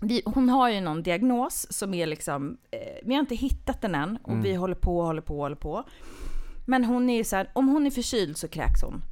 vi, 0.00 0.22
hon 0.24 0.48
har 0.48 0.68
ju 0.70 0.80
någon 0.80 1.02
diagnos 1.02 1.66
som 1.70 1.94
är 1.94 2.06
liksom, 2.06 2.56
eh, 2.70 2.78
vi 3.04 3.14
har 3.14 3.20
inte 3.20 3.34
hittat 3.34 3.80
den 3.80 3.94
än 3.94 4.16
och 4.22 4.44
vi 4.44 4.54
håller 4.54 4.74
på, 4.74 5.02
håller 5.02 5.22
på, 5.22 5.36
håller 5.36 5.56
på. 5.56 5.84
Men 6.66 6.84
hon 6.84 7.10
är 7.10 7.16
ju 7.16 7.24
så 7.24 7.36
här, 7.36 7.50
om 7.52 7.68
hon 7.68 7.86
är 7.86 7.90
förkyld 7.90 8.36
så 8.36 8.48
kräks 8.48 8.82
hon. 8.82 9.02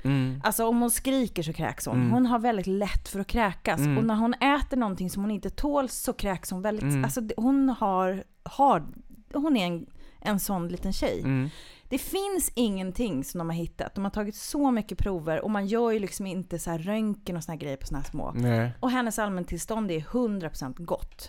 Alltså 0.44 0.66
om 0.66 0.80
hon 0.80 0.90
skriker 0.90 1.42
så 1.42 1.52
kräks 1.52 1.86
hon. 1.86 1.98
Hon 2.10 2.26
har 2.26 2.38
väldigt 2.38 2.66
lätt 2.66 3.08
för 3.08 3.20
att 3.20 3.26
kräkas. 3.26 3.80
Och 3.98 4.04
när 4.04 4.14
hon 4.14 4.34
äter 4.34 4.76
någonting 4.76 5.10
som 5.10 5.22
hon 5.22 5.30
inte 5.30 5.50
tål 5.50 5.88
så 5.88 6.12
kräks 6.12 6.50
hon 6.50 6.62
väldigt, 6.62 6.84
alltså 7.04 7.20
det- 7.20 7.34
hon 7.36 7.68
har, 7.68 8.24
har 8.42 8.86
hon 9.34 9.56
är 9.56 9.66
en, 9.66 9.86
en 10.20 10.40
sån 10.40 10.68
liten 10.68 10.92
tjej. 10.92 11.50
Det 11.88 11.98
finns 11.98 12.52
ingenting 12.54 13.24
som 13.24 13.38
de 13.38 13.48
har 13.48 13.56
hittat. 13.56 13.94
De 13.94 14.04
har 14.04 14.10
tagit 14.10 14.34
så 14.34 14.70
mycket 14.70 14.98
prover 14.98 15.40
och 15.40 15.50
man 15.50 15.66
gör 15.66 15.90
ju 15.90 15.98
liksom 15.98 16.26
inte 16.26 16.58
så 16.58 16.70
här 16.70 16.78
röntgen 16.78 17.36
och 17.36 17.44
såna 17.44 17.56
grejer 17.56 17.76
på 17.76 17.86
såna 17.86 17.98
här 17.98 18.10
små. 18.10 18.32
Nej. 18.34 18.72
Och 18.80 18.90
hennes 18.90 19.18
allmäntillstånd 19.18 19.90
är 19.90 20.00
100% 20.00 20.84
gott. 20.84 21.28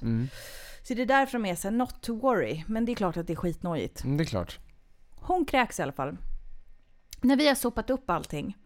Så 0.83 0.93
det 0.93 1.01
är 1.01 1.05
därför 1.05 1.39
de 1.39 1.45
är 1.45 1.55
så 1.55 1.67
här, 1.67 1.75
not 1.75 2.01
to 2.01 2.19
worry. 2.19 2.63
Men 2.67 2.85
det 2.85 2.91
är 2.91 2.95
klart 2.95 3.17
att 3.17 3.27
det 3.27 3.33
är 3.33 3.37
skitnojigt. 3.37 4.03
Mm, 4.03 4.17
det 4.17 4.23
är 4.23 4.25
klart. 4.25 4.59
Hon 5.15 5.45
kräks 5.45 5.79
i 5.79 5.83
alla 5.83 5.91
fall. 5.91 6.17
När 7.21 7.35
vi 7.35 7.47
har 7.47 7.55
sopat 7.55 7.89
upp 7.89 8.09
allting, 8.09 8.57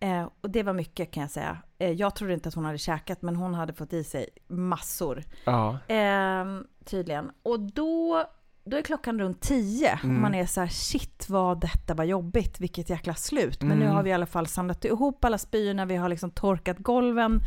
eh, 0.00 0.28
och 0.40 0.50
det 0.50 0.62
var 0.62 0.72
mycket 0.72 1.10
kan 1.10 1.20
jag 1.20 1.30
säga. 1.30 1.58
Eh, 1.78 1.90
jag 1.90 2.14
trodde 2.14 2.34
inte 2.34 2.48
att 2.48 2.54
hon 2.54 2.64
hade 2.64 2.78
käkat, 2.78 3.22
men 3.22 3.36
hon 3.36 3.54
hade 3.54 3.72
fått 3.72 3.92
i 3.92 4.04
sig 4.04 4.28
massor. 4.48 5.24
Ja. 5.44 5.78
Eh, 5.88 6.44
tydligen. 6.84 7.30
Och 7.42 7.60
då, 7.60 8.24
då 8.66 8.76
är 8.76 8.82
klockan 8.82 9.18
runt 9.18 9.40
tio. 9.40 9.98
Och 10.02 10.08
man 10.08 10.34
är 10.34 10.46
så 10.46 10.60
här, 10.60 10.68
shit 10.68 11.28
vad 11.28 11.60
detta 11.60 11.94
var 11.94 12.04
jobbigt, 12.04 12.60
vilket 12.60 12.90
jäkla 12.90 13.14
slut. 13.14 13.62
Men 13.62 13.78
nu 13.78 13.86
har 13.88 14.02
vi 14.02 14.10
i 14.10 14.12
alla 14.12 14.26
fall 14.26 14.46
samlat 14.46 14.84
ihop 14.84 15.24
alla 15.24 15.38
spyorna, 15.38 15.84
vi 15.84 15.96
har 15.96 16.08
liksom 16.08 16.30
torkat 16.30 16.78
golven 16.78 17.40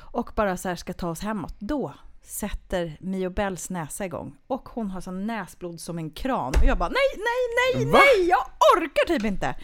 och 0.00 0.30
bara 0.36 0.56
så 0.56 0.68
här 0.68 0.76
ska 0.76 0.92
ta 0.92 1.08
oss 1.08 1.20
hemåt. 1.20 1.54
Då 1.58 1.94
sätter 2.22 2.96
Mio 3.00 3.30
Bells 3.30 3.70
näsa 3.70 4.04
igång 4.04 4.36
och 4.46 4.68
hon 4.68 4.90
har 4.90 5.00
sån 5.00 5.26
näsblod 5.26 5.80
som 5.80 5.98
en 5.98 6.10
kran. 6.10 6.52
Och 6.60 6.66
jag 6.66 6.78
bara 6.78 6.88
nej, 6.88 7.16
nej, 7.16 7.74
nej, 7.74 7.92
Va? 7.92 7.98
nej, 7.98 8.28
jag 8.28 8.46
orkar 8.76 9.06
typ 9.06 9.24
inte. 9.24 9.54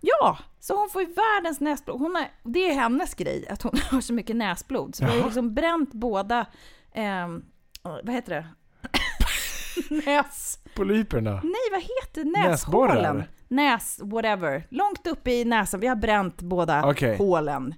Ja, 0.00 0.38
så 0.60 0.76
hon 0.76 0.90
får 0.90 1.02
ju 1.02 1.08
världens 1.08 1.60
näsblod. 1.60 2.00
Hon 2.00 2.14
har, 2.14 2.24
det 2.42 2.70
är 2.70 2.74
hennes 2.74 3.14
grej, 3.14 3.48
att 3.48 3.62
hon 3.62 3.72
har 3.90 4.00
så 4.00 4.12
mycket 4.12 4.36
näsblod. 4.36 4.94
Så 4.94 5.04
vi 5.04 5.18
har 5.18 5.24
liksom 5.24 5.54
bränt 5.54 5.92
båda, 5.92 6.46
ehm, 6.92 7.44
vad 7.82 8.10
heter 8.10 8.34
det? 8.34 8.46
Näs... 9.90 10.58
Polyperna. 10.74 11.30
Nej, 11.30 11.70
vad 11.72 11.82
heter 11.82 12.24
näshålen? 12.24 13.24
Näs, 13.48 14.00
whatever. 14.02 14.66
Långt 14.70 15.06
upp 15.06 15.28
i 15.28 15.44
näsan. 15.44 15.80
Vi 15.80 15.86
har 15.86 15.96
bränt 15.96 16.42
båda 16.42 16.86
Okej. 16.86 17.16
hålen. 17.16 17.74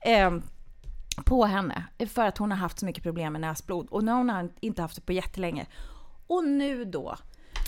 Ehm, 0.00 0.42
på 1.24 1.44
henne. 1.44 1.84
För 2.14 2.26
att 2.26 2.38
hon 2.38 2.50
har 2.50 2.58
haft 2.58 2.78
så 2.78 2.86
mycket 2.86 3.02
problem 3.02 3.32
med 3.32 3.40
näsblod. 3.40 3.88
Och 3.90 4.04
nu 4.04 4.12
har 4.12 4.18
hon 4.18 4.50
inte 4.60 4.82
haft 4.82 4.96
det 4.96 5.02
på 5.02 5.12
jättelänge. 5.12 5.66
Och 6.26 6.44
nu 6.44 6.84
då 6.84 7.16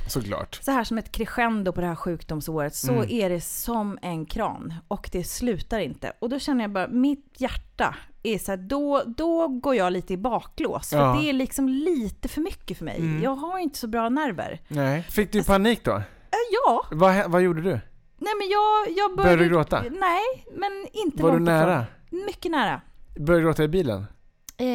Såklart. 0.08 0.58
så 0.62 0.70
här 0.70 0.84
som 0.84 0.98
ett 0.98 1.12
crescendo 1.12 1.72
på 1.72 1.80
det 1.80 1.86
här 1.86 1.94
sjukdomsåret 1.94 2.74
så 2.74 2.92
Mm. 2.92 3.06
är 3.10 3.30
det 3.30 3.40
som 3.40 3.98
en 4.02 4.26
kran 4.26 4.74
och 4.88 5.08
det 5.12 5.24
slutar 5.24 5.78
inte. 5.78 6.12
Och 6.18 6.28
då 6.28 6.38
känner 6.38 6.64
jag 6.64 6.70
bara, 6.70 6.88
mitt 6.88 7.34
hjärta 7.40 7.94
är 8.22 8.38
så 8.38 8.52
här, 8.52 8.56
då, 8.56 9.02
då 9.06 9.48
går 9.48 9.74
jag 9.74 9.92
lite 9.92 10.12
i 10.12 10.16
baklås. 10.16 10.90
För 10.90 10.96
Ja. 10.96 11.18
det 11.20 11.28
är 11.28 11.32
liksom 11.32 11.68
lite 11.68 12.28
för 12.28 12.40
mycket 12.40 12.78
för 12.78 12.84
mig. 12.84 12.96
Mm. 12.98 13.22
Jag 13.22 13.34
har 13.34 13.58
inte 13.58 13.78
så 13.78 13.86
bra 13.88 14.08
nerver. 14.08 14.60
Nej. 14.68 15.02
Fick 15.02 15.32
du 15.32 15.44
panik 15.44 15.84
då? 15.84 15.92
Äh, 15.96 16.02
ja, 16.66 16.84
Vad, 16.92 17.30
vad 17.30 17.42
gjorde 17.42 17.62
du? 17.62 17.70
nej 18.18 18.32
men 18.38 18.48
jag, 18.50 18.96
jag 18.98 19.16
började... 19.16 19.22
Började 19.36 19.42
du 19.44 19.48
gråta? 19.48 19.82
Nej, 19.82 20.44
men 20.56 20.86
inte 20.92 21.22
Var 21.22 21.30
du 21.32 21.36
långt 21.38 21.48
ifrån. 21.48 21.58
nära? 21.68 21.86
Mycket 22.26 22.50
nära. 22.50 22.80
Började 23.18 23.42
du 23.42 23.46
gråta 23.46 23.64
i 23.64 23.68
bilen? 23.68 24.06
Eh, 24.56 24.66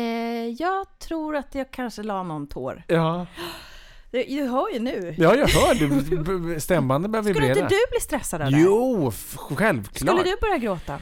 jag 0.60 1.00
tror 1.00 1.36
att 1.36 1.56
jag 1.56 1.72
kanske 1.72 2.04
la 2.04 2.24
någon 2.24 2.48
tår. 2.48 2.84
Ja. 2.88 3.26
Du, 4.12 4.24
du 4.24 4.44
hör 4.48 4.74
ju 4.74 4.80
nu. 4.80 5.16
Ja, 5.18 5.36
jag 5.36 5.48
hör. 5.48 5.76
Du, 6.54 6.60
stämbanden 6.60 7.12
börjar 7.12 7.24
Skulle 7.24 7.34
vibrera. 7.40 7.64
inte 7.64 7.76
du 7.76 7.82
bli 7.92 8.00
stressad 8.02 8.42
av 8.42 8.52
det? 8.52 8.58
Jo, 8.60 9.12
självklart. 9.36 9.98
Skulle 9.98 10.24
du 10.24 10.36
börja 10.42 10.58
gråta? 10.58 11.00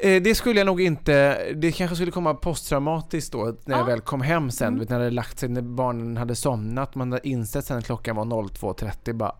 Eh, 0.00 0.22
Det 0.22 0.34
skulle 0.34 0.60
jag 0.60 0.66
nog 0.66 0.80
inte, 0.80 1.38
det 1.54 1.72
kanske 1.72 1.96
skulle 1.96 2.10
komma 2.10 2.34
posttraumatiskt 2.34 3.32
då 3.32 3.44
när 3.64 3.74
jag 3.76 3.80
Ja. 3.80 3.84
väl 3.84 4.00
kom 4.00 4.20
hem 4.20 4.50
sen, 4.50 4.68
Mm. 4.68 4.80
vet, 4.80 4.88
när 4.88 4.98
det 5.00 5.10
lagt 5.10 5.38
sig, 5.38 5.48
när 5.48 5.62
barnen 5.62 6.16
hade 6.16 6.36
somnat, 6.36 6.94
man 6.94 7.12
hade 7.12 7.28
insett 7.28 7.64
sen 7.64 7.78
att 7.78 7.86
klockan 7.86 8.16
var 8.16 8.24
02.30 8.24 9.12
bara 9.12 9.34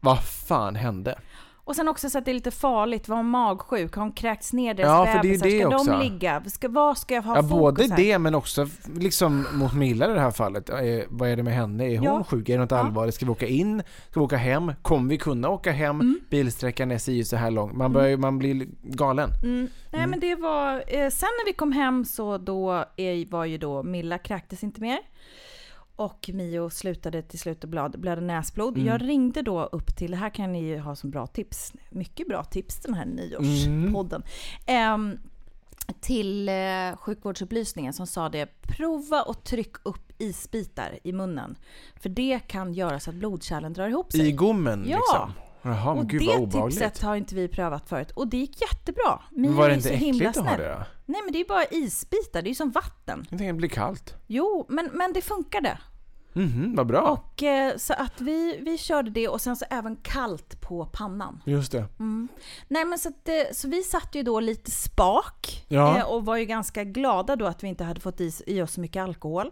Vad 0.00 0.24
fan 0.24 0.74
hände? 0.76 1.18
Och 1.66 1.76
sen 1.76 1.88
också 1.88 2.10
så 2.10 2.18
att 2.18 2.24
det 2.24 2.30
är 2.30 2.34
lite 2.34 2.50
farligt. 2.50 3.08
Var 3.08 3.16
hon 3.16 3.26
magsjuk? 3.26 3.94
Har 3.94 4.02
hon 4.02 4.12
kräkts 4.12 4.52
ner 4.52 4.74
deras 4.74 4.88
Ja, 4.88 5.06
för 5.06 5.12
det 5.12 5.18
är 5.18 5.22
bebisar? 5.38 5.46
det 5.46 5.60
Ska 5.60 5.76
också. 5.76 5.90
de 5.90 6.00
ligga? 6.02 6.42
Ska, 6.46 6.68
vad 6.68 6.98
ska 6.98 7.14
jag 7.14 7.22
ha 7.22 7.36
Ja, 7.36 7.42
fokus 7.42 7.50
både 7.58 7.82
här? 7.88 7.96
det 7.96 8.18
men 8.18 8.34
också 8.34 8.68
liksom 8.98 9.46
mot 9.52 9.74
Milla 9.74 10.10
i 10.10 10.14
det 10.14 10.20
här 10.20 10.30
fallet. 10.30 10.68
Eh, 10.70 10.76
vad 11.08 11.28
är 11.28 11.36
det 11.36 11.42
med 11.42 11.54
henne? 11.54 11.84
Är 11.84 11.96
hon 11.98 12.04
Ja. 12.04 12.24
sjuk? 12.24 12.48
Är 12.48 12.52
det 12.52 12.58
något 12.60 12.70
Ja. 12.70 12.76
allvarligt? 12.78 13.14
Ska 13.14 13.26
vi 13.26 13.32
åka 13.32 13.46
in? 13.46 13.82
Ska 14.10 14.20
vi 14.20 14.24
åka 14.26 14.36
hem? 14.36 14.72
Kommer 14.82 15.10
vi 15.10 15.18
kunna 15.18 15.48
åka 15.48 15.72
hem? 15.72 16.00
Mm. 16.00 16.20
Bilsträckan 16.30 16.90
är 16.90 16.98
si 16.98 17.24
så 17.24 17.36
här 17.36 17.50
lång. 17.50 17.76
Man, 17.78 17.92
börjar, 17.92 18.16
man 18.16 18.38
blir 18.38 18.66
galen. 18.82 19.30
Mm. 19.42 19.68
Nej 19.90 19.98
Mm. 20.02 20.10
men 20.10 20.20
det 20.20 20.34
var, 20.34 20.74
eh, 20.74 21.08
sen 21.10 21.28
när 21.38 21.46
vi 21.46 21.52
kom 21.52 21.72
hem 21.72 22.04
så 22.04 22.38
då 22.38 22.84
är, 22.96 23.30
var 23.30 23.44
ju 23.44 23.58
då 23.58 23.82
Milla 23.82 24.18
kräktes 24.18 24.62
inte 24.64 24.80
mer. 24.80 24.98
Och 25.96 26.30
Mio 26.34 26.70
slutade 26.70 27.22
till 27.22 27.38
slut 27.38 27.64
att 27.64 27.70
blöda, 27.70 28.20
näsblod. 28.20 28.74
Mm. 28.76 28.86
Jag 28.86 29.08
ringde 29.08 29.42
då 29.42 29.62
upp 29.64 29.96
till, 29.96 30.10
det 30.10 30.16
här 30.16 30.30
kan 30.30 30.52
ni 30.52 30.64
ju 30.64 30.78
ha 30.78 30.96
som 30.96 31.10
bra 31.10 31.26
tips, 31.26 31.72
mycket 31.90 32.28
bra 32.28 32.44
tips 32.44 32.76
den 32.80 32.94
här 32.94 33.04
nyårspodden. 33.06 34.22
Ehm, 34.66 35.18
till 36.00 36.48
eh, 36.48 36.96
sjukvårdsupplysningen 36.96 37.92
som 37.92 38.06
sa 38.06 38.28
det, 38.28 38.48
prova 38.62 39.22
och 39.22 39.44
tryck 39.44 39.76
upp 39.82 40.12
isbitar 40.18 40.98
i 41.02 41.12
munnen. 41.12 41.56
För 42.00 42.08
det 42.08 42.40
kan 42.46 42.72
göra 42.74 43.00
så 43.00 43.10
att 43.10 43.16
blodkärlen 43.16 43.72
drar 43.72 43.88
ihop 43.88 44.12
sig. 44.12 44.28
I 44.28 44.32
gommen 44.32 44.84
Ja. 44.88 44.96
liksom. 44.96 45.32
Jaha, 45.66 45.94
men 45.94 46.04
och 46.04 46.08
gud 46.10 46.22
det 46.50 46.50
tipset 46.62 47.02
har 47.02 47.16
inte 47.16 47.34
vi 47.34 47.48
prövat 47.48 47.88
förut 47.88 48.10
och 48.10 48.28
det 48.28 48.36
gick 48.36 48.60
jättebra. 48.60 49.22
Men 49.30 49.56
var 49.56 49.68
det 49.68 49.74
inte 49.74 49.90
äckligt 49.90 50.36
att 50.38 50.46
ha 50.46 50.56
det 50.56 50.68
då? 50.68 50.84
Nej 51.06 51.20
men 51.24 51.32
det 51.32 51.36
är 51.38 51.40
ju 51.40 51.46
bara 51.48 51.64
isbitar, 51.64 52.42
det 52.42 52.46
är 52.46 52.50
ju 52.50 52.54
som 52.54 52.70
vatten. 52.70 53.18
Jag 53.18 53.28
tänkte 53.28 53.46
det 53.46 53.52
blir 53.52 53.68
kallt. 53.68 54.14
Jo, 54.26 54.66
men, 54.68 54.90
men 54.92 55.12
det 55.12 55.22
funkade. 55.22 55.78
Mhm, 56.32 56.74
vad 56.76 56.86
bra. 56.86 57.00
Och 57.00 57.42
eh, 57.42 57.76
så 57.76 57.92
att 57.92 58.20
vi, 58.20 58.58
vi 58.62 58.78
körde 58.78 59.10
det 59.10 59.28
och 59.28 59.40
sen 59.40 59.56
så 59.56 59.64
även 59.70 59.96
kallt 59.96 60.60
på 60.60 60.86
pannan. 60.86 61.42
Just 61.46 61.72
det. 61.72 61.84
Mm. 61.98 62.28
Nej 62.68 62.84
men 62.84 62.98
så, 62.98 63.08
att, 63.08 63.28
eh, 63.28 63.34
så 63.52 63.68
vi 63.68 63.82
satt 63.82 64.14
ju 64.14 64.22
då 64.22 64.40
lite 64.40 64.70
spak 64.70 65.64
Ja. 65.68 65.98
eh, 65.98 66.04
och 66.04 66.24
var 66.24 66.36
ju 66.36 66.44
ganska 66.44 66.84
glada 66.84 67.36
då 67.36 67.46
att 67.46 67.62
vi 67.64 67.68
inte 67.68 67.84
hade 67.84 68.00
fått 68.00 68.20
i, 68.20 68.32
i 68.46 68.62
oss 68.62 68.72
så 68.72 68.80
mycket 68.80 69.02
alkohol. 69.02 69.50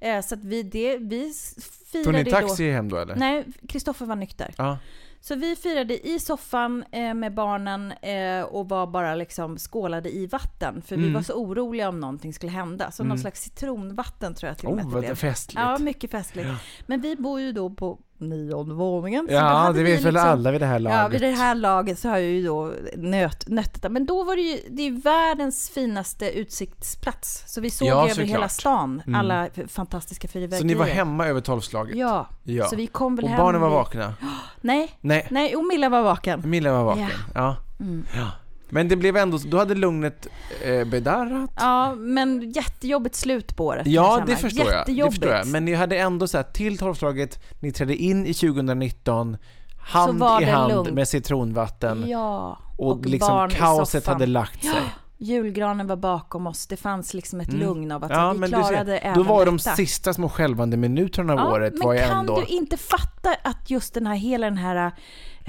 Eh, 0.00 0.20
så 0.20 0.34
att 0.34 0.44
vi, 0.44 0.62
det, 0.62 0.98
vi 0.98 1.30
s- 1.30 1.54
Tog 1.92 2.04
firade 2.04 2.22
ni 2.22 2.30
taxi 2.30 2.70
hem 2.70 2.88
då 2.88 2.96
eller? 2.96 3.16
Nej, 3.16 3.44
Kristoffer 3.68 4.06
var 4.06 4.16
nykter. 4.16 4.54
Ja. 4.58 4.78
Så 5.26 5.34
vi 5.34 5.56
firade 5.56 6.06
i 6.08 6.18
soffan 6.20 6.84
eh, 6.92 7.14
med 7.14 7.34
barnen 7.34 7.92
eh, 7.92 8.42
och 8.44 8.68
var 8.68 8.86
bara 8.86 9.14
liksom 9.14 9.58
skålade 9.58 10.10
i 10.16 10.26
vatten. 10.26 10.82
För 10.82 10.96
vi 10.96 11.02
Mm. 11.02 11.14
var 11.14 11.22
så 11.22 11.32
oroliga 11.34 11.88
om 11.88 12.00
någonting 12.00 12.34
skulle 12.34 12.52
hända. 12.52 12.90
Så 12.90 13.02
någon 13.02 13.10
Mm. 13.10 13.18
slags 13.20 13.40
citronvatten 13.42 14.34
tror 14.34 14.48
jag 14.48 14.58
till 14.58 14.68
och 14.68 14.76
med 14.76 14.84
Oh, 14.84 14.86
att 14.88 14.92
det 14.92 14.94
vad 14.94 15.04
blev. 15.04 15.14
festligt. 15.14 15.60
Ja, 15.60 15.78
mycket 15.78 16.10
festligt. 16.10 16.48
Men 16.86 17.00
vi 17.00 17.16
bor 17.16 17.40
ju 17.40 17.52
då 17.52 17.70
på 17.70 17.98
nionde 18.18 18.74
våningen. 18.74 19.26
så 19.28 19.34
Ja, 19.34 19.72
det 19.74 19.82
vet 19.82 20.00
väl 20.04 20.12
liksom- 20.14 20.30
alla 20.30 20.50
vid 20.50 20.60
det 20.60 20.66
här 20.66 20.78
laget. 20.78 20.98
Ja, 20.98 21.08
vid 21.08 21.20
det 21.20 21.30
här 21.30 21.54
laget 21.54 21.98
så 21.98 22.08
har 22.08 22.16
jag 22.18 22.30
ju 22.30 22.46
då 22.46 22.72
nöt, 22.96 23.48
nött 23.48 23.74
detta. 23.74 23.88
Men 23.88 24.06
då 24.06 24.24
var 24.24 24.36
det 24.36 24.42
ju, 24.42 24.58
det 24.70 24.82
är 24.82 24.90
världens 25.02 25.70
finaste 25.70 26.30
utsiktsplats. 26.30 27.44
Så 27.46 27.60
vi 27.60 27.70
såg 27.70 27.88
Ja, 27.88 27.94
över 28.02 28.08
såklart. 28.08 28.28
hela 28.28 28.48
stan, 28.48 29.02
Mm. 29.06 29.20
alla 29.20 29.46
f- 29.46 29.52
fantastiska 29.68 30.28
fyrverkerier. 30.28 30.60
Så 30.60 30.66
ni 30.66 30.74
var 30.74 30.86
hemma 30.86 31.26
över 31.26 31.40
tolvslaget? 31.40 31.96
Ja. 31.96 32.26
Ja. 32.44 32.64
Så 32.64 32.76
vi 32.76 32.86
kom 32.86 33.16
väl 33.16 33.24
Och 33.24 33.30
hem 33.30 33.38
barnen 33.38 33.60
var 33.60 33.70
vakna? 33.70 34.14
Nej, 34.60 34.90
Nej. 35.00 35.26
nej, 35.30 35.56
och 35.56 35.64
Milla 35.64 35.88
var 35.88 36.02
vaken. 36.02 36.42
Milla 36.50 36.72
var 36.72 36.84
vaken? 36.84 37.08
Ja. 37.34 37.56
Ja. 37.78 37.84
Mm. 37.84 38.06
ja. 38.16 38.30
Men 38.74 38.88
det 38.88 38.96
blev 38.96 39.16
ändå, 39.16 39.38
då 39.46 39.58
hade 39.58 39.74
lugnet 39.74 40.26
eh, 40.64 40.84
bedarrat? 40.84 41.50
Ja, 41.56 41.94
men 41.94 42.50
jättejobbigt 42.50 43.14
slut 43.14 43.56
på 43.56 43.66
året. 43.66 43.86
Ja, 43.86 44.24
det 44.26 44.36
förstår, 44.36 44.72
jag. 44.72 44.86
det 44.86 45.10
förstår 45.10 45.30
jag. 45.30 45.46
Men 45.46 45.64
ni 45.64 45.74
hade 45.74 45.96
ändå 45.96 46.28
så 46.28 46.36
här, 46.36 46.44
till 46.44 46.78
tolvslaget, 46.78 47.42
ni 47.60 47.72
trädde 47.72 47.96
in 47.96 48.26
i 48.26 48.34
2019, 48.34 49.36
hand 49.78 50.22
i 50.42 50.44
hand 50.44 50.72
lugnt. 50.72 50.90
med 50.90 51.08
citronvatten 51.08 52.04
Ja, 52.08 52.58
och, 52.78 52.90
och 52.90 53.06
liksom 53.06 53.48
kaoset 53.50 54.06
hade 54.06 54.26
lagt 54.26 54.64
sig. 54.64 54.82
Julgranen 55.18 55.86
var 55.86 55.96
bakom 55.96 56.46
oss. 56.46 56.66
Det 56.66 56.76
fanns 56.76 57.14
liksom 57.14 57.40
ett 57.40 57.48
Mm. 57.48 57.60
lugn 57.60 57.92
av 57.92 58.04
att 58.04 58.10
Ja, 58.10 58.32
vi 58.32 58.48
klarade 58.48 58.84
ser, 58.98 59.06
även 59.06 59.14
då 59.18 59.22
var 59.22 59.46
de 59.46 59.56
detta. 59.56 59.76
sista 59.76 60.14
små 60.14 60.28
skälvande 60.28 60.76
minuterna 60.76 61.32
av 61.32 61.38
Ja, 61.38 61.52
året 61.52 61.72
men 61.78 61.86
var 61.88 61.96
kan 61.96 62.18
ändå... 62.18 62.40
du 62.40 62.46
inte 62.46 62.76
fatta 62.76 63.34
att 63.44 63.70
just 63.70 63.94
den 63.94 64.06
här, 64.06 64.14
hela 64.14 64.46
den 64.46 64.58
här 64.58 64.86
äh, 64.86 64.92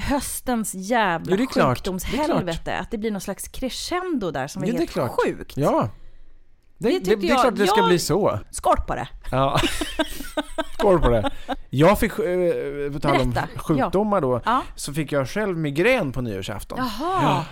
höstens 0.03 0.73
jävla 0.75 1.35
Jo, 1.35 1.43
är 1.43 1.47
klart. 1.47 1.55
Det 1.55 1.61
är 1.61 1.75
sjukdomshelvete, 1.75 2.77
att 2.77 2.91
det 2.91 2.97
blir 2.97 3.11
någon 3.11 3.21
slags 3.21 3.47
crescendo 3.47 4.31
där 4.31 4.47
som 4.47 4.63
är 4.63 4.67
Ja, 4.67 4.71
det 4.73 4.77
är 4.77 4.79
helt 4.79 4.91
klart. 4.91 5.11
sjukt. 5.25 5.57
Ja. 5.57 5.89
Det, 6.77 6.89
Det 6.89 6.99
det, 6.99 7.15
det 7.15 7.29
är 7.29 7.35
klart 7.41 7.55
det 7.55 7.67
ska 7.67 7.79
jag- 7.79 7.87
bli 7.89 7.99
så. 7.99 8.39
Skål 8.51 8.77
på 8.87 8.95
det! 8.95 9.07
Ja. 9.31 9.59
Skål 10.77 10.99
på 11.01 11.09
det. 11.09 11.31
Jag 11.69 11.99
fick, 11.99 12.11
eh, 12.19 12.91
på 12.93 12.99
tal 12.99 13.21
om 13.21 13.35
sjukdomar 13.55 14.21
då, 14.21 14.41
Ja. 14.45 14.61
så 14.75 14.93
fick 14.93 15.11
jag 15.11 15.29
själv 15.29 15.57
migrän 15.57 16.11
på 16.11 16.21
nyårsafton. 16.21 16.77
Jaha! 16.99 17.45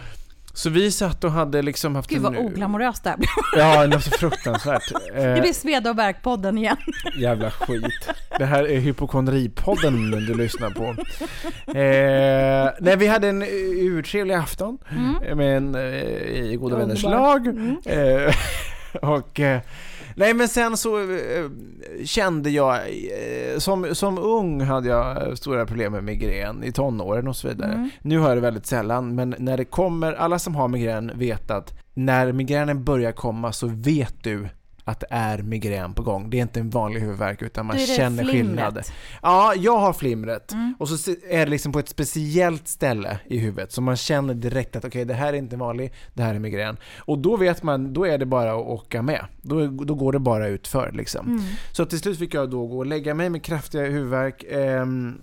Så 0.56 0.70
vi 0.70 0.92
satt 0.92 1.24
och 1.24 1.32
hade 1.32 1.62
liksom 1.62 1.96
haft 1.96 2.10
Gud 2.10 2.22
vad 2.22 2.36
en... 2.36 2.46
oglamoröst 2.46 3.04
det 3.04 3.10
här 3.10 3.18
blev. 3.18 3.28
Ja, 3.58 3.88
det 3.88 4.02
så 4.02 4.12
fruktansvärt. 4.12 4.82
Det 5.16 5.24
Eh, 5.24 5.42
blir 5.42 5.54
Sveda 5.54 5.90
och 5.90 5.98
Värk-podden 6.00 6.58
igen. 6.58 6.78
jävla 7.18 7.52
skit. 7.52 8.10
Det 8.38 8.46
här 8.46 8.64
är 8.70 8.80
hypokondripodden 8.80 10.12
du 10.12 10.34
lyssnar 10.34 10.70
på. 10.70 10.84
Eh, 11.78 12.72
nej, 12.80 12.96
vi 12.98 13.08
hade 13.08 13.28
en 13.30 13.42
eh, 13.42 13.48
urtrevlig 13.82 14.34
afton 14.36 14.78
Mm. 14.92 15.38
med 15.38 15.58
en, 15.58 15.76
eh, 15.76 15.82
i 16.52 16.58
Goda 16.62 16.78
vänners 16.78 17.04
lag. 17.04 17.48
Mm. 17.48 17.78
Eh, 17.86 18.36
och 19.10 19.40
eh, 19.40 19.62
Nej 20.16 20.34
men 20.34 20.48
sen 20.48 20.78
så 20.78 21.00
eh, 21.00 21.50
kände 22.06 22.50
jag, 22.50 22.76
eh, 22.76 23.58
som, 23.58 23.96
som 23.96 24.18
ung 24.18 24.62
hade 24.62 24.90
jag 24.90 25.38
stora 25.38 25.66
problem 25.66 25.92
med 25.92 26.04
migrän 26.04 26.64
i 26.64 26.72
tonåren 26.72 27.28
och 27.28 27.36
så 27.36 27.48
vidare. 27.48 27.74
Mm. 27.74 27.90
Nu 28.02 28.20
har 28.20 28.28
jag 28.28 28.38
det 28.38 28.42
väldigt 28.42 28.66
sällan, 28.66 29.16
men 29.16 29.36
när 29.38 29.58
det 29.58 29.66
kommer, 29.66 30.14
alla 30.14 30.40
som 30.40 30.56
har 30.56 30.68
migrän 30.68 31.12
vet 31.16 31.52
att 31.52 31.74
när 31.94 32.32
migränen 32.32 32.84
börjar 32.84 33.12
komma 33.12 33.52
så 33.52 33.68
vet 33.68 34.24
du 34.24 34.50
att 34.84 35.00
det 35.00 35.08
är 35.10 35.38
migrän 35.38 35.94
på 35.94 36.04
gång. 36.04 36.30
Det 36.30 36.38
är 36.38 36.42
inte 36.42 36.60
en 36.60 36.70
vanlig 36.70 37.02
huvudvärk 37.02 37.42
utan 37.42 37.66
man 37.66 37.78
känner 37.80 38.24
flimret. 38.24 38.32
skillnad. 38.32 38.82
Ja, 39.22 39.54
jag 39.56 39.78
har 39.78 39.94
flimret. 39.94 40.52
Mm. 40.52 40.76
Och 40.80 40.90
så 40.90 41.12
är 41.30 41.46
det 41.46 41.52
liksom 41.52 41.72
på 41.72 41.80
ett 41.80 41.90
speciellt 41.90 42.68
ställe 42.68 43.20
i 43.28 43.38
huvudet 43.38 43.72
så 43.72 43.82
man 43.82 43.96
känner 43.96 44.34
direkt 44.34 44.76
att 44.76 44.86
okej, 44.86 45.06
det 45.06 45.14
här 45.14 45.34
är 45.34 45.38
inte 45.38 45.58
vanlig, 45.58 45.94
det 46.14 46.24
här 46.24 46.36
är 46.36 46.40
migrän. 46.40 46.78
Och 46.98 47.18
då 47.20 47.38
vet 47.38 47.64
man, 47.64 47.94
då 47.94 48.08
är 48.08 48.18
det 48.18 48.26
bara 48.26 48.52
att 48.52 48.66
åka 48.66 49.02
med. 49.02 49.26
Då, 49.42 49.68
då 49.68 49.96
går 49.96 50.12
det 50.12 50.20
bara 50.20 50.48
utför 50.48 50.92
liksom. 50.92 51.28
Mm. 51.28 51.42
Så 51.72 51.86
till 51.86 52.00
slut 52.00 52.20
fick 52.20 52.34
jag 52.34 52.50
då 52.50 52.68
gå 52.68 52.78
och 52.78 52.86
lägga 52.86 53.14
mig 53.14 53.30
med 53.30 53.44
kraftiga 53.44 53.86
huvudvärk. 53.86 54.44
ehm, 54.52 55.20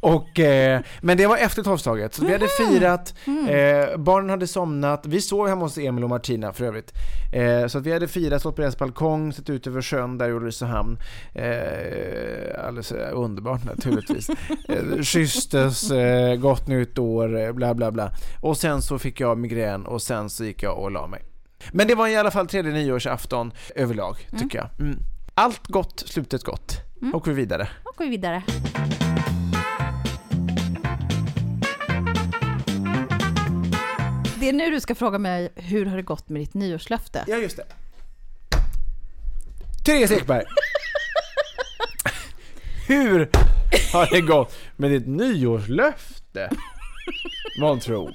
och, 0.00 0.40
eh, 0.40 0.80
men 1.00 1.16
det 1.16 1.26
var 1.26 1.36
efter 1.36 1.62
tolvslaget, 1.62 2.14
så 2.14 2.24
vi 2.26 2.32
hade 2.32 2.48
firat, 2.48 3.14
Mm. 3.26 3.48
eh, 3.48 3.96
barnen 3.96 4.30
hade 4.30 4.46
somnat, 4.46 5.06
vi 5.06 5.20
sov 5.20 5.48
hemma 5.48 5.60
hos 5.64 5.78
Emil 5.78 6.04
och 6.04 6.10
Martina 6.10 6.52
för 6.52 6.64
övrigt. 6.64 6.92
Eh, 7.32 7.66
så 7.66 7.78
att 7.78 7.86
vi 7.86 7.92
hade 7.92 8.08
firat, 8.08 8.40
stått 8.40 8.56
på 8.56 8.62
deras 8.62 8.78
balkong, 8.78 9.32
sett 9.32 9.50
ut 9.50 9.66
över 9.66 9.82
sjön 9.82 10.18
där 10.18 10.28
i 10.28 10.32
Ulricehamn. 10.32 10.98
Eh, 11.34 12.66
alldeles 12.66 12.92
eh, 12.92 13.18
underbart 13.18 13.64
naturligtvis. 13.64 14.28
eh, 14.68 15.02
kysstes, 15.02 15.90
eh, 15.90 16.36
gott 16.36 16.66
nytt 16.66 16.98
år, 16.98 17.40
eh, 17.40 17.52
bla 17.52 17.74
bla 17.74 17.90
bla. 17.90 18.10
Och 18.40 18.56
sen 18.56 18.82
så 18.82 18.98
fick 18.98 19.20
jag 19.20 19.38
migrän 19.38 19.86
och 19.86 20.02
sen 20.02 20.30
så 20.30 20.44
gick 20.44 20.62
jag 20.62 20.78
och 20.78 20.90
la 20.90 21.06
mig. 21.06 21.22
Men 21.72 21.86
det 21.88 21.94
var 21.94 22.08
i 22.08 22.16
alla 22.16 22.30
fall 22.30 22.46
tredje 22.46 22.72
nyårsafton 22.72 23.52
överlag, 23.74 24.28
tycker 24.38 24.58
jag. 24.58 24.68
Mm. 24.80 24.98
Allt 25.34 25.66
gott, 25.66 26.02
slutet 26.06 26.44
gott. 26.44 26.76
Mm. 27.02 27.14
Och 27.14 27.28
vi 27.28 27.32
vidare. 27.32 27.68
Går 27.96 28.04
vi 28.04 28.10
vidare. 28.10 28.42
Det 34.46 34.50
är 34.50 34.54
nu 34.54 34.70
du 34.70 34.80
ska 34.80 34.94
fråga 34.94 35.18
mig, 35.18 35.52
hur 35.56 35.86
har 35.86 35.96
det 35.96 36.02
gått 36.02 36.28
med 36.28 36.42
ditt 36.42 36.54
nyårslöfte? 36.54 37.24
Ja, 37.26 37.36
just 37.36 37.56
det. 37.56 37.64
Therese 39.84 40.10
Ekberg. 40.10 40.44
Hur 42.88 43.30
har 43.92 44.10
det 44.10 44.20
gått 44.20 44.56
med 44.76 44.90
ditt 44.90 45.06
nyårslöfte? 45.06 46.50
Månntro. 47.60 48.10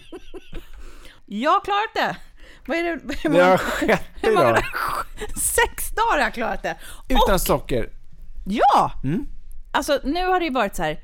Jag 1.26 1.52
har 1.52 1.62
klarat 1.62 1.94
det! 1.94 2.16
Vad 2.66 2.78
är 2.78 2.84
det? 2.84 3.30
Det 3.30 3.44
har 3.44 3.58
skett 3.58 4.04
Hur 4.22 4.32
många 4.32 4.50
idag. 4.50 4.64
Sex 5.38 5.92
dagar 5.92 6.12
har 6.12 6.20
jag 6.20 6.34
klarat 6.34 6.64
det! 6.64 6.78
Utan 7.10 7.40
socker. 7.40 7.90
Ja! 8.46 8.92
Mm. 9.04 9.26
Alltså 9.72 10.00
nu 10.04 10.26
har 10.26 10.40
det 10.40 10.46
ju 10.46 10.52
varit 10.52 10.76
så 10.76 10.84
här. 10.84 11.00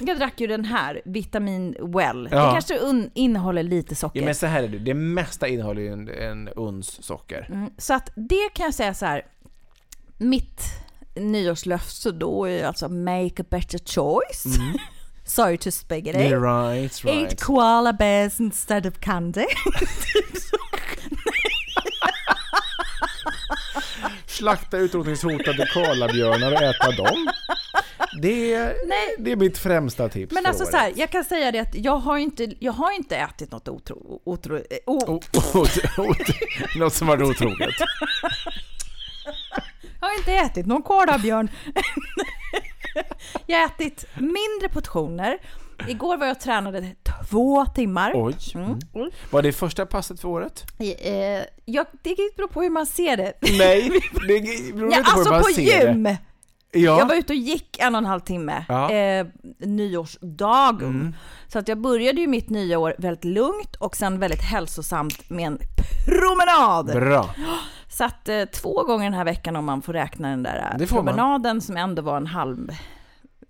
Jag 0.00 0.18
drack 0.18 0.40
ju 0.40 0.46
den 0.46 0.64
här, 0.64 1.02
Vitamin 1.04 1.76
Well. 1.80 2.24
Det 2.24 2.36
Ja. 2.36 2.52
kanske 2.52 2.78
un- 2.78 3.10
innehåller 3.14 3.62
lite 3.62 3.94
socker. 3.94 4.20
Ja, 4.20 4.24
men 4.24 4.34
så 4.34 4.46
här 4.46 4.62
är 4.62 4.68
det, 4.68 4.78
det 4.78 4.94
mesta 4.94 5.48
innehåller 5.48 5.82
ju 5.82 5.92
en, 5.92 6.08
en 6.08 6.48
uns 6.48 7.02
socker. 7.04 7.46
Mm, 7.52 7.70
Så 7.78 7.94
att 7.94 8.10
det 8.14 8.48
kan 8.54 8.64
jag 8.64 8.74
säga 8.74 8.94
så 8.94 9.06
här. 9.06 9.26
Mitt 10.18 10.62
nyårslöfte 11.16 12.12
då 12.12 12.44
är 12.48 12.64
alltså 12.66 12.88
make 12.88 13.42
a 13.42 13.44
better 13.50 13.78
choice. 13.78 14.44
Sorry 15.24 15.58
to 15.58 15.70
spaghetti. 15.70 16.18
Mm. 16.26 16.30
Yeah, 16.44 16.68
right, 16.70 17.04
Eat 17.04 17.14
right. 17.16 17.40
koala 17.42 17.92
bears 17.92 18.40
instead 18.40 18.86
of 18.86 18.94
candy. 19.00 19.44
Slakta 24.30 24.76
utrotningshotade 24.78 25.66
koalabjörnar 25.74 26.52
och 26.52 26.62
äta 26.62 26.90
dem. 26.90 27.28
Det 28.22 28.54
är, 28.54 28.74
Nej. 28.86 29.14
det 29.18 29.32
är 29.32 29.36
mitt 29.36 29.58
främsta 29.58 30.08
tips 30.08 30.34
Men 30.34 30.42
för 30.42 30.48
alltså 30.48 30.64
året. 30.64 30.70
så 30.72 30.76
här, 30.76 30.92
jag 30.96 31.10
kan 31.10 31.24
säga 31.24 31.52
det 31.52 31.58
att 31.58 31.74
jag 31.74 31.96
har 31.96 32.18
inte, 32.18 32.52
jag 32.58 32.72
har 32.72 32.92
inte 32.92 33.16
ätit 33.16 33.52
något 33.52 33.68
otro, 33.68 34.20
otro, 34.24 34.56
eh, 34.56 34.62
o, 34.86 34.98
O- 35.06 35.20
ot- 35.54 35.98
ot- 35.98 36.76
Något 36.76 36.94
som 36.94 37.06
var 37.06 37.22
otroligt. 37.22 37.74
jag 40.00 40.08
har 40.08 40.16
inte 40.18 40.32
ätit 40.32 40.66
någon 40.66 40.82
kolabjörn. 40.82 41.48
jag 43.46 43.58
har 43.58 43.66
ätit 43.66 44.04
mindre 44.14 44.68
portioner. 44.72 45.38
Igår 45.88 46.16
var 46.16 46.26
jag 46.26 46.36
och 46.36 46.40
tränade 46.42 46.94
två 47.30 47.66
timmar. 47.66 48.12
Oj. 48.14 48.34
Mm. 48.54 48.78
Var 49.30 49.42
det 49.42 49.52
första 49.52 49.86
passet 49.86 50.20
för 50.20 50.28
året? 50.28 50.64
Eh, 50.78 51.44
jag, 51.64 51.86
det 52.02 52.16
beror 52.36 52.48
på 52.48 52.62
hur 52.62 52.70
man 52.70 52.86
ser 52.86 53.16
det. 53.16 53.32
Nej, 53.58 53.90
det 54.28 54.74
beror 54.74 54.92
Ja, 54.92 54.98
inte 54.98 55.10
på 55.10 55.18
hur 55.18 55.18
alltså 55.18 55.30
man 55.30 55.42
på 55.42 55.48
ser 55.48 55.88
gym! 55.88 56.02
det. 56.02 56.18
Jag 56.72 57.00
Ja. 57.00 57.04
var 57.04 57.14
ute 57.14 57.32
och 57.32 57.36
gick 57.36 57.78
en 57.80 57.94
och 57.94 57.98
en 57.98 58.06
halv 58.06 58.20
timme, 58.20 58.64
Ja. 58.68 58.90
eh, 58.92 59.26
nyårsdagen. 59.58 60.88
Mm. 60.90 61.14
Så 61.48 61.58
att 61.58 61.68
jag 61.68 61.78
började 61.80 62.20
ju 62.20 62.26
mitt 62.26 62.50
nya 62.50 62.78
år 62.78 62.94
väldigt 62.98 63.24
lugnt 63.24 63.74
och 63.78 63.96
sen 63.96 64.18
väldigt 64.18 64.42
hälsosamt 64.42 65.30
med 65.30 65.46
en 65.46 65.58
promenad. 66.06 66.86
Bra. 66.86 67.34
Så 67.88 68.04
att 68.04 68.28
eh, 68.28 68.44
två 68.44 68.82
gånger 68.84 69.04
den 69.04 69.14
här 69.14 69.24
veckan 69.24 69.56
om 69.56 69.64
man 69.64 69.82
får 69.82 69.92
räkna 69.92 70.28
den 70.28 70.42
där 70.42 70.70
eh, 70.72 70.78
Det 70.78 70.86
får 70.86 70.96
man. 70.96 71.06
promenaden 71.06 71.60
som 71.60 71.76
ändå 71.76 72.02
var 72.02 72.16
en 72.16 72.26
halv, 72.26 72.68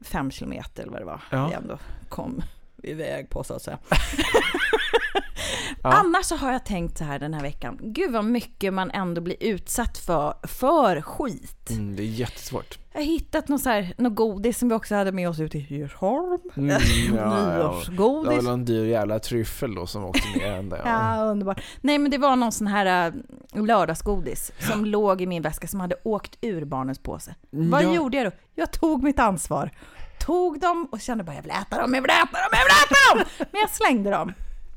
fem 0.04 0.30
kilometer 0.30 0.82
eller 0.82 0.92
vad 0.92 1.00
det 1.02 1.06
var. 1.06 1.20
Ja. 1.30 1.46
Vi 1.48 1.54
ändå 1.54 1.78
kom 2.08 2.42
iväg 2.82 3.30
på 3.30 3.44
så 3.44 3.54
att 3.54 3.62
säga. 3.62 3.78
Ja. 5.82 5.90
Annars 5.92 6.26
så 6.26 6.36
har 6.36 6.52
jag 6.52 6.64
tänkt 6.64 6.98
så 6.98 7.04
här 7.04 7.18
den 7.18 7.34
här 7.34 7.42
veckan, 7.42 7.78
gud 7.82 8.12
vad 8.12 8.24
mycket 8.24 8.74
man 8.74 8.90
ändå 8.90 9.20
blir 9.20 9.36
utsatt 9.40 9.98
för, 9.98 10.34
för 10.46 11.00
skit. 11.02 11.70
Mm, 11.70 11.96
det 11.96 12.02
är 12.02 12.06
jättesvårt. 12.06 12.78
Jag 12.92 13.00
har 13.00 13.04
hittat 13.06 13.48
något, 13.48 13.60
så 13.60 13.68
här, 13.68 13.94
något 13.98 14.14
godis 14.14 14.58
som 14.58 14.68
vi 14.68 14.74
också 14.74 14.94
hade 14.94 15.12
med 15.12 15.28
oss 15.28 15.40
ut 15.40 15.54
i 15.54 15.58
Djursholm. 15.58 16.38
Mm, 16.56 16.68
var 17.16 17.58
Nyårsgodis. 17.58 18.32
väl 18.38 18.44
någon 18.44 18.64
dyr 18.64 18.84
jävla 18.84 19.18
tryffel 19.18 19.74
då 19.74 19.86
som 19.86 20.04
åkte 20.04 20.38
med 20.38 20.58
ända. 20.58 20.76
Ja. 20.84 20.84
Ja, 21.16 21.24
underbart. 21.24 21.62
Nej, 21.80 21.98
men 21.98 22.10
det 22.10 22.18
var 22.18 22.36
någon 22.36 22.52
sån 22.52 22.66
här 22.66 23.12
äh, 23.54 23.62
lördagsgodis 23.64 24.52
som 24.58 24.84
låg 24.84 25.20
i 25.20 25.26
min 25.26 25.42
väska 25.42 25.66
som 25.66 25.80
hade 25.80 25.96
åkt 26.04 26.38
ur 26.40 26.64
barnens 26.64 26.98
påse. 26.98 27.34
Vad 27.50 27.84
Ja. 27.84 27.94
gjorde 27.94 28.16
jag 28.16 28.26
då? 28.26 28.32
Jag 28.54 28.72
tog 28.72 29.02
mitt 29.02 29.18
ansvar. 29.18 29.70
Tog 30.20 30.60
dem 30.60 30.88
och 30.92 31.00
kände 31.00 31.24
bara 31.24 31.36
jag 31.36 31.42
vill 31.42 31.50
äta 31.50 31.78
dem, 31.80 31.94
jag 31.94 32.02
vill 32.02 32.10
äta 32.10 32.18
dem, 32.32 32.50
jag 32.52 32.64
vill 32.64 32.74
äta 32.86 33.14
dem! 33.14 33.46
Men 33.52 33.60
jag 33.60 33.70
slängde 33.70 34.10
dem. 34.10 34.32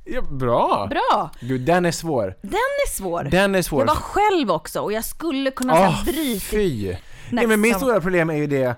Ja, 0.06 0.22
bra! 0.22 0.88
Bra! 0.90 1.30
Gud, 1.42 1.62
den 1.62 1.86
är 1.86 1.92
svår. 1.92 2.36
Den 2.42 2.52
är 2.54 2.90
svår. 2.92 3.24
Den 3.24 3.56
är 3.56 3.62
svår. 3.62 3.82
Jag 3.82 3.88
var 3.88 3.96
själv 3.96 4.52
också 4.52 4.80
och 4.80 4.94
jag 4.94 5.06
skulle 5.06 5.52
kunna 5.52 5.74
Åh, 5.74 5.90
oh, 5.90 6.06
bryta 6.06 6.40
fy! 6.46 6.96
Nej, 7.32 7.48
men 7.48 7.62
mitt 7.62 7.78
stora 7.78 8.02
problem 8.02 8.30
är 8.30 8.34
ju 8.36 8.48
det, 8.48 8.76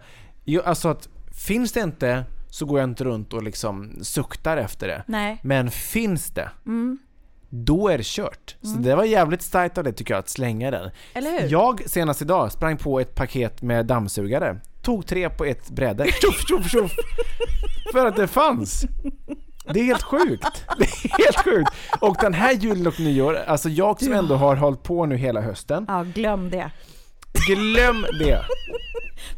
alltså 0.66 0.90
att 0.90 1.10
finns 1.48 1.72
det 1.72 1.80
inte 1.80 2.24
så 2.50 2.66
går 2.66 2.80
jag 2.80 2.90
inte 2.90 3.04
runt 3.04 3.34
och 3.34 3.44
liksom 3.44 4.00
suktar 4.02 4.58
efter 4.58 4.88
det. 4.88 5.04
Nej. 5.08 5.40
Men 5.44 5.72
finns 5.72 6.28
det, 6.28 6.50
Mm. 6.66 6.98
då 7.50 7.88
är 7.90 7.98
det 7.98 8.06
kört. 8.06 8.56
Så 8.62 8.68
det 8.68 8.96
var 8.96 9.04
jävligt 9.04 9.42
starkt 9.42 9.78
av 9.78 9.84
det 9.84 9.94
tycker 9.94 10.14
jag 10.14 10.20
att 10.20 10.30
slänga 10.30 10.72
den. 10.72 10.90
Eller 11.14 11.32
hur? 11.42 11.50
Jag 11.52 11.90
senast 11.90 12.22
idag 12.22 12.52
sprang 12.52 12.78
på 12.78 13.00
ett 13.00 13.16
paket 13.16 13.62
med 13.62 13.86
dammsugare. 13.86 14.60
Tog 14.86 15.06
tre 15.08 15.30
på 15.30 15.46
ett 15.46 15.70
bräde. 15.70 16.06
Tjoff, 16.22 16.48
tjoff, 16.48 16.72
tjoff! 16.72 16.92
För 17.92 18.06
att 18.06 18.16
det 18.16 18.28
fanns. 18.28 18.86
Det 19.74 19.80
är 19.80 19.84
helt 19.84 20.04
sjukt. 20.04 20.64
Det 20.78 20.84
är 20.84 21.24
helt 21.24 21.44
sjukt. 21.44 21.72
Och 22.00 22.18
den 22.22 22.34
här 22.34 22.54
julen 22.54 22.88
och 22.88 23.00
nyår, 23.00 23.36
alltså 23.36 23.70
jag 23.70 24.00
som 24.04 24.14
ändå 24.14 24.36
har 24.36 24.56
hållit 24.56 24.84
på 24.84 25.06
nu 25.06 25.16
hela 25.18 25.42
hösten. 25.42 25.86
Ja, 25.88 26.04
glöm 26.04 26.50
det. 26.50 26.72
Glöm 27.48 28.06
det. 28.20 28.42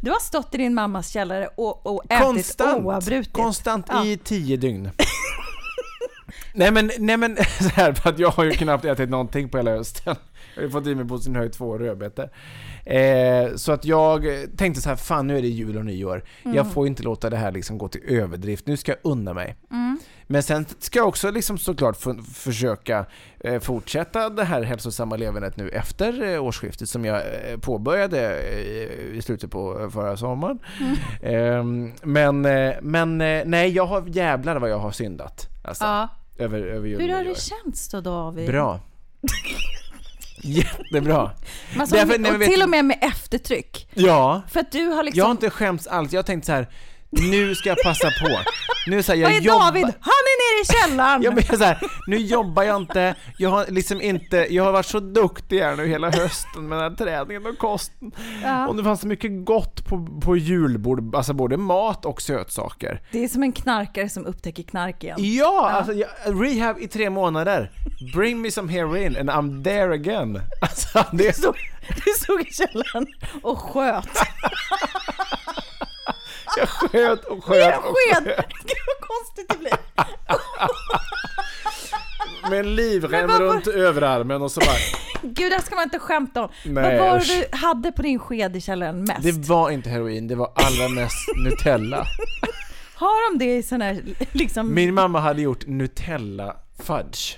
Du 0.01 0.11
har 0.11 0.19
stått 0.19 0.53
i 0.55 0.57
din 0.57 0.73
mammas 0.73 1.09
källare 1.11 1.47
och, 1.57 1.85
och 1.85 2.03
ätit 2.09 2.23
Konstant. 2.25 2.85
oavbrutet. 2.85 3.33
Konstant 3.33 3.85
Ja. 3.89 4.05
i 4.05 4.17
tio 4.17 4.57
dygn. 4.57 4.89
nej 6.53 6.71
men, 6.71 6.91
nej 6.99 7.17
men 7.17 7.37
så 7.59 7.69
här, 7.69 7.93
för 7.93 8.09
att 8.09 8.19
jag 8.19 8.29
har 8.29 8.43
ju 8.43 8.51
knappt 8.51 8.85
ätit 8.85 9.09
någonting 9.09 9.49
på 9.49 9.57
hela 9.57 9.71
hösten. 9.71 10.15
Jag 10.57 10.63
har 10.63 10.69
fått 10.69 10.87
i 10.87 10.95
mig 10.95 11.07
på 11.07 11.17
sin 11.17 11.35
höjd 11.35 11.51
två 11.53 11.77
rödbetor. 11.77 12.29
Eh, 12.85 13.55
så 13.55 13.71
att 13.71 13.85
jag 13.85 14.25
tänkte 14.57 14.81
så 14.81 14.89
här, 14.89 14.95
fan 14.95 15.27
nu 15.27 15.37
är 15.37 15.41
det 15.41 15.47
jul 15.47 15.77
och 15.77 15.85
nyår. 15.85 16.23
Jag 16.43 16.71
får 16.73 16.87
inte 16.87 17.03
låta 17.03 17.29
det 17.29 17.37
här 17.37 17.51
liksom 17.51 17.77
gå 17.77 17.87
till 17.87 18.01
överdrift. 18.07 18.67
Nu 18.67 18.77
ska 18.77 18.91
jag 18.91 18.99
unna 19.11 19.33
mig. 19.33 19.55
Men 20.29 20.43
sen 20.43 20.65
ska 20.79 20.99
jag 20.99 21.07
också 21.07 21.31
liksom 21.31 21.57
såklart 21.57 21.97
försöka 22.33 23.05
eh, 23.39 23.59
fortsätta 23.59 24.29
det 24.29 24.43
här 24.43 24.63
hälsosamma 24.63 25.15
levandet 25.15 25.57
nu 25.57 25.69
efter 25.69 26.33
eh, 26.33 26.43
årsskiftet 26.43 26.89
som 26.89 27.05
jag 27.05 27.17
eh, 27.51 27.57
påbörjade 27.57 28.39
eh, 28.39 29.17
i 29.17 29.21
slutet 29.21 29.51
på 29.51 29.79
eh, 29.81 29.89
förra 29.89 30.17
sommaren. 30.17 30.59
Ehm, 31.21 31.91
men 32.03 32.45
eh, 32.45 32.73
men 32.81 33.17
nej, 33.45 33.69
jag 33.69 33.85
har 33.85 34.03
jävlar 34.07 34.59
vad 34.59 34.69
jag 34.69 34.79
har 34.79 34.91
syndat. 34.91 35.47
Alltså, 35.63 35.83
Ja. 35.83 36.09
över, 36.37 36.61
över 36.61 36.87
Hur 36.89 37.13
har 37.13 37.23
det 37.23 37.37
känts 37.41 37.89
då 37.89 38.01
David? 38.01 38.47
Bra. 38.47 38.79
Jättebra. 40.41 41.31
Därför- 41.75 42.17
nej, 42.19 42.31
och 42.31 42.41
vet 42.41 42.49
till 42.51 42.61
och 42.63 42.69
med 42.69 42.85
med 42.85 42.97
eftertryck. 43.01 43.87
Ja, 43.93 44.41
För 44.51 44.59
att 44.59 44.71
du 44.71 44.85
har 44.85 45.03
liksom... 45.03 45.17
jag 45.19 45.25
har 45.25 45.31
inte 45.31 45.49
skämts 45.49 45.87
alls. 45.87 46.13
Jag 46.13 46.17
har 46.17 46.23
tänkt 46.23 46.45
så 46.45 46.51
här. 46.51 46.67
Nu 47.09 47.55
ska 47.55 47.69
jag 47.69 47.77
passa 47.83 48.07
på. 48.07 48.39
Nu 48.87 49.03
så 49.03 49.11
här, 49.11 49.19
jag 49.19 49.29
Vad 49.29 49.37
är 49.37 49.41
jobbar... 49.41 49.65
David? 49.65 49.83
Han 49.83 49.91
är 49.93 50.55
nere 50.55 50.61
i 50.61 50.65
källaren! 50.65 51.21
Jag 51.21 51.35
menar 51.35 51.57
så 51.57 51.63
här, 51.63 51.79
nu 52.07 52.17
jobbar 52.17 52.63
jag 52.63 52.77
inte, 52.77 53.15
jag 53.37 53.49
har 53.49 53.65
liksom 53.67 54.01
inte, 54.01 54.47
jag 54.49 54.63
har 54.63 54.71
varit 54.71 54.85
så 54.85 54.99
duktig 54.99 55.59
här 55.59 55.75
nu 55.75 55.87
hela 55.87 56.11
hösten 56.11 56.67
med 56.67 56.77
den 56.77 56.91
här 56.91 56.97
träningen 56.97 57.45
och 57.45 57.57
kosten. 57.57 58.11
Ja. 58.43 58.67
Och 58.67 58.75
det 58.75 58.83
fanns 58.83 59.01
så 59.01 59.07
mycket 59.07 59.45
gott 59.45 59.85
på, 59.85 60.07
på 60.23 60.37
julbord, 60.37 61.15
alltså 61.15 61.33
både 61.33 61.57
mat 61.57 62.05
och 62.05 62.21
sötsaker. 62.21 63.01
Det 63.11 63.23
är 63.23 63.27
som 63.27 63.43
en 63.43 63.51
knarkare 63.51 64.09
som 64.09 64.25
upptäcker 64.25 64.63
knark 64.63 65.03
igen. 65.03 65.17
Ja, 65.19 65.69
alltså 65.69 65.93
jag, 65.93 66.09
rehab 66.25 66.79
i 66.79 66.87
tre 66.87 67.09
månader. 67.09 67.71
Bring 68.13 68.41
me 68.41 68.51
some 68.51 68.71
heroin 68.71 69.17
and 69.17 69.29
I'm 69.29 69.63
there 69.63 69.93
again. 69.93 70.41
Alltså 70.61 71.05
det 71.11 71.27
är 71.27 71.33
så... 71.33 71.53
Du 72.05 72.11
stod 72.23 72.41
i 72.41 72.53
källaren 72.53 73.07
och 73.41 73.59
sköt. 73.59 74.09
Jag 76.57 76.69
sköt 76.69 77.25
och 77.25 77.43
sköt 77.43 77.77
och 77.77 77.95
sköt. 77.95 78.23
Gud 78.47 78.77
vad 78.87 79.09
konstigt 79.09 79.49
det 79.49 79.57
blir. 79.57 79.77
Med 82.49 82.59
en 82.59 82.75
livrem 82.75 83.27
vad- 83.27 83.41
runt 83.41 83.67
överarmen 83.67 84.41
och 84.41 84.51
så 84.51 84.59
bara... 84.59 84.75
Gud, 85.21 85.51
det 85.51 85.61
ska 85.61 85.75
man 85.75 85.83
inte 85.83 85.99
skämta 85.99 86.43
om. 86.43 86.49
Nej, 86.65 86.97
vad 86.99 87.09
var 87.09 87.17
usch. 87.17 87.27
det 87.27 87.47
du 87.51 87.57
hade 87.57 87.91
på 87.91 88.01
din 88.01 88.19
sked 88.19 88.55
i 88.55 88.61
källaren 88.61 89.03
mest? 89.03 89.23
Det 89.23 89.31
var 89.31 89.69
inte 89.71 89.89
heroin, 89.89 90.27
det 90.27 90.35
var 90.35 90.51
allra 90.55 90.89
mest 90.89 91.17
Nutella. 91.37 92.05
Har 92.95 93.31
de 93.31 93.45
det 93.45 93.55
i 93.57 93.63
sån 93.63 93.81
här, 93.81 94.01
liksom... 94.31 94.73
Min 94.73 94.93
mamma 94.93 95.19
hade 95.19 95.41
gjort 95.41 95.67
Nutella 95.67 96.55
fudge. 96.83 97.37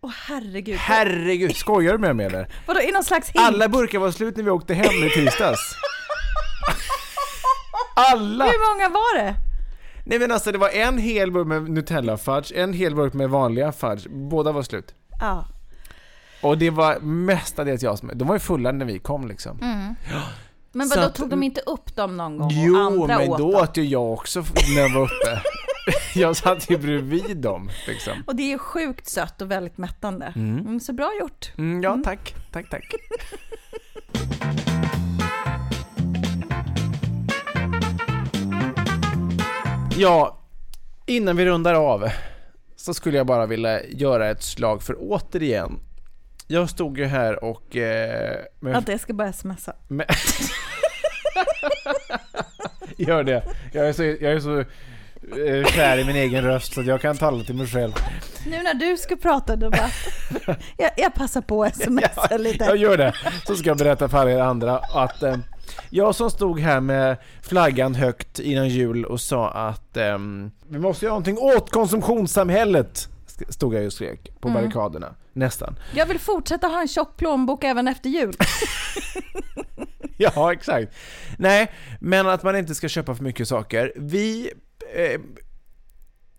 Åh 0.00 0.10
herregud. 0.26 0.76
Herregud, 0.76 1.56
skojar 1.56 1.92
du 1.92 1.98
med 1.98 2.16
mig 2.16 2.26
eller? 2.26 2.48
Vadå, 2.66 2.80
i 2.80 2.92
någon 2.92 3.04
slags 3.04 3.28
hink? 3.30 3.44
Alla 3.46 3.68
burkar 3.68 3.98
var 3.98 4.10
slut 4.10 4.36
när 4.36 4.44
vi 4.44 4.50
åkte 4.50 4.74
hem 4.74 5.04
i 5.04 5.10
tisdags. 5.10 5.60
Alla! 7.94 8.44
Hur 8.44 8.74
många 8.74 8.88
var 8.88 9.18
det? 9.18 9.34
Nej 10.04 10.18
men 10.18 10.32
alltså 10.32 10.52
det 10.52 10.58
var 10.58 10.68
en 10.68 10.98
hel 10.98 11.32
burk 11.32 11.46
med 11.46 11.70
Nutella 11.70 12.16
fudge, 12.16 12.52
en 12.54 12.72
hel 12.72 12.94
burk 12.94 13.12
med 13.12 13.30
vanliga 13.30 13.72
fudge. 13.72 14.06
Båda 14.10 14.52
var 14.52 14.62
slut. 14.62 14.94
Ja. 15.20 15.46
Och 16.42 16.58
det 16.58 16.70
var 16.70 16.98
mestadels 17.00 17.82
jag 17.82 17.98
som... 17.98 18.10
De 18.14 18.28
var 18.28 18.34
ju 18.34 18.40
fulla 18.40 18.72
när 18.72 18.86
vi 18.86 18.98
kom 18.98 19.28
liksom. 19.28 19.58
Men 20.72 20.88
Så 20.88 21.00
vadå, 21.00 21.12
tog 21.12 21.30
de 21.30 21.42
inte 21.42 21.60
upp 21.60 21.96
dem 21.96 22.16
någon 22.16 22.38
gång 22.38 22.46
och 22.46 22.52
Jo, 22.54 22.76
andra 22.76 23.18
men 23.18 23.30
åt 23.30 23.38
då 23.38 23.52
dem? 23.52 23.62
åt 23.62 23.76
ju 23.76 23.84
jag 23.84 24.12
också 24.12 24.44
när 24.74 24.82
jag 24.82 24.94
var 24.94 25.02
uppe. 25.02 25.42
jag 26.14 26.36
satt 26.36 26.70
ju 26.70 26.78
bredvid 26.78 27.36
dem 27.36 27.70
liksom. 27.86 28.12
Och 28.26 28.36
det 28.36 28.52
är 28.52 28.58
sjukt 28.58 29.08
sött 29.08 29.42
och 29.42 29.50
väldigt 29.50 29.78
mättande. 29.78 30.32
Mm, 30.36 30.80
så 30.80 30.92
bra 30.92 31.12
gjort. 31.20 31.52
Mm, 31.58 31.82
ja, 31.82 31.98
tack. 32.04 32.34
Tack, 32.52 32.70
tack. 32.70 32.94
Ja, 39.96 40.38
innan 41.06 41.36
vi 41.36 41.46
rundar 41.46 41.74
av 41.74 42.08
så 42.76 42.94
skulle 42.94 43.16
jag 43.16 43.26
bara 43.26 43.46
vilja 43.46 43.84
göra 43.84 44.30
ett 44.30 44.42
slag 44.42 44.82
för 44.82 44.96
återigen. 44.98 45.80
Jag 46.46 46.70
stod 46.70 46.98
ju 46.98 47.04
här 47.04 47.44
och... 47.44 47.76
Eh, 47.76 48.36
med, 48.60 48.76
Att 48.76 48.88
jag 48.88 49.00
ska 49.00 49.12
börja 49.12 49.32
smsa. 49.32 49.72
med, 49.88 50.06
gör 52.96 53.24
det. 53.24 53.42
Jag 53.72 53.88
är 53.88 53.92
så, 53.92 54.02
jag 54.04 54.22
är 54.32 54.40
så 54.40 54.58
eh, 54.60 55.66
kär 55.66 55.98
i 55.98 56.04
min 56.04 56.16
egen 56.16 56.44
röst 56.44 56.74
så 56.74 56.82
jag 56.82 57.00
kan 57.00 57.16
tala 57.16 57.44
till 57.44 57.54
mig 57.54 57.66
själv. 57.66 57.92
Nu 58.46 58.62
när 58.62 58.74
du 58.74 58.96
ska 58.96 59.16
prata 59.16 59.56
då 59.56 59.70
bara... 59.70 59.90
jag, 60.76 60.90
jag 60.96 61.14
passar 61.14 61.40
på 61.40 61.64
att 61.64 61.76
smsa 61.82 62.36
lite. 62.36 62.64
Jag 62.64 62.76
gör 62.76 62.96
det. 62.96 63.14
Så 63.46 63.56
ska 63.56 63.68
jag 63.70 63.78
berätta 63.78 64.08
för 64.08 64.28
er 64.28 64.40
andra 64.40 64.78
att 64.78 65.22
eh, 65.22 65.36
jag 65.90 66.14
som 66.14 66.30
stod 66.30 66.60
här 66.60 66.80
med 66.80 67.16
flaggan 67.42 67.94
högt 67.94 68.38
innan 68.38 68.68
jul 68.68 69.04
och 69.04 69.20
sa 69.20 69.50
att 69.50 69.96
ehm, 69.96 70.50
vi 70.68 70.78
måste 70.78 71.04
göra 71.04 71.12
någonting 71.12 71.38
åt 71.38 71.70
konsumtionssamhället. 71.70 73.08
Stod 73.48 73.74
jag 73.74 73.86
och 73.86 73.92
skrek 73.92 74.40
på 74.40 74.48
barrikaderna. 74.48 75.14
Nästan. 75.32 75.78
Jag 75.94 76.06
vill 76.06 76.18
fortsätta 76.18 76.66
ha 76.66 76.80
en 76.80 76.88
tjock 76.88 77.16
plånbok 77.16 77.64
även 77.64 77.88
efter 77.88 78.10
jul. 78.10 78.34
Ja, 80.16 80.52
exakt. 80.52 80.94
Nej, 81.38 81.72
men 82.00 82.28
att 82.28 82.42
man 82.42 82.56
inte 82.56 82.74
ska 82.74 82.88
köpa 82.88 83.14
för 83.14 83.24
mycket 83.24 83.48
saker. 83.48 83.92
Vi... 83.96 84.50
Eh, 84.94 85.20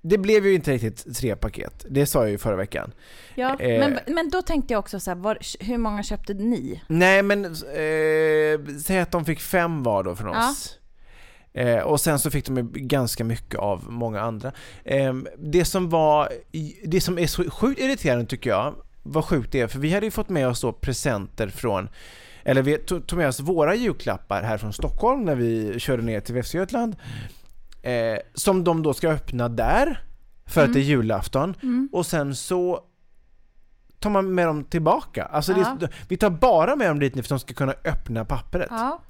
det 0.09 0.17
blev 0.17 0.45
ju 0.45 0.53
inte 0.55 0.71
riktigt 0.71 1.15
tre 1.17 1.35
paket. 1.35 1.85
Det 1.89 2.05
sa 2.05 2.19
jag 2.21 2.29
ju 2.29 2.37
förra 2.37 2.55
veckan. 2.55 2.91
Ja, 3.35 3.59
Eh. 3.59 3.79
men, 3.79 3.99
men 4.15 4.29
då 4.29 4.41
tänkte 4.41 4.73
jag 4.73 4.79
också 4.79 4.99
så 4.99 5.11
här, 5.11 5.15
var, 5.15 5.37
hur 5.59 5.77
många 5.77 6.03
köpte 6.03 6.33
ni? 6.33 6.81
Nej, 6.87 7.23
men 7.23 7.45
eh, 7.45 8.75
säg 8.83 8.99
att 8.99 9.11
de 9.11 9.25
fick 9.25 9.39
fem 9.39 9.83
var 9.83 10.03
då 10.03 10.15
från 10.15 10.33
Ja. 10.33 10.49
oss. 10.51 10.79
Eh, 11.53 11.79
och 11.79 12.01
sen 12.01 12.19
så 12.19 12.31
fick 12.31 12.45
de 12.45 12.57
ju 12.57 12.63
ganska 12.73 13.23
mycket 13.23 13.59
av 13.59 13.85
många 13.91 14.21
andra. 14.21 14.51
Eh, 14.83 15.13
det 15.37 15.65
som 15.65 15.89
var, 15.89 16.29
det 16.83 17.01
som 17.01 17.19
är 17.19 17.27
så 17.27 17.49
sjukt 17.49 17.79
irriterande 17.81 18.25
tycker 18.25 18.49
jag, 18.49 18.75
vad 19.03 19.25
sjukt 19.25 19.51
det 19.51 19.61
är, 19.61 19.67
för 19.67 19.79
vi 19.79 19.93
hade 19.93 20.05
ju 20.05 20.11
fått 20.11 20.29
med 20.29 20.47
oss 20.47 20.61
då 20.61 20.73
presenter 20.73 21.47
från 21.47 21.89
eller 22.43 22.61
vi 22.61 22.77
tog 22.77 23.07
tog 23.07 23.19
med 23.19 23.27
oss 23.27 23.39
våra 23.39 23.75
julklappar 23.75 24.41
här 24.43 24.57
från 24.57 24.73
Stockholm 24.73 25.25
när 25.25 25.35
vi 25.35 25.79
körde 25.79 26.03
ner 26.03 26.19
till 26.19 26.35
Västergötland. 26.35 26.95
Eh, 27.85 28.17
som 28.33 28.63
de 28.63 28.83
då 28.83 28.93
ska 28.93 29.09
öppna 29.09 29.49
där, 29.49 30.03
för 30.45 30.63
att 30.63 30.73
det 30.73 30.79
är 30.79 30.83
julafton. 30.83 31.55
Och 31.91 32.05
sen 32.05 32.35
så 32.35 32.79
tar 33.99 34.09
man 34.09 34.33
med 34.35 34.47
dem 34.47 34.63
tillbaka. 34.63 35.23
Alltså 35.25 35.51
Ja. 35.51 35.77
det, 35.79 35.89
vi 36.07 36.17
tar 36.17 36.29
bara 36.29 36.75
med 36.75 36.87
dem 36.89 36.99
dit 36.99 37.15
nu 37.15 37.21
för 37.23 37.35
att 37.35 37.39
de 37.41 37.45
ska 37.45 37.53
kunna 37.53 37.73
öppna 37.85 38.25
pappret. 38.25 38.67
Ja. 38.69 39.01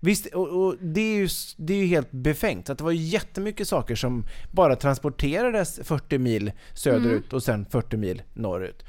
Visst, 0.00 0.26
och, 0.26 0.48
och 0.48 0.74
det, 0.80 1.00
är 1.00 1.14
ju, 1.16 1.28
det 1.56 1.74
är 1.74 1.78
ju 1.78 1.86
helt 1.86 2.10
befängt. 2.12 2.70
Att 2.70 2.78
det 2.78 2.84
var 2.84 2.92
jättemycket 2.92 3.68
saker 3.68 3.94
som 3.94 4.24
bara 4.50 4.76
transporterades 4.76 5.80
40 5.84 6.18
mil 6.18 6.52
söderut 6.74 7.32
och 7.32 7.42
sen 7.42 7.66
40 7.70 7.96
mil 7.96 8.22
norrut. 8.34 8.84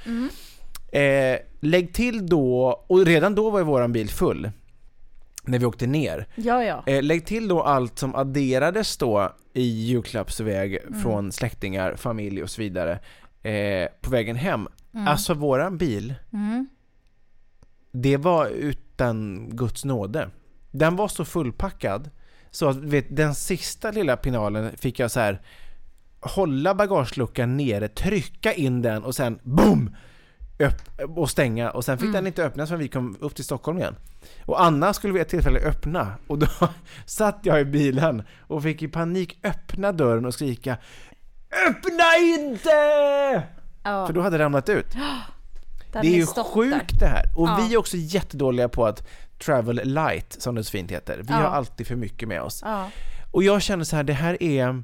Eh, 0.91 1.39
lägg 1.59 1.93
till 1.93 2.27
då, 2.27 2.83
och 2.87 3.05
redan 3.05 3.35
då 3.35 3.49
var 3.49 3.59
ju 3.59 3.65
våran 3.65 3.91
bil 3.93 4.09
full. 4.09 4.51
När 5.43 5.59
vi 5.59 5.65
åkte 5.65 5.87
ner. 5.87 6.27
Ja, 6.35 6.63
ja. 6.63 6.83
Eh, 6.85 7.03
lägg 7.03 7.25
till 7.25 7.47
då 7.47 7.63
allt 7.63 7.99
som 7.99 8.15
adderades 8.15 8.97
då 8.97 9.35
i 9.53 9.63
julklappsväg 9.85 10.79
från 11.01 11.31
släktingar, 11.31 11.95
familj 11.95 12.43
och 12.43 12.49
så 12.49 12.61
vidare 12.61 12.99
eh, 13.43 13.87
på 14.01 14.09
vägen 14.09 14.35
hem. 14.35 14.67
Alltså 15.07 15.33
våran 15.33 15.77
bil, 15.77 16.13
Mm. 16.33 16.67
det 17.91 18.17
var 18.17 18.47
utan 18.47 19.49
Guds 19.49 19.85
nåde. 19.85 20.29
Den 20.71 20.95
var 20.95 21.07
så 21.07 21.25
fullpackad 21.25 22.09
så 22.51 22.69
att 22.69 22.77
vet, 22.77 23.15
den 23.15 23.35
sista 23.35 23.91
lilla 23.91 24.17
pinalen 24.17 24.77
fick 24.77 24.99
jag 24.99 25.11
så 25.11 25.19
här 25.19 25.41
hålla 26.19 26.75
bagageluckan 26.75 27.57
nere, 27.57 27.87
trycka 27.87 28.53
in 28.53 28.81
den 28.81 29.03
och 29.03 29.15
sen 29.15 29.39
BOOM! 29.43 29.95
Och 31.15 31.29
stänga 31.29 31.69
och 31.71 31.85
sen 31.85 31.97
fick 31.97 32.13
den 32.13 32.27
inte 32.27 32.43
öppnas 32.45 32.69
förrän 32.69 32.79
vi 32.81 32.87
kom 32.87 33.17
upp 33.19 33.35
till 33.35 33.45
Stockholm 33.45 33.77
igen. 33.77 33.95
Och 34.45 34.63
Anna 34.63 34.93
skulle 34.93 35.13
vid 35.13 35.21
ett 35.21 35.29
tillfälle 35.29 35.59
öppna 35.59 36.13
och 36.27 36.39
då 36.39 36.47
satt 37.05 37.39
jag 37.43 37.61
i 37.61 37.65
bilen 37.65 38.23
och 38.47 38.63
fick 38.63 38.81
i 38.81 38.87
panik 38.87 39.39
öppna 39.43 39.91
dörren 39.91 40.25
och 40.25 40.33
skrika 40.33 40.77
ÖPPNA 41.69 42.17
INTE! 42.17 43.43
ja. 43.83 44.07
För 44.07 44.13
då 44.13 44.21
hade 44.21 44.37
det 44.37 44.43
ramlat 44.43 44.69
ut. 44.69 44.87
Där 45.91 46.01
Det 46.01 46.07
är 46.07 46.15
ju 46.15 46.25
sjukt 46.25 46.99
det 46.99 47.07
här. 47.07 47.23
Och 47.35 47.47
Ja. 47.47 47.59
vi 47.67 47.73
är 47.73 47.77
också 47.77 47.97
jättedåliga 47.97 48.69
på 48.69 48.85
att 48.85 49.07
travel 49.39 49.81
light, 49.83 50.35
som 50.41 50.55
det 50.55 50.63
så 50.63 50.71
fint 50.71 50.91
heter. 50.91 51.17
Vi 51.17 51.25
Ja. 51.29 51.35
har 51.35 51.43
alltid 51.43 51.87
för 51.87 51.95
mycket 51.95 52.27
med 52.27 52.41
oss. 52.41 52.63
Och 53.31 53.43
jag 53.43 53.61
känner 53.61 53.83
så 53.83 53.95
här, 53.95 54.03
det 54.03 54.13
här 54.13 54.43
är... 54.43 54.83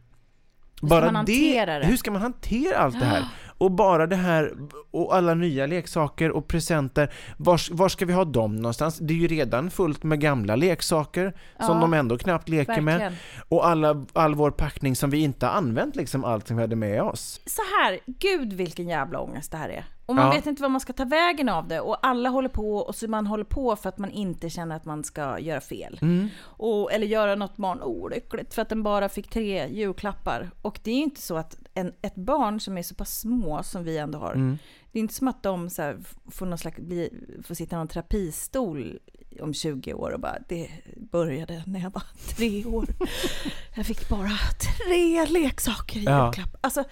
Bara 0.82 1.06
man 1.06 1.16
hantera 1.16 1.80
det? 1.80 1.86
Hur 1.86 1.98
ska 1.98 2.12
man 2.12 2.22
hantera 2.22 2.78
allt 2.78 3.00
det 3.00 3.06
här? 3.06 3.26
Och 3.58 3.72
bara 3.72 4.08
det 4.08 4.16
här, 4.16 4.54
och 4.92 5.16
alla 5.16 5.34
nya 5.34 5.66
leksaker 5.66 6.32
och 6.32 6.48
presenter. 6.48 7.14
Var, 7.38 7.74
var 7.76 7.90
ska 7.90 8.06
vi 8.06 8.14
ha 8.14 8.26
dem 8.26 8.56
någonstans? 8.56 8.98
Det 8.98 9.14
är 9.14 9.18
ju 9.18 9.28
redan 9.28 9.70
fullt 9.72 10.04
med 10.04 10.20
gamla 10.22 10.56
leksaker 10.56 11.34
som 11.60 11.76
Ja. 11.76 11.82
de 11.82 11.94
ändå 11.94 12.18
knappt 12.18 12.50
leker 12.50 12.82
med. 12.82 13.00
Verkligen. 13.00 13.14
Och 13.50 13.68
alla, 13.68 14.06
all 14.14 14.36
vår 14.36 14.52
packning 14.52 14.96
som 14.96 15.10
vi 15.10 15.18
inte 15.18 15.46
har 15.46 15.54
använt, 15.54 15.96
liksom 15.96 16.24
allt 16.26 16.48
som 16.48 16.58
vi 16.58 16.64
hade 16.64 16.76
med 16.76 17.02
oss. 17.02 17.42
Så 17.46 17.62
här, 17.82 18.00
gud 18.06 18.54
vilken 18.54 18.88
jävla 18.90 19.20
ångest 19.20 19.52
det 19.52 19.58
här 19.58 19.70
är. 19.70 19.86
Och 20.08 20.16
man 20.16 20.26
Ja. 20.26 20.32
vet 20.32 20.46
inte 20.46 20.62
vad 20.62 20.72
man 20.72 20.82
ska 20.82 20.94
ta 20.94 21.06
vägen 21.06 21.50
av 21.50 21.68
det 21.68 21.80
och 21.80 21.98
alla 22.08 22.30
håller 22.30 22.50
på 22.50 22.78
och 22.78 22.96
så 22.96 23.08
man 23.08 23.28
håller 23.28 23.44
på 23.44 23.76
för 23.76 23.90
att 23.90 23.98
man 23.98 24.12
inte 24.12 24.50
känner 24.50 24.76
att 24.76 24.86
man 24.86 25.04
ska 25.04 25.40
göra 25.40 25.62
fel. 25.62 26.00
Mm. 26.02 26.28
Och, 26.42 26.92
eller 26.94 27.08
göra 27.08 27.36
något 27.36 27.58
barn 27.58 27.82
olyckligt 27.82 28.54
för 28.54 28.62
att 28.62 28.70
den 28.70 28.84
bara 28.84 29.10
fick 29.10 29.30
tre 29.30 29.68
julklappar. 29.68 30.50
Och 30.62 30.80
det 30.84 30.92
är 30.92 30.96
ju 30.96 31.04
inte 31.04 31.22
så 31.22 31.38
att 31.38 31.58
en, 31.74 31.94
ett 32.02 32.16
barn 32.16 32.60
som 32.60 32.78
är 32.78 32.84
så 32.84 32.96
pass 32.96 33.20
små 33.20 33.64
som 33.64 33.84
vi 33.84 33.98
ändå 33.98 34.20
har, 34.20 34.34
Mm. 34.34 34.58
det 34.92 35.00
är 35.00 35.02
inte 35.02 35.14
som 35.14 35.28
att 35.28 35.44
de 35.44 35.70
så 35.70 35.82
här, 35.82 35.98
får, 36.32 36.46
någon 36.46 36.58
slags, 36.58 36.78
bli, 36.78 37.10
får 37.44 37.56
sitta 37.56 37.76
i 37.76 37.80
någon 37.80 37.88
terapistol 37.88 39.00
om 39.42 39.54
20 39.54 39.94
år 39.94 40.12
och 40.12 40.20
bara 40.20 40.38
det 40.50 40.70
började 41.12 41.64
när 41.66 41.80
jag 41.80 41.90
var 41.94 42.04
tre 42.36 42.66
år. 42.66 42.86
Jag 43.76 43.86
fick 43.86 44.10
bara 44.10 44.30
tre 44.88 45.26
leksaker 45.26 46.00
i 46.00 46.04
Ja. 46.04 46.26
julklapp. 46.26 46.56
Alltså, 46.62 46.84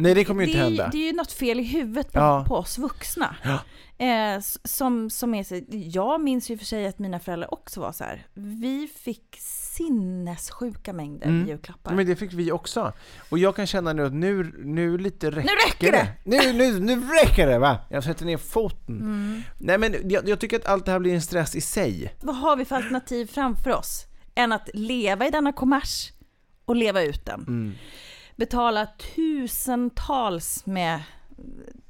Nej, 0.00 0.14
det 0.14 0.24
kommer 0.24 0.40
ju 0.40 0.46
det, 0.46 0.50
inte 0.52 0.60
är, 0.60 0.64
hända. 0.64 0.88
det 0.92 0.98
är 0.98 1.06
ju 1.06 1.12
något 1.12 1.32
fel 1.32 1.60
i 1.60 1.62
huvudet 1.62 2.12
på, 2.12 2.18
Ja. 2.18 2.44
på 2.48 2.54
oss 2.54 2.78
vuxna. 2.78 3.36
Ja. 3.42 3.58
Eh, 4.06 4.40
som, 4.64 5.10
som 5.10 5.34
är 5.34 5.44
så, 5.44 5.60
jag 5.68 6.20
minns 6.20 6.50
ju 6.50 6.58
för 6.58 6.64
sig 6.64 6.86
att 6.86 6.98
mina 6.98 7.20
föräldrar 7.20 7.54
också 7.54 7.80
var 7.80 7.92
så 7.92 8.04
här. 8.04 8.26
Vi 8.34 8.90
fick 9.04 9.36
sinnessjuka 9.38 10.92
mängder 10.92 11.26
Mm. 11.26 11.48
julklappar. 11.48 11.94
Men 11.94 12.06
det 12.06 12.16
fick 12.16 12.32
vi 12.32 12.52
också. 12.52 12.92
Och 13.30 13.38
jag 13.38 13.56
kan 13.56 13.66
känna 13.66 13.92
nu 13.92 14.06
att 14.06 14.12
nu, 14.12 14.52
nu 14.64 14.98
lite 14.98 15.30
räcker, 15.30 15.66
räcker 15.68 15.92
det! 15.92 16.08
Nu, 16.24 16.52
nu, 16.52 16.80
nu 16.80 17.00
räcker 17.24 17.46
det 17.46 17.58
va! 17.58 17.78
Jag 17.90 18.04
sätter 18.04 18.24
ner 18.26 18.36
foten. 18.36 18.96
Mm. 19.00 19.42
Nej 19.58 19.78
men 19.78 19.94
jag, 20.10 20.28
jag 20.28 20.40
tycker 20.40 20.56
att 20.56 20.66
allt 20.66 20.86
det 20.86 20.92
här 20.92 20.98
blir 20.98 21.14
en 21.14 21.22
stress 21.22 21.54
i 21.56 21.60
sig. 21.60 22.14
Vad 22.22 22.36
har 22.36 22.56
vi 22.56 22.64
för 22.64 22.76
alternativ 22.76 23.26
framför 23.26 23.70
oss? 23.70 24.06
Än 24.34 24.52
att 24.52 24.68
leva 24.74 25.26
i 25.26 25.30
denna 25.30 25.52
kommers 25.52 26.12
och 26.64 26.76
leva 26.76 27.02
ut 27.02 27.24
den. 27.26 27.40
Mm. 27.40 27.72
Betala 28.40 28.86
tusentals 29.14 30.66
med 30.66 31.00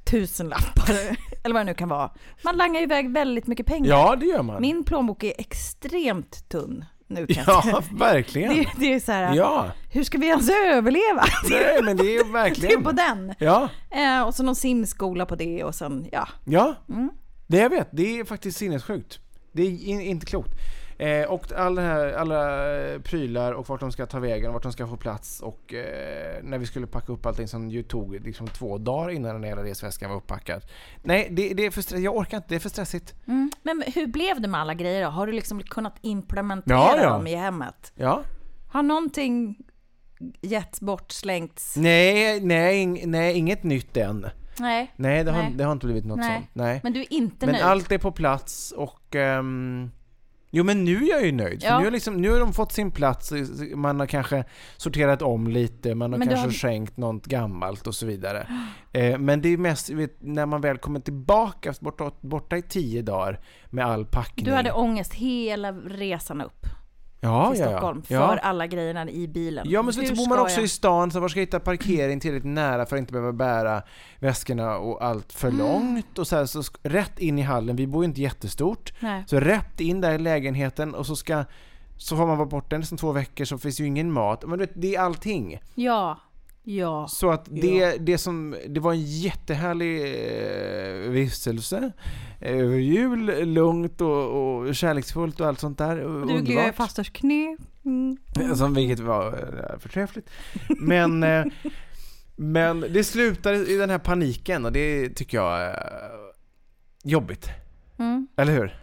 tusenlappar, 0.03 0.91
eller 1.43 1.53
vad 1.53 1.61
det 1.61 1.63
nu 1.63 1.73
kan 1.73 1.89
vara. 1.89 2.11
Man 2.43 2.57
langar 2.57 2.81
iväg 2.81 3.11
väldigt 3.11 3.47
mycket 3.47 3.65
pengar. 3.65 3.89
Ja, 3.89 4.15
det 4.15 4.25
gör 4.25 4.43
man. 4.43 4.61
Min 4.61 4.83
plånbok 4.83 5.23
är 5.23 5.33
extremt 5.37 6.49
tunn 6.49 6.85
nu 7.07 7.27
kan 7.27 7.43
jag 7.47 7.63
säga. 7.63 7.75
Ja, 7.75 7.97
verkligen. 7.97 8.53
Det, 8.53 8.67
det 8.77 8.93
är 8.93 8.99
så 8.99 9.11
här, 9.11 9.35
Ja, 9.35 9.71
hur 9.91 10.03
ska 10.03 10.17
vi 10.17 10.27
ens 10.27 10.49
överleva? 10.49 11.23
nej 11.49 11.79
men 11.83 11.97
det 11.97 12.03
är 12.03 12.11
ju 12.11 12.17
Det 12.23 12.29
är 12.29 12.33
verkligen. 12.33 12.83
på 12.83 12.91
den. 12.91 13.33
Ja, 13.39 13.69
Eh, 13.91 14.21
och 14.21 14.35
så 14.35 14.43
någon 14.43 14.55
simskola 14.55 15.25
på 15.25 15.35
det 15.35 15.63
och 15.63 15.75
sen, 15.75 16.07
ja. 16.11 16.27
ja. 16.45 16.75
Mm. 16.89 17.09
Det 17.47 17.57
jag 17.57 17.69
vet, 17.69 17.89
det 17.91 18.19
är 18.19 18.25
faktiskt 18.25 18.57
sinnessjukt. 18.57 19.19
Det 19.51 19.61
är 19.63 19.85
in, 19.85 20.01
inte 20.01 20.25
klokt. 20.25 20.49
Eh, 21.01 21.23
och 21.29 21.51
alla, 21.53 21.81
här, 21.81 22.13
alla 22.13 22.71
eh, 22.79 22.99
prylar 22.99 23.51
och 23.51 23.69
vart 23.69 23.79
de 23.79 23.91
ska 23.91 24.05
ta 24.05 24.19
vägen 24.19 24.47
och 24.47 24.53
vart 24.53 24.63
de 24.63 24.71
ska 24.71 24.87
få 24.87 24.97
plats 24.97 25.39
och 25.41 25.73
eh, 25.73 26.43
när 26.43 26.57
vi 26.57 26.65
skulle 26.65 26.87
packa 26.87 27.13
upp 27.13 27.25
allting 27.25 27.47
som 27.47 27.69
ju 27.69 27.83
tog 27.83 28.25
liksom 28.25 28.47
två 28.47 28.77
dagar 28.77 29.09
innan 29.09 29.33
den 29.33 29.43
hela 29.43 29.63
resväskan 29.63 30.09
var 30.09 30.17
uppackad. 30.17 30.61
Nej, 31.03 31.27
det, 31.31 31.53
det 31.53 31.65
är 31.65 31.71
för 31.71 31.81
stressigt. 31.81 32.05
Jag 32.05 32.17
orkar 32.17 32.37
inte. 32.37 32.49
Det 32.49 32.55
är 32.55 32.59
för 32.59 32.69
stressigt. 32.69 33.15
Men 33.63 33.83
hur 33.95 34.07
blev 34.07 34.41
det 34.41 34.47
med 34.47 34.61
alla 34.61 34.73
grejer 34.73 35.03
då? 35.03 35.09
Har 35.09 35.27
du 35.27 35.33
liksom 35.33 35.63
kunnat 35.63 35.95
implementera 36.01 36.77
Ja, 36.77 36.97
ja. 36.97 37.09
dem 37.09 37.27
i 37.27 37.35
hemmet? 37.35 37.91
Ja. 37.95 38.21
Har 38.71 38.83
någonting 38.83 39.57
getts 40.41 40.81
bort, 40.81 41.11
slängts? 41.11 41.77
Nej, 41.77 42.39
nej, 42.41 43.05
nej, 43.05 43.37
inget 43.37 43.63
nytt 43.63 43.97
än. 43.97 44.27
Nej. 44.59 44.93
Nej, 44.95 45.23
det 45.23 45.31
har, 45.31 45.43
Nej. 45.43 45.53
det 45.55 45.63
har 45.63 45.71
inte 45.71 45.85
blivit 45.85 46.05
något 46.05 46.17
Nej. 46.19 46.35
sånt. 46.37 46.49
Nej. 46.53 46.79
Men 46.83 46.93
du 46.93 46.99
är 46.99 47.13
inte 47.13 47.45
Men 47.45 47.53
nöjd? 47.53 47.65
allt 47.65 47.91
är 47.91 47.97
på 47.97 48.11
plats 48.11 48.71
och... 48.71 49.15
ehm, 49.15 49.91
jo 50.51 50.63
men 50.63 50.83
nu 50.83 50.95
är 51.03 51.09
jag 51.09 51.25
ju 51.25 51.31
nöjd. 51.31 51.63
Ja. 51.63 51.79
nu, 51.79 51.85
har 51.85 51.91
liksom, 51.91 52.17
nu 52.21 52.29
har 52.31 52.39
de 52.39 52.53
fått 52.53 52.71
sin 52.71 52.91
plats, 52.91 53.33
man 53.75 53.99
har 53.99 54.07
kanske 54.07 54.43
sorterat 54.77 55.21
om 55.21 55.47
lite, 55.47 55.95
man 55.95 56.11
har 56.11 56.19
Men 56.19 56.27
kanske 56.27 56.47
har- 56.47 56.51
skänkt 56.53 56.97
något 56.97 57.25
gammalt 57.25 57.87
och 57.87 57.95
så 57.95 58.05
vidare. 58.05 58.47
Eh, 58.93 59.17
men 59.17 59.41
det 59.41 59.49
är 59.49 59.57
mest 59.57 59.89
vet, 59.89 60.17
när 60.21 60.45
man 60.45 60.61
väl 60.61 60.77
kommer 60.77 60.99
tillbaka, 60.99 61.73
borta, 61.79 62.11
borta 62.21 62.57
i 62.57 62.61
tio 62.61 63.01
dagar 63.01 63.39
med 63.69 63.85
all 63.85 64.05
packning. 64.05 64.45
Du 64.45 64.51
hade 64.51 64.71
ångest 64.71 65.13
hela 65.13 65.71
resan 65.71 66.41
upp? 66.41 66.65
Ja, 67.23 67.51
till 67.51 67.59
ja. 67.61 67.69
Stockholm 67.69 68.03
Ja. 68.07 68.27
för 68.27 68.37
alla 68.37 68.67
grejerna 68.67 69.09
i 69.09 69.27
bilen. 69.27 69.65
Ja 69.69 69.81
men 69.81 69.93
så, 69.93 70.01
så 70.05 70.15
bor 70.15 70.29
man 70.29 70.39
också 70.39 70.55
jag- 70.57 70.63
i 70.65 70.67
stan, 70.67 71.11
så 71.11 71.19
var 71.19 71.27
ska 71.27 71.39
jag 71.39 71.45
hitta 71.45 71.59
parkering 71.59 72.19
tillräckligt 72.19 72.53
nära 72.53 72.85
för 72.85 72.95
att 72.95 72.99
inte 72.99 73.13
behöva 73.13 73.31
bära 73.33 73.81
väskorna 74.19 74.77
och 74.77 75.03
allt 75.05 75.33
för 75.33 75.47
Mm. 75.47 75.59
långt 75.59 76.17
och 76.19 76.27
så, 76.27 76.35
här, 76.35 76.45
så 76.45 76.63
rätt 76.83 77.19
in 77.19 77.39
i 77.39 77.41
hallen, 77.41 77.75
vi 77.75 77.87
bor 77.87 78.03
ju 78.03 78.07
inte 78.09 78.21
jättestort. 78.21 78.93
Nej. 78.99 79.23
Så 79.27 79.39
rätt 79.39 79.79
in 79.79 80.01
där 80.01 80.11
i 80.13 80.17
lägenheten 80.17 80.95
och 80.95 81.05
så 81.05 81.15
ska 81.15 81.43
så 81.97 82.17
får 82.17 82.27
man 82.27 82.37
vara 82.37 82.47
borta 82.49 82.77
nästan 82.77 82.97
två 82.97 83.11
veckor 83.11 83.45
så 83.45 83.57
finns 83.57 83.79
ju 83.79 83.85
ingen 83.85 84.11
mat. 84.11 84.43
Men 84.47 84.59
du 84.59 84.65
vet, 84.65 84.81
det 84.81 84.95
är 84.95 84.99
allting. 85.01 85.59
Ja, 85.75 86.17
ja. 86.63 87.07
Så 87.07 87.31
att 87.31 87.45
det, 87.49 87.97
det 87.97 88.17
som, 88.17 88.55
det 88.67 88.79
var 88.79 88.93
en 88.93 89.01
jättehärlig 89.05 90.01
eh, 90.01 91.11
vistelse. 91.11 91.91
Över 92.41 92.77
jul, 92.77 93.53
lugnt 93.53 94.01
och, 94.01 94.57
och 94.57 94.75
kärleksfullt 94.75 95.39
och 95.39 95.47
allt 95.47 95.59
sånt 95.59 95.77
där. 95.77 95.95
Du 95.95 96.03
gled 96.03 96.29
i 96.29 96.37
Underbart. 96.37 96.75
fasters 96.75 97.09
knä. 97.09 97.57
Mm. 97.85 98.17
Som 98.55 98.73
vilket 98.73 98.99
var 98.99 99.27
eh, 99.27 99.79
förträffligt. 99.79 100.29
Men, 100.79 101.23
eh, 101.23 101.45
men 102.35 102.79
det 102.81 103.03
slutade 103.03 103.57
i 103.57 103.77
den 103.77 103.89
här 103.89 103.99
paniken 103.99 104.65
och 104.65 104.71
det 104.71 105.09
tycker 105.09 105.37
jag 105.37 105.61
är 105.61 105.75
jobbigt. 107.03 107.49
Mm. 107.99 108.27
Eller 108.37 108.53
hur? 108.53 108.77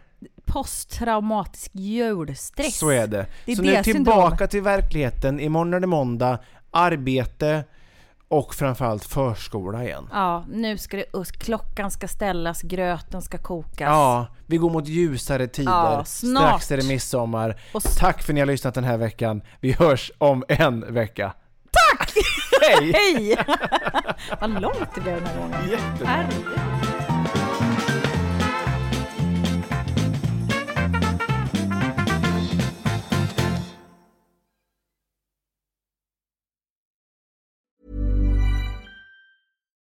Posttraumatisk 0.45 1.71
julstress. 1.75 2.79
Så 2.79 2.91
är 2.91 3.07
det. 3.07 3.27
Det 3.47 3.53
är 3.53 3.57
så 3.57 3.63
det 3.63 3.77
nu 3.77 3.83
tillbaka 3.83 4.47
till 4.47 4.63
verkligheten. 4.63 5.41
Imorgon 5.41 5.75
är 5.75 5.81
det 5.81 5.87
måndag, 5.87 6.39
arbete 6.71 7.65
och 8.29 8.55
framförallt 8.55 9.05
förskola 9.05 9.85
igen. 9.85 10.09
Ja, 10.13 10.45
nu 10.51 10.79
ska 10.79 10.97
det, 10.97 11.33
klockan 11.39 11.91
ska 11.91 12.09
ställas, 12.09 12.63
gröten 12.63 13.23
ska 13.23 13.39
kokas. 13.39 13.81
Ja, 13.81 14.27
vi 14.47 14.57
går 14.57 14.71
mot 14.71 14.89
ljusare 14.89 15.47
tider. 15.47 15.73
Ja, 15.73 16.05
snart. 16.05 16.43
Strax 16.43 16.71
är 16.71 16.77
det 16.77 16.89
midsommar. 16.89 17.61
Och 17.73 17.83
Tack 17.83 18.23
för 18.23 18.33
att 18.33 18.35
ni 18.35 18.41
har 18.41 18.47
lyssnat 18.47 18.75
den 18.75 18.85
här 18.85 18.97
veckan. 18.97 19.43
Vi 19.61 19.73
hörs 19.73 20.13
om 20.19 20.45
en 20.49 20.95
vecka. 20.95 21.33
Tack! 21.71 22.13
Hej! 22.63 22.93
Hej! 22.95 23.37
Vad 24.41 24.63
långt 24.63 24.95
det 24.95 25.01
blev 25.01 25.15
den 25.15 25.27
här 25.27 25.39
gången. 25.39 25.69
Jättebra. 25.71 26.88